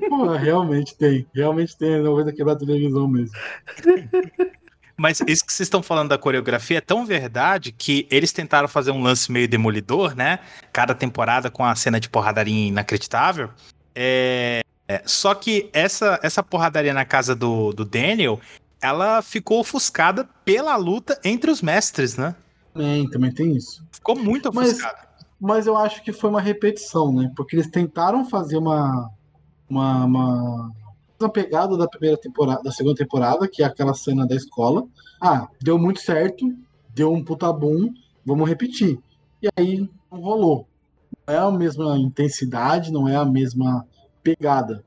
[0.09, 1.26] Pô, realmente tem.
[1.35, 2.03] Realmente tem.
[2.03, 3.35] Não coisa quebrar a televisão mesmo.
[4.97, 8.92] Mas isso que vocês estão falando da coreografia é tão verdade que eles tentaram fazer
[8.92, 10.38] um lance meio demolidor, né?
[10.72, 13.51] Cada temporada com a cena de porradaria inacreditável.
[13.95, 18.40] É, é, só que essa, essa porradaria na casa do, do Daniel,
[18.80, 22.34] ela ficou ofuscada pela luta entre os mestres, né?
[22.72, 23.84] Também, também tem isso.
[23.90, 25.14] Ficou muito Mas- ofuscada.
[25.40, 27.30] Mas eu acho que foi uma repetição, né?
[27.36, 29.11] Porque eles tentaram fazer uma.
[29.68, 30.05] Uma.
[30.05, 30.72] uma...
[31.25, 34.85] uma pegada da primeira temporada, da segunda temporada, que é aquela cena da escola.
[35.20, 36.47] Ah, deu muito certo,
[36.95, 37.93] deu um puta boom,
[38.25, 38.99] vamos repetir.
[39.43, 40.68] E aí não rolou.
[41.27, 43.87] Não é a mesma intensidade, não é a mesma
[44.22, 44.85] pegada.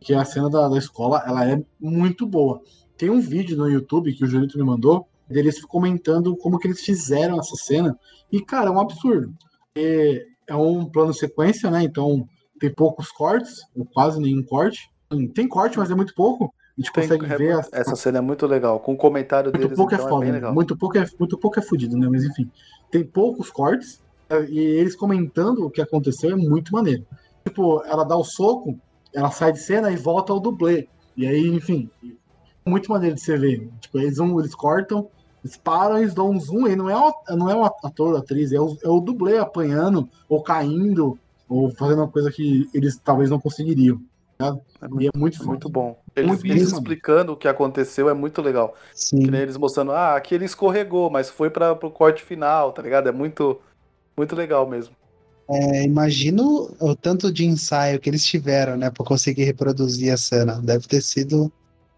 [0.00, 2.60] Que a cena da, da escola, ela é muito boa.
[2.96, 6.80] Tem um vídeo no YouTube que o Julito me mandou, deles comentando como que eles
[6.80, 7.98] fizeram essa cena.
[8.30, 9.34] E, cara, é um absurdo.
[9.76, 11.82] É, é um plano sequência, né?
[11.82, 12.26] Então
[12.58, 14.90] tem poucos cortes, ou quase nenhum corte.
[15.34, 16.52] Tem corte, mas é muito pouco.
[16.76, 18.80] A gente tem- consegue é ver as, essa cena é muito legal.
[18.80, 20.32] Com o comentário muito deles, pouco então é é foda, né?
[20.32, 20.54] legal.
[20.54, 22.08] muito pouco é muito pouco é fudido, né?
[22.10, 22.50] Mas enfim,
[22.90, 27.06] tem poucos cortes é, e eles comentando o que aconteceu é muito maneiro.
[27.44, 28.78] Tipo, ela dá o soco,
[29.14, 30.88] ela sai de cena e volta ao dublê.
[31.16, 33.70] E aí, enfim, é muito maneiro de você ver.
[33.80, 35.08] Tipo, eles vão, eles cortam,
[35.42, 38.18] eles param, eles dão um zoom, e não é o, não é o ator, a
[38.18, 42.98] atriz, é o, é o dublê apanhando ou caindo ou fazendo uma coisa que eles
[43.02, 44.00] talvez não conseguiriam.
[44.38, 45.98] É muito, E é muito é muito bom.
[46.14, 48.74] Eles, Muito eles explicando o que aconteceu é muito legal.
[49.18, 49.30] Que Sim.
[49.30, 53.08] nem eles mostrando, ah, aqui ele escorregou, mas foi para pro corte final, tá ligado?
[53.08, 53.60] É muito,
[54.16, 54.94] muito legal mesmo.
[55.48, 60.60] É, imagino o tanto de ensaio que eles tiveram, né, pra conseguir reproduzir a cena.
[60.60, 61.52] Deve ter sido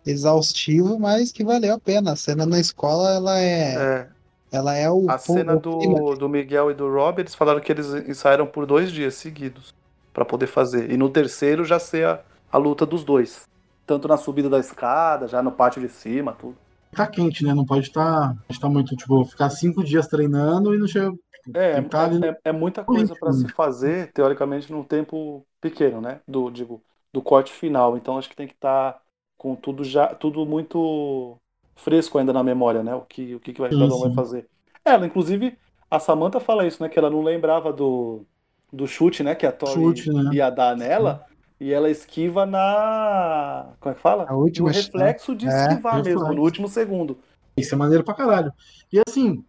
[0.05, 2.12] exaustivo, mas que valeu a pena.
[2.12, 4.09] A cena na escola, ela é, É,
[4.53, 7.86] ela é o a cena do, do Miguel e do Rob, eles falaram que eles
[8.09, 9.74] ensaiaram por dois dias seguidos
[10.18, 10.90] para poder fazer.
[10.90, 13.46] E no terceiro já ser a, a luta dos dois.
[13.86, 16.56] Tanto na subida da escada, já no pátio de cima, tudo.
[16.92, 17.54] Tá quente, né?
[17.54, 21.12] Não pode estar tá, muito, tipo, ficar cinco dias treinando e não chega.
[21.54, 26.00] É, tá ali- é, é- é muita coisa para se fazer, teoricamente, num tempo pequeno,
[26.00, 26.20] né?
[26.26, 26.82] Do, digo,
[27.12, 27.96] do corte final.
[27.96, 29.00] Então acho que tem que estar
[29.36, 31.36] com tudo já, tudo muito
[31.76, 32.95] fresco ainda na memória, né?
[32.95, 34.49] O que, o que, que vai, cada um vai fazer.
[34.84, 35.57] Ela, inclusive,
[35.90, 36.88] a Samantha fala isso, né?
[36.88, 38.26] Que ela não lembrava do,
[38.72, 39.34] do chute, né?
[39.34, 40.30] Que a Tori Chute, né?
[40.32, 41.24] ia dar nela.
[41.61, 43.72] E ela esquiva na.
[43.80, 44.26] Como é que fala?
[44.28, 46.34] A última no reflexo de É, esquivar mesmo, reflexo.
[46.34, 47.18] no último segundo.
[47.57, 48.53] Isso é maneiro pra caralho.
[48.92, 49.45] E assim,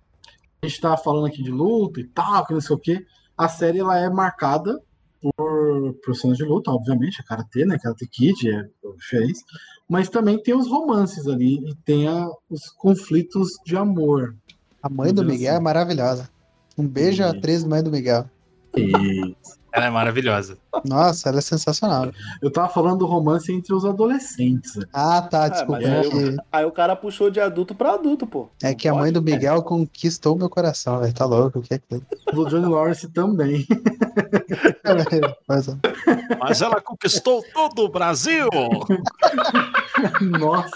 [0.62, 3.06] a gente tá falando aqui de luta e tal, que não sei o quê.
[3.38, 4.82] A série ela é marcada
[5.22, 7.78] por, por cenas de luta, obviamente, a Karate, né?
[7.78, 8.66] Karate Kid é
[8.98, 9.40] diferente.
[9.88, 14.36] Mas também tem os romances ali e tem a- os conflitos de amor.
[14.82, 15.64] A mãe do Miguel é assim.
[15.64, 16.30] maravilhosa.
[16.78, 17.38] Um beijo à Isso.
[17.38, 18.26] atriz mãe do Miguel.
[18.76, 19.36] E
[19.72, 20.58] Ela é maravilhosa.
[20.84, 22.10] Nossa, ela é sensacional.
[22.42, 24.74] eu tava falando do romance entre os adolescentes.
[24.92, 25.84] Ah, tá, Ah, desculpa.
[25.84, 28.50] É, aí que, Aí o cara puxou de adulto pra adulto, pô.
[28.64, 29.14] é Não que a mãe pode?
[29.14, 31.14] do Miguel conquistou meu coração, velho.
[31.14, 31.60] Tá louco?
[31.60, 32.02] O que é que
[32.34, 33.68] Do Johnny Lawrence também.
[36.40, 38.48] Mas ela conquistou todo o Brasil!
[40.40, 40.70] Nossa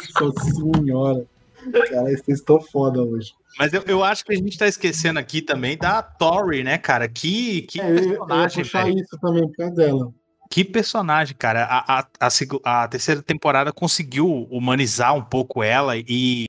[0.44, 1.26] senhora.
[1.72, 3.34] Cara, vocês estão foda hoje.
[3.58, 7.08] Mas eu, eu acho que a gente tá esquecendo aqui também da Tori, né, cara?
[7.08, 9.00] Que, que É, eu, eu personagem, puxar velho.
[9.00, 10.14] isso também por causa dela.
[10.50, 11.64] Que personagem, cara.
[11.66, 16.46] A, a, a, a terceira temporada conseguiu humanizar um pouco ela e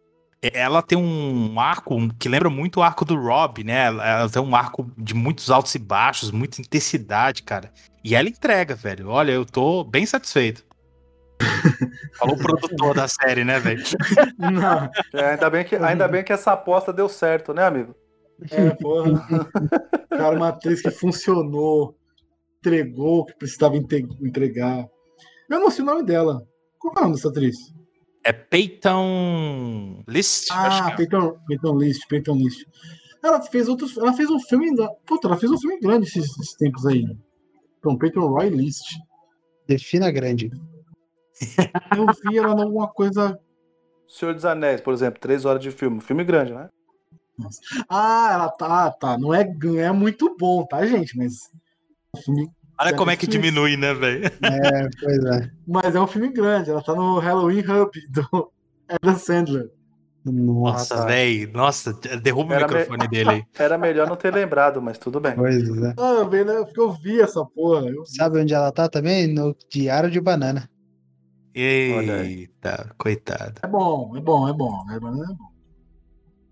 [0.52, 3.86] ela tem um arco que lembra muito o arco do Rob, né?
[3.86, 7.72] Ela, ela tem um arco de muitos altos e baixos, muita intensidade, cara.
[8.02, 9.08] E ela entrega, velho.
[9.08, 10.64] Olha, eu tô bem satisfeito.
[12.19, 13.82] Falou o produtor da série, né, velho?
[14.39, 17.94] Não, É, ainda, bem que, ainda bem que essa aposta deu certo, né, amigo?
[18.51, 19.27] é, porra.
[20.11, 21.97] Cara, uma atriz que funcionou,
[22.59, 24.86] entregou o que precisava entregar.
[25.51, 26.43] Eu não sei o nome dela.
[26.78, 27.56] Qual é o nome dessa atriz?
[28.24, 30.51] É Peyton List?
[30.51, 30.97] acho Ah, que é.
[30.97, 32.66] Peyton, Peyton List, Peyton List.
[33.23, 33.97] Ela fez outros.
[33.97, 34.70] Ela fez um filme.
[35.06, 37.05] Puta, ela fez um filme grande esses, esses tempos aí.
[37.78, 38.82] Então, Peyton Roy List.
[39.69, 40.51] Defina grande.
[41.97, 43.39] Eu vi ela em alguma coisa.
[44.09, 46.01] Senhor dos Anéis, por exemplo, três horas de filme.
[46.01, 46.69] Filme grande, né?
[47.89, 49.19] Ah, ela tá, tá.
[49.19, 49.43] Não é,
[49.78, 51.16] é muito bom, tá, gente?
[51.16, 51.51] Mas.
[52.24, 52.48] filme-
[52.78, 54.27] Olha como é que diminui, né, velho?
[54.27, 55.51] É, pois é.
[55.66, 56.70] Mas é um filme grande.
[56.70, 58.52] Ela tá no Halloween Hub do
[58.89, 59.70] Adam Sandler.
[60.24, 61.05] Nossa, tá.
[61.06, 61.52] velho.
[61.52, 63.44] Nossa, derruba Era o microfone dele aí.
[63.59, 65.35] Era melhor não ter lembrado, mas tudo bem.
[65.35, 65.94] Pois é.
[65.98, 66.55] Ah, eu vi, né?
[66.65, 67.86] Porque eu vi essa porra.
[67.86, 68.05] Eu.
[68.06, 69.27] Sabe onde ela tá também?
[69.32, 70.69] No Diário de Banana.
[71.55, 73.60] Eita, coitado.
[73.62, 74.85] É bom, é bom, é bom.
[74.90, 75.55] É bom, é bom.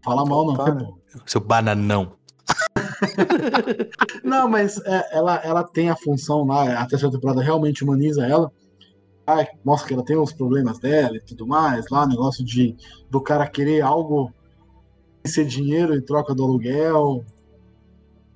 [0.04, 0.98] Fala mal, não, que é bom.
[1.26, 2.16] Seu bananão.
[4.24, 8.50] Não, mas é, ela, ela tem a função lá, a terceira temporada realmente humaniza ela.
[9.26, 12.76] Ai, mostra que ela tem os problemas dela e tudo mais, lá, negócio de
[13.10, 14.32] do cara querer algo
[15.24, 17.24] ser dinheiro em troca do aluguel.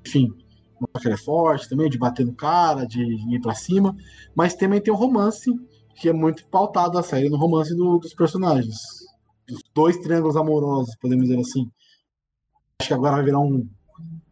[0.06, 0.32] Enfim,
[0.80, 3.96] mostra que ela é forte também, de bater no cara, de ir pra cima.
[4.34, 5.50] Mas também tem o romance,
[5.96, 8.76] que é muito pautado a série no romance do- dos personagens.
[9.48, 11.70] Dos dois triângulos amorosos, podemos dizer assim.
[12.80, 13.68] Acho que agora vai virar um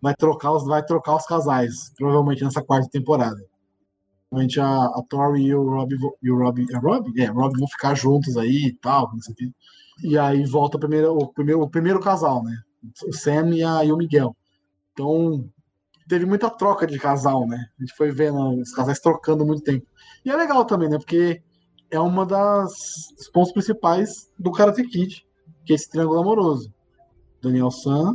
[0.00, 3.40] vai trocar os, vai trocar os casais, provavelmente nessa quarta temporada.
[4.28, 7.20] Provavelmente a, a Tori e o Rob e o Rob, é Rob?
[7.20, 9.10] É, Rob vão ficar juntos aí e tal.
[10.02, 11.14] E aí volta o, primeiro,
[11.62, 12.54] o primeiro casal, né?
[13.08, 14.36] O Sam e, a, e o Miguel.
[14.92, 15.48] Então,
[16.08, 17.66] teve muita troca de casal, né?
[17.78, 19.86] A gente foi vendo os casais trocando muito tempo.
[20.24, 20.98] E é legal também, né?
[20.98, 21.42] Porque
[21.94, 22.72] é uma das
[23.16, 25.24] dos pontos principais do Karate Kid,
[25.64, 26.72] que é esse triângulo amoroso.
[27.42, 28.14] Daniel San,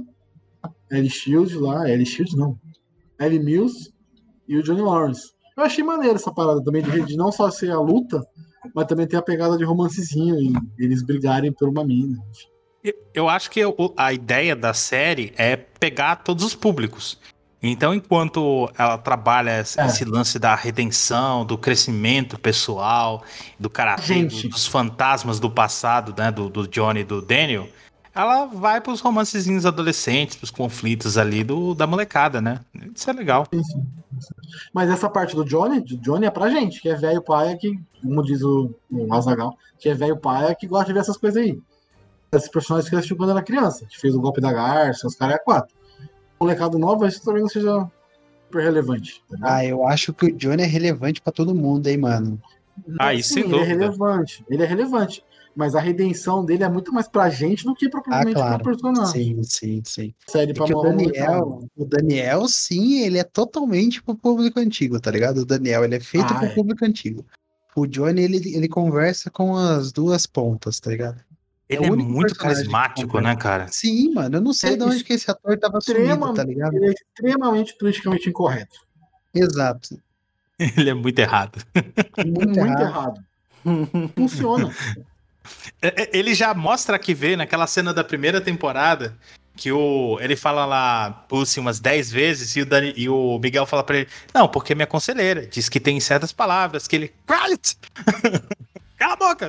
[0.91, 2.60] Ellie Shield lá, Ellie Shield não,
[3.19, 3.91] Ellie Mills
[4.47, 5.31] e o Johnny Lawrence.
[5.57, 8.26] Eu achei maneiro essa parada também, de, de não só ser a luta,
[8.73, 10.53] mas também ter a pegada de romancezinho e
[10.84, 12.18] eles brigarem por uma mina.
[13.14, 13.61] Eu- acho que
[13.97, 17.19] a ideia da série é pegar todos os públicos.
[17.61, 19.86] Então, enquanto ela trabalha esse É.
[19.86, 23.22] esse lance da redenção, do crescimento pessoal,
[23.60, 24.44] do karatê, Gente.
[24.48, 27.68] do- dos fantasmas do passado, né, do, do Johnny e do Daniel,
[28.15, 32.60] ela vai pros romancezinhos adolescentes, pros conflitos ali do, da molecada, né?
[32.95, 33.45] Isso é legal.
[34.73, 37.77] Mas essa parte do Johnny, do Johnny é pra gente, que é velho paia, que,
[38.02, 41.41] como diz o, o Azagal, que é velho paia que gosta de ver essas coisas
[41.41, 41.57] aí.
[42.31, 45.36] Esses personagens que assistiu quando era criança, que fez o golpe da garça, os caras
[45.36, 45.73] é quatro.
[46.40, 47.91] O molecado novo, isso talvez não seja
[48.45, 49.22] super relevante.
[49.30, 49.38] tá?
[49.57, 52.41] Ah, eu acho que o Johnny é relevante pra todo mundo, hein, mano.
[52.98, 54.45] Ah, isso sem Sim, ele é relevante.
[54.49, 55.24] Ele é relevante.
[55.56, 58.64] Mas a redenção dele é muito mais pra gente do que Ah, propriamente claro.
[58.64, 59.36] pro personagem.
[59.36, 60.14] Sim, sim, sim.
[60.28, 60.95] Série É pra o molecada.
[61.34, 65.40] Daniel, o Daniel, sim, ele é totalmente pro público antigo, tá ligado?
[65.40, 66.49] O Daniel, ele é feito Ah, pro é.
[66.56, 67.26] público antigo.
[67.76, 71.22] O Johnny, ele, ele conversa com as duas pontas, tá ligado?
[71.70, 73.68] Ele É é, muito carismático, né, cara?
[73.70, 76.44] Sim, mano, eu não sei É de onde que esse ator tava sumido, extremamente- tá
[76.44, 76.76] ligado?
[76.76, 78.80] Ele é extremamente politicamente incorreto.
[79.34, 80.02] Exato.
[80.60, 81.64] Ele é muito errado.
[82.18, 82.82] Muito, Muito, errado.
[82.82, 84.12] errado.
[84.16, 84.74] Funciona.
[85.82, 89.18] É, é, Ele já mostra que vê naquela cena da primeira temporada
[89.56, 93.66] que o ele fala lá Pussy umas 10 vezes e o, Dani- e o Miguel
[93.66, 97.14] fala pra ele: Não, porque minha conselheira diz que tem certas palavras que ele.
[97.26, 97.78] Quiet!
[99.00, 99.48] Cala a boca!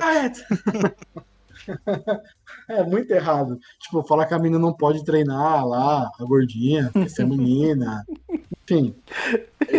[2.69, 3.59] É muito errado.
[3.79, 8.05] Tipo, falar que a menina não pode treinar lá, a gordinha, porque ser menina.
[8.63, 8.95] Enfim,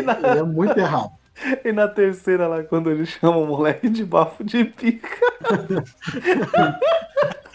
[0.04, 1.10] na, é muito errado.
[1.64, 5.08] e na terceira lá, quando ele chama o moleque de bafo de pica.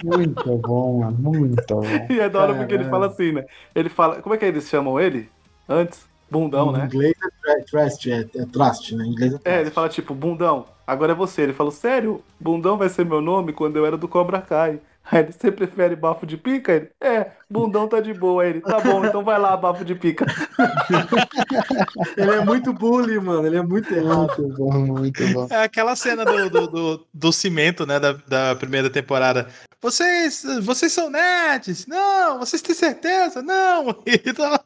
[0.04, 1.18] Muito bom, mano.
[1.18, 1.84] Muito bom.
[2.10, 3.46] E é da hora porque ele fala assim, né?
[3.74, 4.22] Ele fala.
[4.22, 5.28] Como é que eles chamam ele?
[5.68, 6.06] Antes?
[6.30, 6.86] Bundão, em né?
[6.86, 7.16] inglês
[7.48, 9.06] é trust, é, é trust, né?
[9.06, 9.60] Em inglês é É, trust.
[9.62, 11.42] ele fala tipo, bundão, agora é você.
[11.44, 12.24] Ele falou, sério?
[12.40, 14.80] Bundão vai ser meu nome quando eu era do Cobra Kai.
[15.10, 16.74] Aí ele, você prefere bafo de pica?
[16.74, 18.44] Ele, é, bundão tá de boa.
[18.44, 20.26] Aí ele, tá bom, então vai lá, bafo de pica.
[22.18, 23.48] Ele é muito bully, mano.
[23.48, 24.34] Ele é muito errado.
[24.38, 25.48] Muito bom, muito bom.
[25.50, 29.48] É aquela cena do, do, do, do cimento, né, da, da primeira temporada.
[29.82, 31.86] vocês, vocês são nerds?
[31.88, 33.42] Não, vocês têm certeza?
[33.42, 33.96] Não.
[34.06, 34.62] E tá-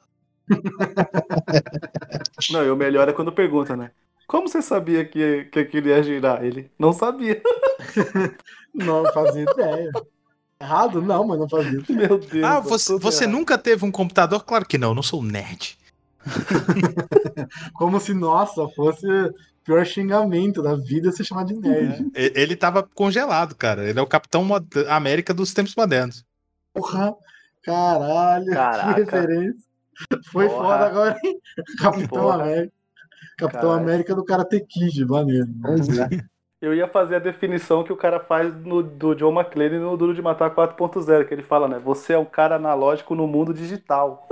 [2.51, 3.91] Não, e o melhor é quando pergunta, né?
[4.31, 6.41] Como você sabia que, que aquilo ia girar?
[6.41, 7.41] Ele não sabia.
[8.73, 9.91] Não fazia ideia.
[10.57, 11.01] Errado?
[11.01, 11.83] Não, mas não fazia.
[11.89, 12.41] Meu Deus.
[12.45, 14.45] Ah, tá você, você nunca teve um computador?
[14.45, 15.77] Claro que não, eu não sou um nerd.
[17.75, 19.33] Como se, nossa, fosse o
[19.65, 22.09] pior xingamento da vida ser chamado de nerd.
[22.15, 23.83] E- Ele tava congelado, cara.
[23.89, 24.47] Ele é o Capitão
[24.87, 26.23] América dos tempos modernos.
[26.73, 27.13] Porra,
[27.63, 28.93] caralho, Caraca.
[28.93, 29.65] que referência.
[30.31, 30.63] Foi Porra.
[30.63, 31.37] foda agora, hein?
[31.77, 32.35] Capitão Porra.
[32.43, 32.73] América.
[33.37, 33.83] Capitão Caralho.
[33.83, 35.47] América do Karate Kid, maneiro.
[35.61, 36.07] Pois é.
[36.61, 40.13] Eu ia fazer a definição que o cara faz no, do John McClane no Duro
[40.13, 41.79] de Matar 4.0, que ele fala, né?
[41.83, 44.27] Você é um cara analógico no mundo digital.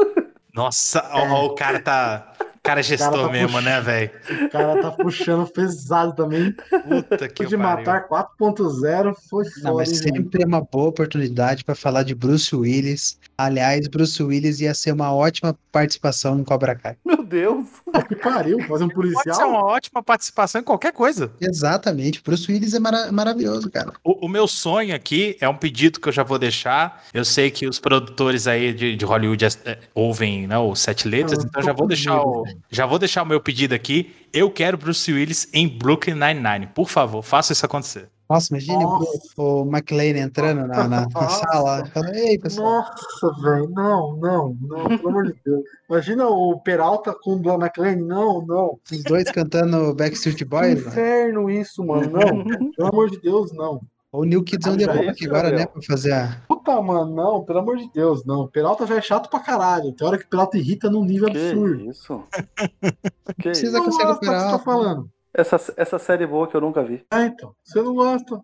[0.53, 2.33] Nossa, ó, ó, o cara tá.
[2.59, 3.63] O cara gestor tá mesmo, puxando.
[3.65, 4.11] né, velho?
[4.45, 6.51] O cara tá puxando pesado também.
[6.87, 10.15] Puta que O de matar 4.0 foi Não, foda, mas hein, gente?
[10.15, 13.17] sempre é uma boa oportunidade para falar de Bruce Willis.
[13.37, 16.97] Aliás, Bruce Willis ia ser uma ótima participação em Cobra Kai.
[17.05, 17.65] Meu Deus.
[18.07, 19.49] Que pariu, fazer um Pode ser policial?
[19.49, 21.31] uma ótima participação em qualquer coisa.
[21.39, 23.93] Exatamente, Bruce Willis é mara- maravilhoso, cara.
[24.03, 27.03] O, o meu sonho aqui é um pedido que eu já vou deixar.
[27.13, 31.39] Eu sei que os produtores aí de, de Hollywood é, ouvem né, o Sete Letras,
[31.39, 32.43] Ah, então já vou deixar o.
[32.69, 34.15] já vou deixar o meu pedido aqui.
[34.33, 36.67] Eu quero Bruce Willis em Brooklyn Nine-Nine.
[36.67, 38.09] Por favor, faça isso acontecer.
[38.29, 39.09] Nossa, imagine o- Nossa.
[39.41, 41.83] o, McLean entrando na, na- na sala.
[41.87, 42.83] Falando, Ei, pessoal.
[42.83, 45.63] Nossa, velho, não, não, não, pelo amor de Deus.
[45.89, 48.77] Imagina o Peralta com o Don McLean, não, não.
[48.91, 50.75] Os dois cantando Backstreet Que Boys.
[50.77, 50.87] mano.
[50.89, 52.71] inferno isso, mano, não.
[52.75, 53.81] Pelo amor de Deus, não.
[54.11, 55.65] Ou New Kids on the é Block isso, agora, né?
[55.67, 56.41] Pra fazer a.
[56.47, 58.47] Puta, mano, não, pelo amor de Deus, não.
[58.47, 59.93] Peralta já é chato pra caralho.
[59.93, 61.89] Tem hora que Peralta irrita num nível Que absurdo.
[61.89, 62.23] isso?
[63.37, 63.77] Que Precisa isso?
[63.77, 65.11] Não consegue gosta do que você tá falando.
[65.33, 67.05] Essa, essa série boa que eu nunca vi.
[67.11, 67.53] Ah, então.
[67.63, 68.41] Você não gosta.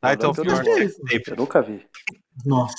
[0.00, 0.84] Ah, então é Tape.
[0.84, 1.00] isso.
[1.30, 1.84] eu nunca vi.
[2.46, 2.74] Nossa.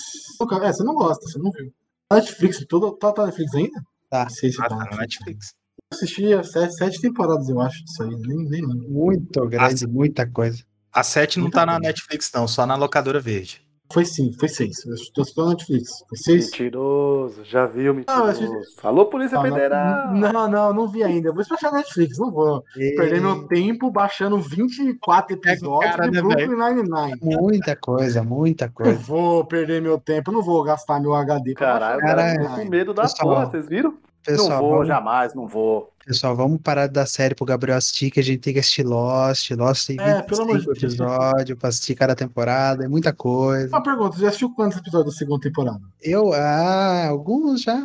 [0.63, 1.71] É, você não gosta, você não viu.
[2.11, 3.81] Netflix, tudo, tá, tá Netflix ainda?
[4.09, 4.23] Tá.
[4.23, 4.77] Não sei se Ah, tá.
[4.77, 5.53] tá na Netflix.
[5.91, 8.09] Eu assisti as sete, sete temporadas, eu acho, disso aí.
[8.15, 8.61] Nem, nem.
[8.61, 10.63] Muito grande, muita coisa.
[10.91, 11.87] A 7 não tá na coisa.
[11.87, 13.61] Netflix, não, só na locadora verde.
[13.91, 14.85] Foi sim, foi seis.
[14.85, 15.89] Eu estou assistindo na Netflix.
[16.07, 16.45] Foi seis?
[16.51, 18.69] Mentiroso, já viu, Ah, eu mentiroso.
[18.83, 20.13] Alô, Polícia Ah, Federal!
[20.13, 21.29] Não, não, não, não vi ainda.
[21.29, 26.11] Eu Vou esperar na Netflix, não vou perder meu tempo baixando 24 episódios cara, de
[26.17, 27.19] né, Brooklyn Nine-Nine.
[27.19, 28.93] Muita coisa, muita Não coisa.
[28.99, 32.41] vou perder meu tempo, não vou gastar meu HD pra Caralho, cara Caralho.
[32.43, 33.97] ficou com medo da Pessoal, porra, vocês viram?
[34.23, 35.91] Pessoal, não vou, vamos, jamais, não vou.
[36.09, 38.83] Pessoal, vamos parar de dar série pro Gabriel assistir, que a gente tem que assistir
[38.83, 39.51] Lost.
[39.51, 40.93] Lost tem É, pelo amor de 25 Deus.
[40.95, 43.67] episódios pra assistir cada temporada, é muita coisa.
[43.67, 45.79] Uma pergunta, você já assistiu quantos episódios da segunda temporada?
[46.01, 47.77] Eu, ah, alguns já.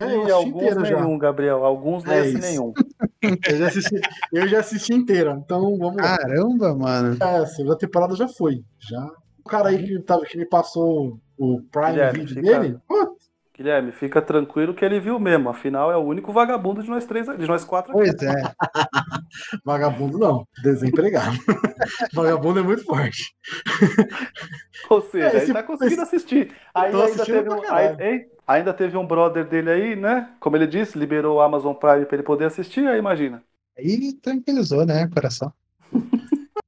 [0.00, 0.96] É, eu assisti alguns inteira já.
[1.04, 1.64] nenhum, Gabriel.
[1.64, 2.40] Alguns É nem assim isso.
[2.40, 2.72] nenhum.
[3.48, 4.00] Eu já assisti,
[4.32, 6.18] eu já assisti inteira, então vamos lá.
[6.18, 7.16] Caramba, mano.
[7.20, 8.64] É, a segunda temporada já foi.
[8.80, 9.06] Já.
[9.44, 13.16] O cara aí que, tava, que me passou o Prime Guilherme, Video fica- dele, pô,
[13.54, 15.48] Guilherme, fica tranquilo que ele viu mesmo.
[15.50, 18.04] Afinal, é o único vagabundo de nós três, de nós quatro aqui.
[18.04, 18.34] Pois é.
[19.64, 21.36] vagabundo não, desempregado.
[22.14, 23.34] vagabundo é muito forte.
[24.88, 26.54] Ou seja, É, ele esse- tá conseguindo assistir.
[26.74, 30.34] Aí ainda teve, um, aí, ainda teve um brother dele aí, né?
[30.40, 33.42] Como ele disse, liberou o Amazon Prime pra ele poder assistir, aí imagina.
[33.76, 35.52] Aí tranquilizou, né, coração.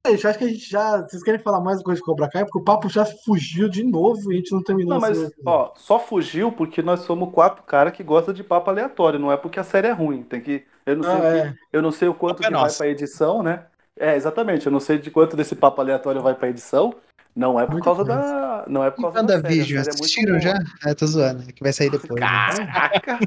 [0.05, 1.01] Gente, acho que a gente já.
[1.01, 2.43] Vocês querem falar mais coisa de Cobra Kai?
[2.45, 5.73] Porque o papo já fugiu de novo e a gente não terminou Não, mas, ó,
[5.75, 9.59] só fugiu porque nós somos quatro caras que gostam de papo aleatório, não é porque
[9.59, 10.23] a série é ruim.
[10.23, 10.63] Tem que.
[10.85, 11.53] Eu não sei, Ah, o, que- é.
[11.73, 12.77] eu não sei o quanto é que vai nossa.
[12.77, 13.63] pra edição, né?
[13.97, 14.65] É, exatamente.
[14.65, 16.93] Eu não sei de quanto desse papo aleatório vai pra edição.
[17.35, 18.63] Não é por Muita causa da.
[18.67, 19.43] Não é por causa da série.
[19.43, 20.41] WandaVision, série é muito assistiram boa.
[20.41, 20.89] já?
[20.89, 22.19] É, tô zoando, é que vai sair depois.
[22.21, 22.27] né?
[22.67, 23.19] Caraca!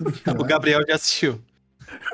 [0.36, 1.38] O Gabriel já assistiu.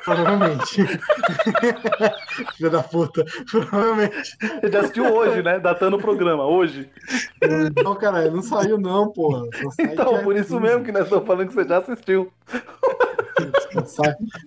[0.04, 0.86] Provavelmente.
[2.56, 3.24] Filha da puta.
[3.50, 4.36] Provavelmente.
[4.62, 5.58] Ele já assistiu hoje, né?
[5.58, 6.90] Datando o programa, hoje.
[7.82, 9.44] Não, cara, não saiu, não, porra.
[9.78, 10.60] Então, por isso 15.
[10.60, 12.32] mesmo que nós estamos falando que você já assistiu.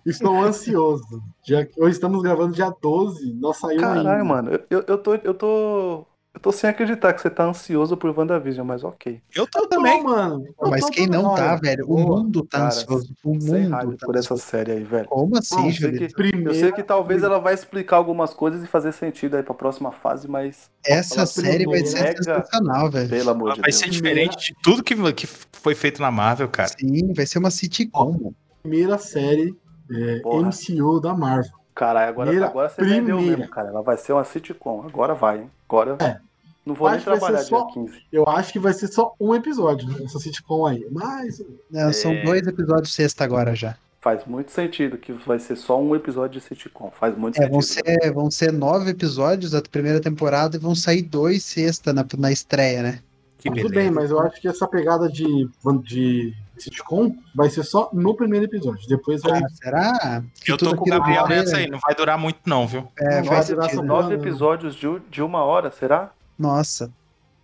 [0.06, 1.24] Estou ansioso.
[1.44, 1.66] Já...
[1.78, 4.04] Hoje estamos gravando dia 12, não saiu ainda.
[4.04, 5.16] Caralho, mano, eu, eu, eu tô.
[5.16, 6.06] Eu tô.
[6.34, 9.22] Eu tô sem acreditar que você tá ansioso por WandaVision, mas ok.
[9.36, 10.02] Eu tô Eu também.
[10.02, 10.46] mano.
[10.62, 11.58] Eu Mas tô quem não tá, hora.
[11.58, 11.86] velho?
[11.86, 13.14] O mundo tá Cara, ansioso.
[13.22, 14.44] O mundo tá por essa ansioso.
[14.44, 15.08] série aí, velho.
[15.10, 16.48] Como assim, Bom, Eu sei, Júlio?
[16.48, 19.92] eu sei que talvez ela vai explicar algumas coisas e fazer sentido aí pra próxima
[19.92, 22.24] fase, mas Essa série vai ser primeiro.
[22.24, 23.10] sensacional, velho.
[23.10, 23.80] pelo amor Ela de vai Deus.
[23.80, 26.70] ser diferente de tudo que, que foi feito na Marvel, cara.
[26.70, 28.34] Sim, vai ser uma sitcom.
[28.62, 29.54] primeira série
[29.92, 30.22] é.
[30.24, 31.60] MCU da Marvel.
[31.76, 33.38] Caralho, agora, Primeira- agora você vendeu primeira.
[33.40, 33.70] mesmo, cara.
[33.70, 34.84] Ela vai ser uma sitcom.
[34.86, 35.52] Agora vai, hein?
[35.72, 35.98] Agora.
[36.02, 36.18] É.
[36.66, 37.94] Não vou Acho nem trabalhar dia só- 15.
[38.12, 40.86] Eu acho que vai ser só um episódio, né, essa sitcom aí.
[40.92, 41.42] Mas
[41.72, 42.24] Não, São É.
[42.24, 43.76] dois episódios sexta agora já.
[44.00, 46.92] Faz muito sentido que vai ser só um episódio de sitcom.
[47.00, 47.52] Faz muito É, sentido.
[47.52, 52.06] vão, ser, vão ser nove episódios da primeira temporada e vão sair dois sexta na,
[52.18, 53.00] na estreia, né?
[53.40, 53.74] Que Tudo beleza.
[53.76, 55.50] bem, mas eu acho que essa pegada de,
[55.84, 58.88] de sitcom vai ser só no primeiro episódio.
[58.88, 59.42] Depois vai.
[59.44, 60.24] Ah, será?
[60.44, 62.88] Que Eu tô com o Gabriel eu nessa aí, não vai durar muito não, viu?
[63.00, 66.12] É, Não vai durar essa Nove episódios de, de uma hora, será?
[66.38, 66.92] Nossa.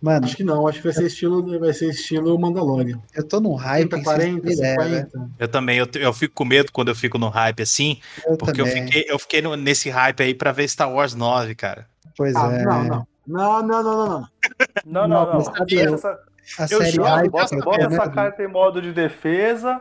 [0.00, 3.00] Mano, Acho que não, acho que vai ser estilo, vai ser estilo Mandalorian.
[3.16, 3.88] eu tô num hype.
[3.88, 5.04] 30, que 40, vocês têm ideia, né?
[5.12, 5.30] 50.
[5.40, 8.60] Eu também, eu, eu fico com medo quando eu fico no hype assim, Eu porque
[8.60, 8.84] eu também.
[8.86, 11.86] fiquei, eu fiquei no- nesse hype aí pra ver Star Wars 9, cara.
[12.16, 12.62] Pois Ah, é.
[12.64, 13.06] não, não.
[13.26, 14.28] Não, não, não, não, não.
[14.86, 15.66] Não, não, Não, não.
[15.68, 16.18] eu- essa,
[16.58, 17.30] A Eu série juro, hype.
[17.30, 19.80] bota bota essa carta em modo de defesa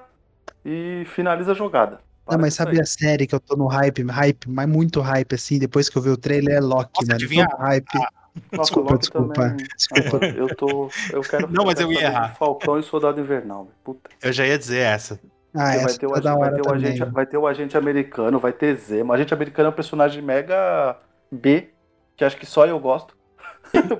[0.65, 1.99] e finaliza a jogada.
[2.25, 2.81] Para Não, mas sabe aí.
[2.81, 6.01] a série que eu tô no hype, hype, mas muito hype, assim, depois que eu
[6.01, 7.13] vi o trailer, é Loki, Nossa, mano.
[7.13, 7.47] adivinha?
[7.47, 7.85] Tô hype.
[7.95, 8.11] Nossa,
[8.61, 9.33] desculpa, Loki desculpa.
[9.33, 9.67] também-
[10.05, 10.89] Agora, eu tô.
[11.13, 11.47] Eu quero.
[11.53, 12.35] Não, mas eu ia errar.
[12.35, 13.69] Falcão e Soldado Invernal.
[13.83, 14.09] Puta.
[14.21, 15.19] Eu já ia dizer essa.
[15.55, 18.37] Ah, essa vai, ter o, tá vai, ter o agente, vai ter o agente americano,
[18.39, 19.11] vai ter Zemo.
[19.11, 20.97] O agente americano é um personagem mega
[21.31, 21.69] B,
[22.15, 23.16] que acho que só eu gosto.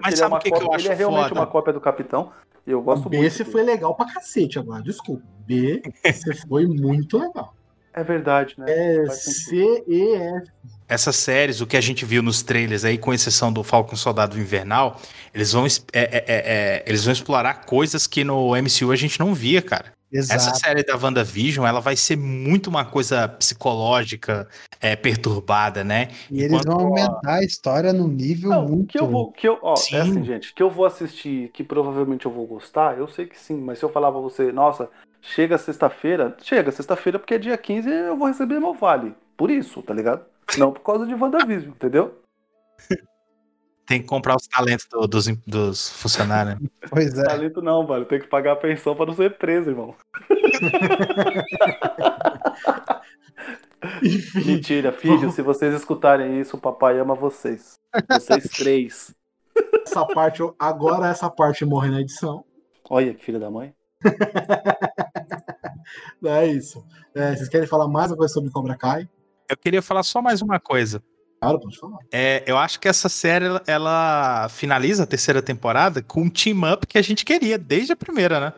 [0.02, 1.40] Mas ele é sabe o que, que cópia- eu acho Ele é realmente foda?
[1.41, 2.32] uma cópia do Capitão.
[2.66, 3.38] E eu gosto B muito.
[3.38, 3.52] dele.
[3.52, 5.24] foi legal pra cacete agora, desculpa.
[5.45, 7.54] B, você foi muito legal.
[7.94, 8.66] É verdade, né?
[8.68, 9.76] É Faz sentido.
[9.86, 10.52] C-E-F.
[10.89, 14.39] Essas séries, o que a gente viu nos trailers aí, com exceção do Falcon Soldado
[14.39, 14.99] Invernal,
[15.34, 19.19] eles vão, é, é, é, é, eles vão explorar coisas que no MCU a gente
[19.19, 19.91] não via, cara.
[20.14, 20.59] Essa Exato.
[20.59, 24.47] série da WandaVision, ela vai ser muito uma coisa psicológica,
[24.80, 26.07] é, perturbada, né?
[26.31, 28.88] E eles Enquanto- vão aumentar a história num nível Não, muito.
[28.88, 29.95] que eu vou, que eu, ó, Sim.
[29.97, 33.38] é assim, gente, que eu vou assistir, que provavelmente eu vou gostar, eu sei que
[33.38, 34.89] sim, mas se eu falar pra você, nossa,
[35.22, 39.14] chega sexta-feira, chega sexta-feira porque é dia 15 eu vou receber meu vale.
[39.38, 40.26] Por isso, tá ligado?
[40.57, 42.19] Não por causa de WandaVision, entendeu?
[43.85, 46.59] Tem que comprar os talentos do- dos, dos funcionários.
[46.59, 46.68] né?
[46.89, 47.23] Pois é.
[47.23, 49.95] Talento não, vale, tem que pagar a pensão pra não ser preso, irmão.
[54.45, 57.76] Mentira, filho, se vocês escutarem isso, o papai ama vocês.
[58.09, 59.15] Vocês três.
[59.85, 62.43] essa parte, agora essa parte morre na edição.
[62.89, 63.73] Olha que filha da mãe.
[66.26, 66.85] É isso.
[67.15, 69.07] É, vocês querem falar mais alguma coisa sobre Cobra Kai?
[69.49, 71.02] Eu queria falar só mais uma coisa.
[71.40, 71.99] Claro, pode falar.
[72.11, 76.98] É, eu acho que essa série ela, finaliza a terceira temporada com um team-up que
[76.98, 78.53] a gente queria desde a primeira, né?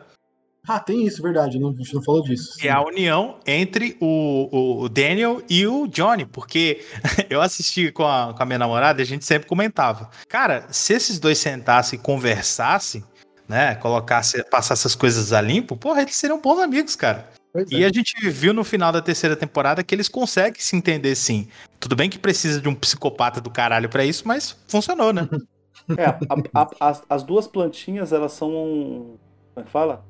[0.66, 1.58] Ah, tem isso, verdade.
[1.58, 2.56] Não, a gente não falou disso.
[2.58, 6.84] Que é a união entre o, o Daniel e o Johnny, porque
[7.30, 10.10] eu assisti com a, com a minha namorada e a gente sempre comentava.
[10.28, 13.04] Cara, se esses dois sentassem e conversassem,
[13.48, 17.28] né, colocasse, passasse essas coisas a limpo, porra, eles seriam bons amigos, cara.
[17.52, 17.86] Pois E é.
[17.86, 21.48] a gente viu no final da terceira temporada que eles conseguem se entender sim.
[21.78, 25.28] Tudo bem que precisa de um psicopata do caralho pra isso, mas funcionou, né?
[25.96, 26.18] É, a-
[26.54, 28.48] a- as, as duas plantinhas, elas são.
[28.52, 29.18] Como
[29.56, 30.04] é que fala?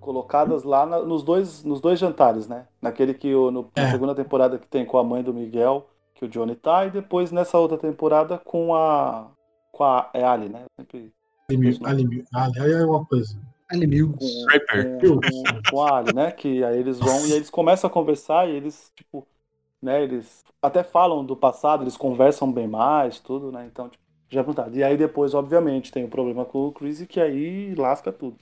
[0.00, 2.66] Colocadas lá na- nos, dois, nos dois jantares, né?
[2.80, 3.90] Naquele que o, no, na É.
[3.90, 7.32] segunda temporada que tem com a mãe do Miguel, que o Johnny tá, e depois
[7.32, 9.26] nessa outra temporada com a.
[9.72, 10.08] Com a.
[10.14, 10.62] É Ali, né?
[10.80, 11.12] Sempre.
[11.50, 13.36] Ali, ali, ali, ali é uma coisa.
[13.68, 14.16] Ali Mills.
[14.18, 14.98] Com, Draper.
[15.00, 16.30] com, com, a Ali, né?
[16.30, 19.26] Que aí eles vão e aí eles começam a conversar e eles, tipo,
[19.82, 20.02] né?
[20.02, 23.68] Eles até falam do passado, eles conversam bem mais, tudo, né?
[23.70, 24.78] Então, tipo, já é vontade.
[24.78, 28.36] E aí depois, obviamente, tem o problema com o Chris que aí lasca tudo.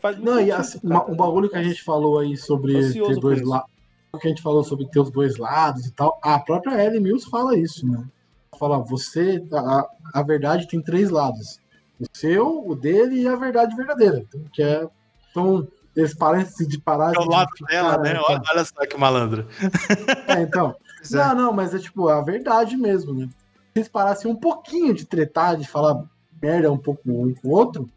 [0.00, 1.10] Faz Não, e assim, cara.
[1.10, 3.70] um bagulho que a gente falou aí sobre ter dois lados.
[4.20, 6.18] que a gente falou sobre ter os dois lados e tal.
[6.22, 8.04] A própria Ellie Mills fala isso, né?
[8.58, 9.44] Fala, você.
[9.52, 11.60] A, a verdade tem três lados.
[12.04, 14.18] O seu, o dele e a verdade verdadeira.
[14.18, 14.86] Então, que é,
[15.30, 15.66] então
[15.96, 18.18] eles parecem de parar É o de lado dela, né?
[18.18, 19.46] Olha, olha só que malandro.
[20.28, 20.74] É, então.
[21.04, 21.16] É.
[21.18, 23.26] Não, não, mas é tipo a verdade mesmo, né?
[23.26, 26.02] Se eles parassem um pouquinho de tretar, de falar
[26.40, 27.90] merda um pouco um com o outro,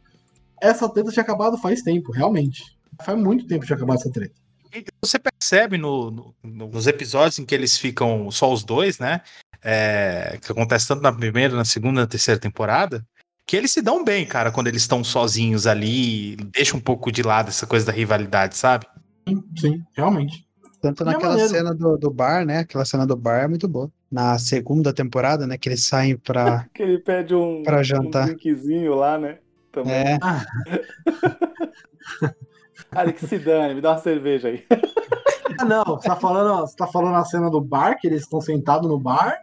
[0.62, 2.78] essa treta tinha acabado faz tempo, realmente.
[3.06, 4.34] Faz muito tempo que tinha acabado essa treta.
[5.02, 6.12] Você percebe no-
[6.44, 9.22] no- nos episódios em que eles ficam só os dois, né?
[9.64, 13.06] É, que acontece tanto na primeira, na segunda, na terceira temporada,
[13.48, 17.24] que eles se dão bem, cara, quando eles estão sozinhos ali, deixa um pouco de
[17.24, 18.86] lado essa coisa da rivalidade, sabe?
[19.28, 20.46] Sim, sim, realmente.
[20.82, 21.50] Tanto é naquela maneiro.
[21.50, 22.60] cena do, do bar, né?
[22.60, 23.90] Aquela cena do bar é muito boa.
[24.12, 25.58] Na segunda temporada, né?
[25.58, 26.68] Que eles saem pra.
[26.74, 28.26] Que ele pede um, Pra um jantar.
[28.28, 29.40] drinkzinho lá, né?
[29.72, 29.94] Também.
[29.96, 30.20] É,
[32.92, 34.64] Cara, que se dane, me dá uma cerveja aí.
[35.60, 38.40] Ah, não, você tá falando, você tá falando a cena do bar, que eles estão
[38.40, 39.36] sentados no bar,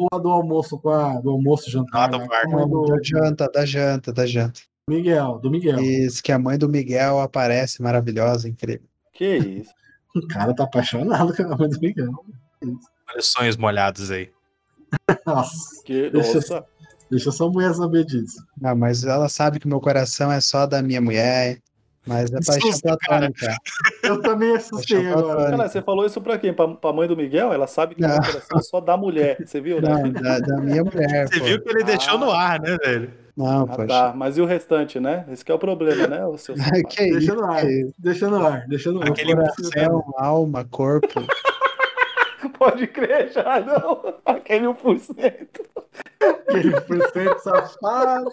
[0.00, 2.04] ou a do almoço com a do almoço jantar?
[2.04, 2.26] Ah, do né?
[2.32, 4.60] a do da janta, da janta, da janta.
[4.88, 5.78] Miguel, do Miguel.
[5.80, 8.86] Isso, que a mãe do Miguel aparece, maravilhosa, incrível.
[9.12, 9.70] Que isso.
[10.12, 12.10] O cara tá apaixonado com a mãe do Miguel.
[12.64, 14.28] Olha os sonhos molhados aí.
[15.24, 16.64] Nossa, Que, Deixa- nossa.
[17.08, 18.44] deixa só a mulher saber disso.
[18.60, 21.60] Ah, mas ela sabe que o meu coração é só da minha mulher.
[22.06, 22.98] Mas é paixão susto, cara.
[22.98, 23.56] platônica.
[24.02, 25.50] Eu também assustei agora.
[25.50, 26.52] Cara, você falou isso pra quem?
[26.52, 27.52] Pra, pra mãe do Miguel?
[27.52, 28.08] Ela sabe que Não.
[28.16, 29.36] o coração é só da mulher.
[29.46, 29.88] Você viu, né?
[29.90, 31.28] Não, da, da minha mulher.
[31.28, 31.44] Você pô.
[31.44, 32.18] viu que ele deixou Ah.
[32.18, 33.10] no ar, né, velho?
[33.36, 33.86] Não, Ah, poxa.
[33.86, 34.12] tá.
[34.16, 35.24] Mas e o restante, né?
[35.30, 36.24] Esse que é o problema, né?
[36.26, 36.54] O seu
[36.88, 37.34] que Deixa isso?
[37.34, 39.08] no ar, que deixa no ar, deixa no ar.
[39.10, 41.06] Aquele Coração, alma, corpo.
[42.58, 44.14] Pode crer, já não.
[44.24, 45.46] Aquele 1%.
[46.48, 48.30] Aquele por cento safado.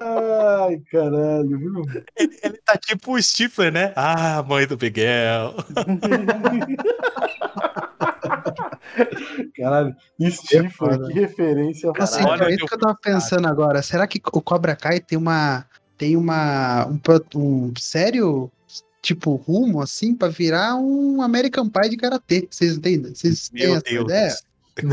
[0.00, 1.82] Ai, caralho, viu?
[2.16, 3.92] Ele, ele tá tipo o Stifler, né?
[3.96, 5.54] Ah, mãe do Miguel.
[9.56, 11.08] Caralho, Stifler, foda.
[11.08, 11.90] que referência.
[11.98, 13.82] Assim, é olha isso que eu tava pensando agora.
[13.82, 15.64] Será que o Cobra Kai tem uma.
[15.96, 16.86] Tem uma.
[16.86, 17.00] Um,
[17.38, 18.50] um sério.
[19.00, 22.48] Tipo, rumo, assim, pra virar um American Pie de karatê.
[22.50, 23.14] Vocês entendem?
[23.14, 24.04] Vocês têm Meu essa Deus.
[24.04, 24.34] ideia?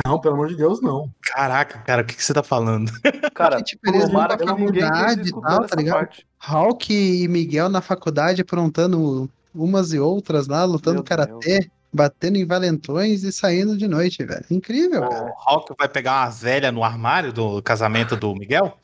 [0.05, 1.09] Não, pelo amor de Deus, não.
[1.21, 2.91] Caraca, cara, o que, que você tá falando?
[3.33, 5.95] Cara, tipo, eles vão tomara que faculdade e tal, tá ligado?
[5.95, 6.27] parte.
[6.39, 6.93] Hulk
[7.23, 13.23] e Miguel na faculdade aprontando umas e outras lá, lutando Meu karatê, batendo em valentões
[13.23, 14.45] e saindo de noite, velho.
[14.51, 15.25] Incrível, cara.
[15.25, 18.77] O Hulk vai pegar uma velha no armário do casamento do Miguel?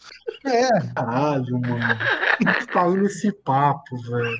[0.46, 1.78] É, Caralho, mano.
[2.74, 4.40] Tá indo esse papo, velho.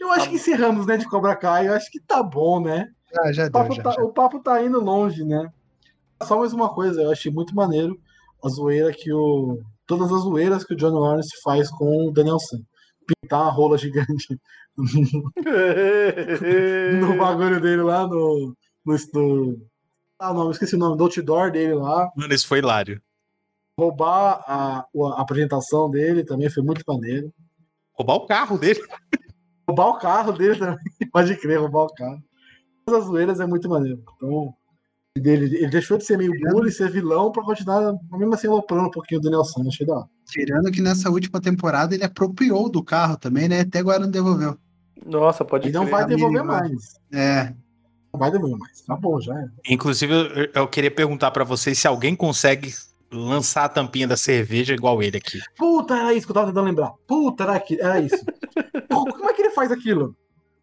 [0.00, 1.68] Eu acho que encerramos, né, de Cobra Kai.
[1.68, 2.88] Eu acho que tá bom, né?
[3.14, 3.82] já, já O deu, papo, já.
[3.82, 4.02] tá, já.
[4.02, 5.50] o papo tá indo longe, né?
[6.22, 7.98] Só mais uma coisa, eu achei muito maneiro
[8.42, 9.60] a zoeira que o.
[9.86, 12.58] Todas as zoeiras que o John Lawrence faz com o Danielson.
[13.06, 14.40] Pintar a rola gigante
[17.00, 18.54] no bagulho dele lá no.
[18.84, 19.66] no, no
[20.18, 22.10] ah, não, esqueci o nome, do outdoor dele lá.
[22.16, 23.00] Mano, isso foi hilário.
[23.78, 27.32] Roubar a, a apresentação dele também foi muito maneiro.
[27.92, 28.80] Roubar o carro dele.
[29.68, 30.78] Roubar o carro dele também,
[31.12, 32.18] pode crer, roubar o carro.
[32.86, 34.02] Todas as zoeiras é muito maneiro.
[34.16, 34.55] Então,
[35.24, 38.90] ele, ele deixou de ser meio bully, ser vilão, pra continuar, mesmo assim, aloprando um
[38.90, 39.66] pouquinho o Danielson.
[39.66, 40.06] Achei da hora.
[40.26, 43.60] Tirando que nessa última temporada ele apropriou do carro também, né?
[43.60, 44.56] Até agora não devolveu.
[45.04, 46.94] Nossa, pode E não vai devolver mais.
[47.12, 47.52] É,
[48.12, 48.80] Não vai devolver mais.
[48.82, 49.46] Tá bom, já é.
[49.68, 52.72] Inclusive, eu, eu queria perguntar pra vocês se alguém consegue
[53.12, 55.40] lançar a tampinha da cerveja igual ele aqui.
[55.56, 56.92] Puta, era isso que eu tava tentando lembrar.
[57.06, 58.24] Puta, era, aqui, era isso.
[58.88, 60.16] Pô, como é que ele faz aquilo?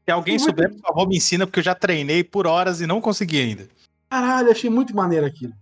[0.05, 2.99] Se alguém souber, por favor, me ensina, porque eu já treinei por horas e não
[2.99, 3.67] consegui ainda.
[4.13, 5.53] Caralho, achei muito maneiro aquilo.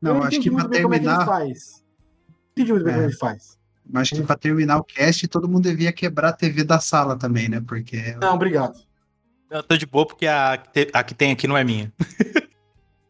[0.00, 1.84] não, Eu acho entendi que pra muito bem como é que ele terminar, faz.
[2.28, 2.96] Não entendi muito bem É.
[2.96, 3.58] como ele faz.
[3.94, 7.48] acho que pra terminar o cast, todo mundo devia quebrar a TV da sala também,
[7.48, 7.62] né?
[7.66, 8.78] Porque Não, obrigado.
[9.48, 10.52] Eu tô de boa porque a,
[10.92, 11.92] a que tem aqui não é minha.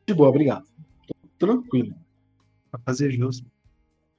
[0.06, 0.64] De boa, obrigado.
[1.38, 1.94] Tô tranquilo.
[2.70, 3.44] pra fazer justo.
[3.44, 3.50] Se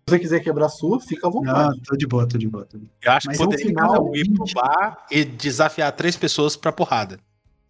[0.07, 1.81] você quiser quebrar a sua, fica à Não, vontade.
[1.83, 2.65] tô de boa, tô de boa.
[2.65, 2.95] Tô de boa.
[3.01, 4.53] Eu acho Mas que no poderia final, ir pro 20.
[4.53, 7.17] bar e desafiar três pessoas pra porrada.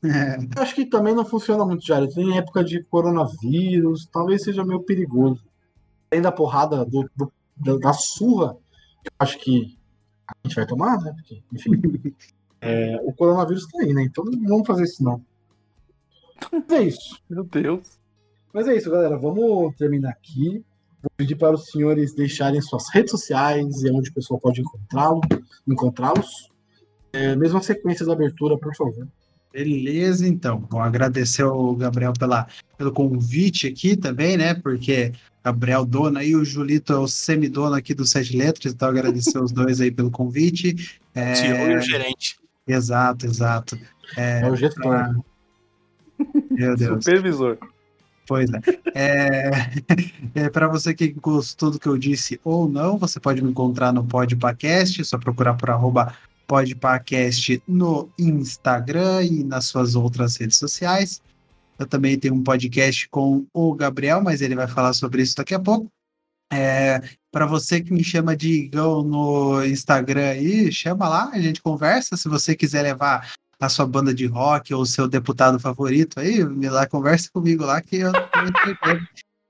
[0.03, 2.13] É, acho que também não funciona muito, Jared.
[2.13, 5.43] Tem época de coronavírus, talvez seja meio perigoso.
[6.11, 8.57] Além da porrada do, do- da, surra,
[9.05, 9.77] eu acho que
[10.27, 11.13] a gente vai tomar, né?
[11.13, 11.71] Porque, enfim.
[12.59, 14.03] é, o coronavírus tá aí, né?
[14.03, 15.23] Então não vamos fazer isso, não.
[16.51, 17.21] Mas é isso.
[17.30, 17.99] Meu Deus.
[18.53, 19.17] Mas é isso, galera.
[19.17, 20.63] Vamos terminar aqui.
[21.01, 25.21] Vou pedir para os senhores deixarem suas redes sociais e onde o pessoal pode encontrá-lo,
[25.67, 26.49] encontrá-los.
[27.11, 29.07] É, mesma sequência da abertura, por favor.
[29.53, 30.59] Beleza, então.
[30.59, 34.55] Bom, agradecer ao Gabriel pela, pelo convite aqui também, né?
[34.55, 35.13] Porque
[35.45, 39.51] Gabriel dono aí, o Julito é o semidono aqui do Sete Letras, então agradecer os
[39.51, 40.99] dois aí pelo convite.
[41.15, 42.38] É, Tirou e o gerente.
[42.67, 43.77] exato, exato.
[44.17, 45.13] É, o jeito que pra-
[46.49, 47.03] Meu Deus.
[47.05, 47.55] Supervisor.
[48.27, 48.59] Pois é.
[48.95, 49.51] É,
[50.45, 53.93] é para você que gostou do que eu disse ou não, você pode me encontrar
[53.93, 56.15] no Podpacast, é só procurar por arroba
[56.48, 61.22] Podpacast no Instagram e nas suas outras redes sociais.
[61.78, 65.53] Eu também tenho um podcast com o Gabriel, mas ele vai falar sobre isso daqui
[65.53, 65.88] a pouco.
[66.52, 67.02] É,
[67.32, 72.15] para você que me chama de Igão no Instagram aí, chama lá, a gente conversa.
[72.15, 76.44] Se você quiser levar a sua banda de rock ou o seu deputado favorito aí,
[76.44, 79.07] me lá conversa comigo lá que eu certeza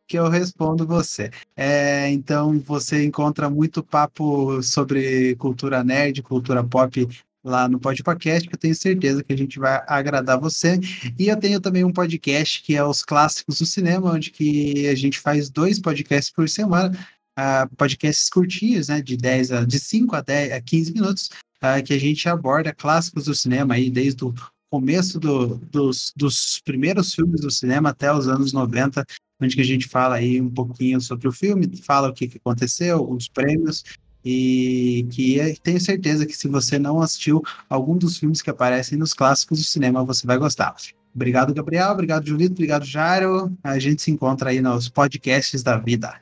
[0.07, 1.31] que eu respondo você.
[1.55, 7.07] É, então você encontra muito papo sobre cultura nerd, cultura pop
[7.43, 10.79] lá no Podpacast, que eu tenho certeza que a gente vai agradar você.
[11.19, 14.95] E eu tenho também um podcast que é os clássicos do cinema, onde que a
[14.95, 16.97] gente faz dois podcasts por semana,
[17.37, 21.29] ah, podcasts curtinhos, né, de 10 a de 5 a 10 a 15 minutos,
[21.61, 24.33] ah, que a gente aborda clássicos do cinema aí desde o
[24.71, 29.05] começo do- dos, dos primeiros filmes do cinema até os anos 90,
[29.43, 32.37] onde que a gente fala aí um pouquinho sobre o filme, fala o que, que
[32.37, 33.83] aconteceu, os prêmios,
[34.25, 38.97] e que eu tenho certeza que se você não assistiu algum dos filmes que aparecem
[38.97, 40.75] nos clássicos do cinema, você vai gostar.
[41.13, 41.91] Obrigado, Gabriel.
[41.91, 42.53] Obrigado, Julito.
[42.53, 43.51] Obrigado, Jairo.
[43.63, 46.15] A gente se encontra aí nos podcasts da vida.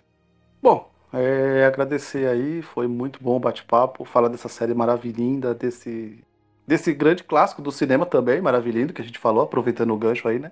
[0.61, 6.19] Bom, é agradecer aí, foi muito bom o bate-papo, falar dessa série maravilhinda, desse,
[6.65, 10.39] desse grande clássico do cinema também, maravilhindo, que a gente falou, aproveitando o gancho aí,
[10.39, 10.51] né?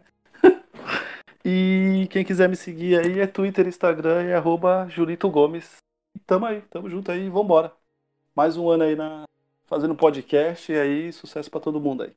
[1.44, 5.78] E quem quiser me seguir aí é Twitter, Instagram e arroba Julito Gomes.
[6.26, 7.72] Tamo aí, tamo junto aí, vambora.
[8.36, 9.24] Mais um ano aí na,
[9.66, 12.14] fazendo podcast e aí sucesso para todo mundo aí.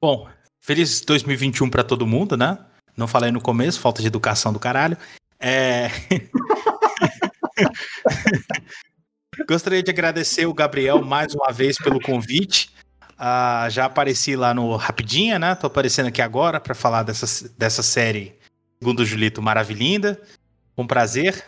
[0.00, 0.28] Bom,
[0.60, 2.64] feliz 2021 para todo mundo, né?
[2.96, 4.96] Não falei no começo, falta de educação do caralho.
[5.38, 5.88] É...
[9.48, 12.72] Gostaria de agradecer o Gabriel mais uma vez pelo convite.
[13.18, 15.54] Uh, já apareci lá no Rapidinha, né?
[15.56, 18.38] Tô aparecendo aqui agora para falar dessa, dessa série
[18.80, 20.20] Segundo Julito Maravilhinda.
[20.76, 21.44] Com prazer.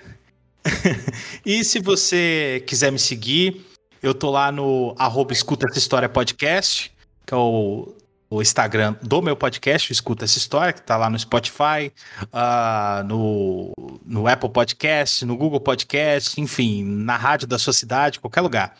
[1.46, 3.64] e se você quiser me seguir,
[4.02, 6.92] eu tô lá no arroba Escuta Essa História Podcast,
[7.24, 7.94] que é o,
[8.28, 11.92] o Instagram do meu podcast, Escuta Essa História, que tá lá no Spotify,
[12.24, 13.72] uh, no,
[14.04, 18.74] no Apple Podcast, no Google Podcast, enfim, na rádio da sua cidade, qualquer lugar.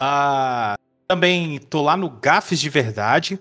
[0.00, 3.40] Uh, também tô lá no Gafes de Verdade.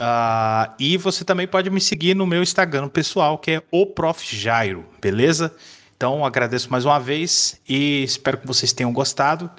[0.00, 4.36] Uh, e você também pode me seguir no meu Instagram pessoal, que é o Prof.
[4.36, 5.54] Jairo, beleza?
[5.96, 9.50] Então agradeço mais uma vez e espero que vocês tenham gostado.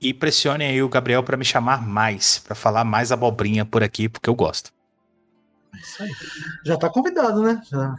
[0.00, 4.08] E pressionem aí o Gabriel para me chamar mais, para falar mais abobrinha por aqui,
[4.08, 4.72] porque eu gosto.
[5.74, 6.10] É isso aí.
[6.64, 7.60] Já tá convidado, né?
[7.68, 7.96] Já,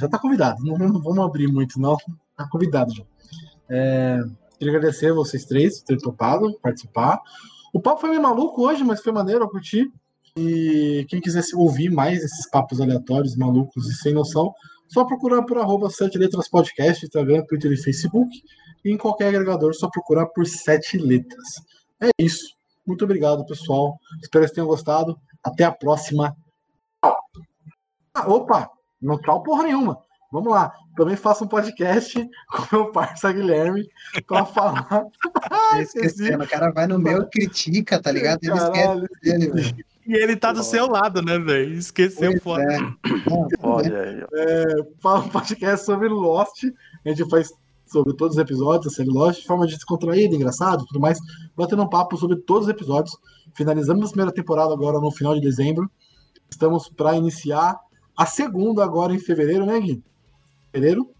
[0.00, 0.64] já tá convidado.
[0.64, 1.96] Não, não, vamos abrir muito, não.
[2.36, 3.04] Tá convidado já.
[3.68, 4.18] É,
[4.62, 7.20] queria agradecer vocês três por terem topado participar.
[7.72, 9.90] O papo foi meio maluco hoje, mas foi maneiro, eu curti.
[10.36, 14.54] E quem quiser ouvir mais esses papos aleatórios, malucos e sem noção,
[14.88, 18.30] só procurar por arroba Sete Letras Podcast, Instagram, Twitter e Facebook.
[18.84, 21.48] E em qualquer agregador, só procurar por Sete Letras.
[22.00, 22.54] É isso.
[22.86, 23.98] Muito obrigado, pessoal.
[24.22, 25.18] Espero que tenham gostado.
[25.42, 26.36] Até a próxima.
[27.02, 28.70] Ah, opa!
[29.00, 29.98] Não tchau porra nenhuma.
[30.32, 30.72] Vamos lá.
[30.96, 32.18] Também faço um podcast
[32.50, 33.86] com meu parceiro Guilherme
[34.26, 35.06] para falar.
[35.78, 38.40] Esquecendo, o cara vai no meu e critica, tá ligado?
[38.42, 39.04] Ele Caralho.
[39.04, 39.84] esquece dele, velho.
[40.04, 41.74] E ele tá do seu lado, né, velho?
[41.74, 42.64] Esqueceu foda.
[42.64, 42.78] É.
[43.62, 44.24] Olha aí.
[44.34, 44.64] É,
[45.00, 46.64] fala um podcast sobre Lost.
[47.04, 47.52] A gente faz
[47.86, 51.18] sobre todos os episódios da série Lost, de forma descontraída, engraçado tudo mais.
[51.54, 53.16] Batendo um papo sobre todos os episódios.
[53.54, 55.90] Finalizamos a primeira temporada agora no final de dezembro.
[56.50, 57.78] Estamos para iniciar
[58.16, 60.02] a segunda agora em fevereiro, né, Gui?
[60.72, 61.10] Fevereiro.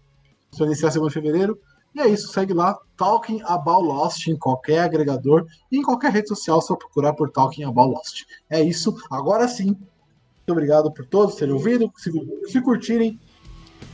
[0.51, 1.59] Vamos iniciar a segunda em fevereiro.
[1.95, 6.27] E é isso, segue lá, Talking About Lost em qualquer agregador e em qualquer rede
[6.27, 8.23] social, só procurar por Talking About Lost.
[8.49, 9.67] É isso, agora sim.
[9.67, 11.91] Muito obrigado por todos terem ouvido.
[11.95, 12.11] Se,
[12.51, 13.19] se curtirem,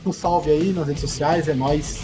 [0.04, 2.00] um salve aí nas redes sociais, é nóis.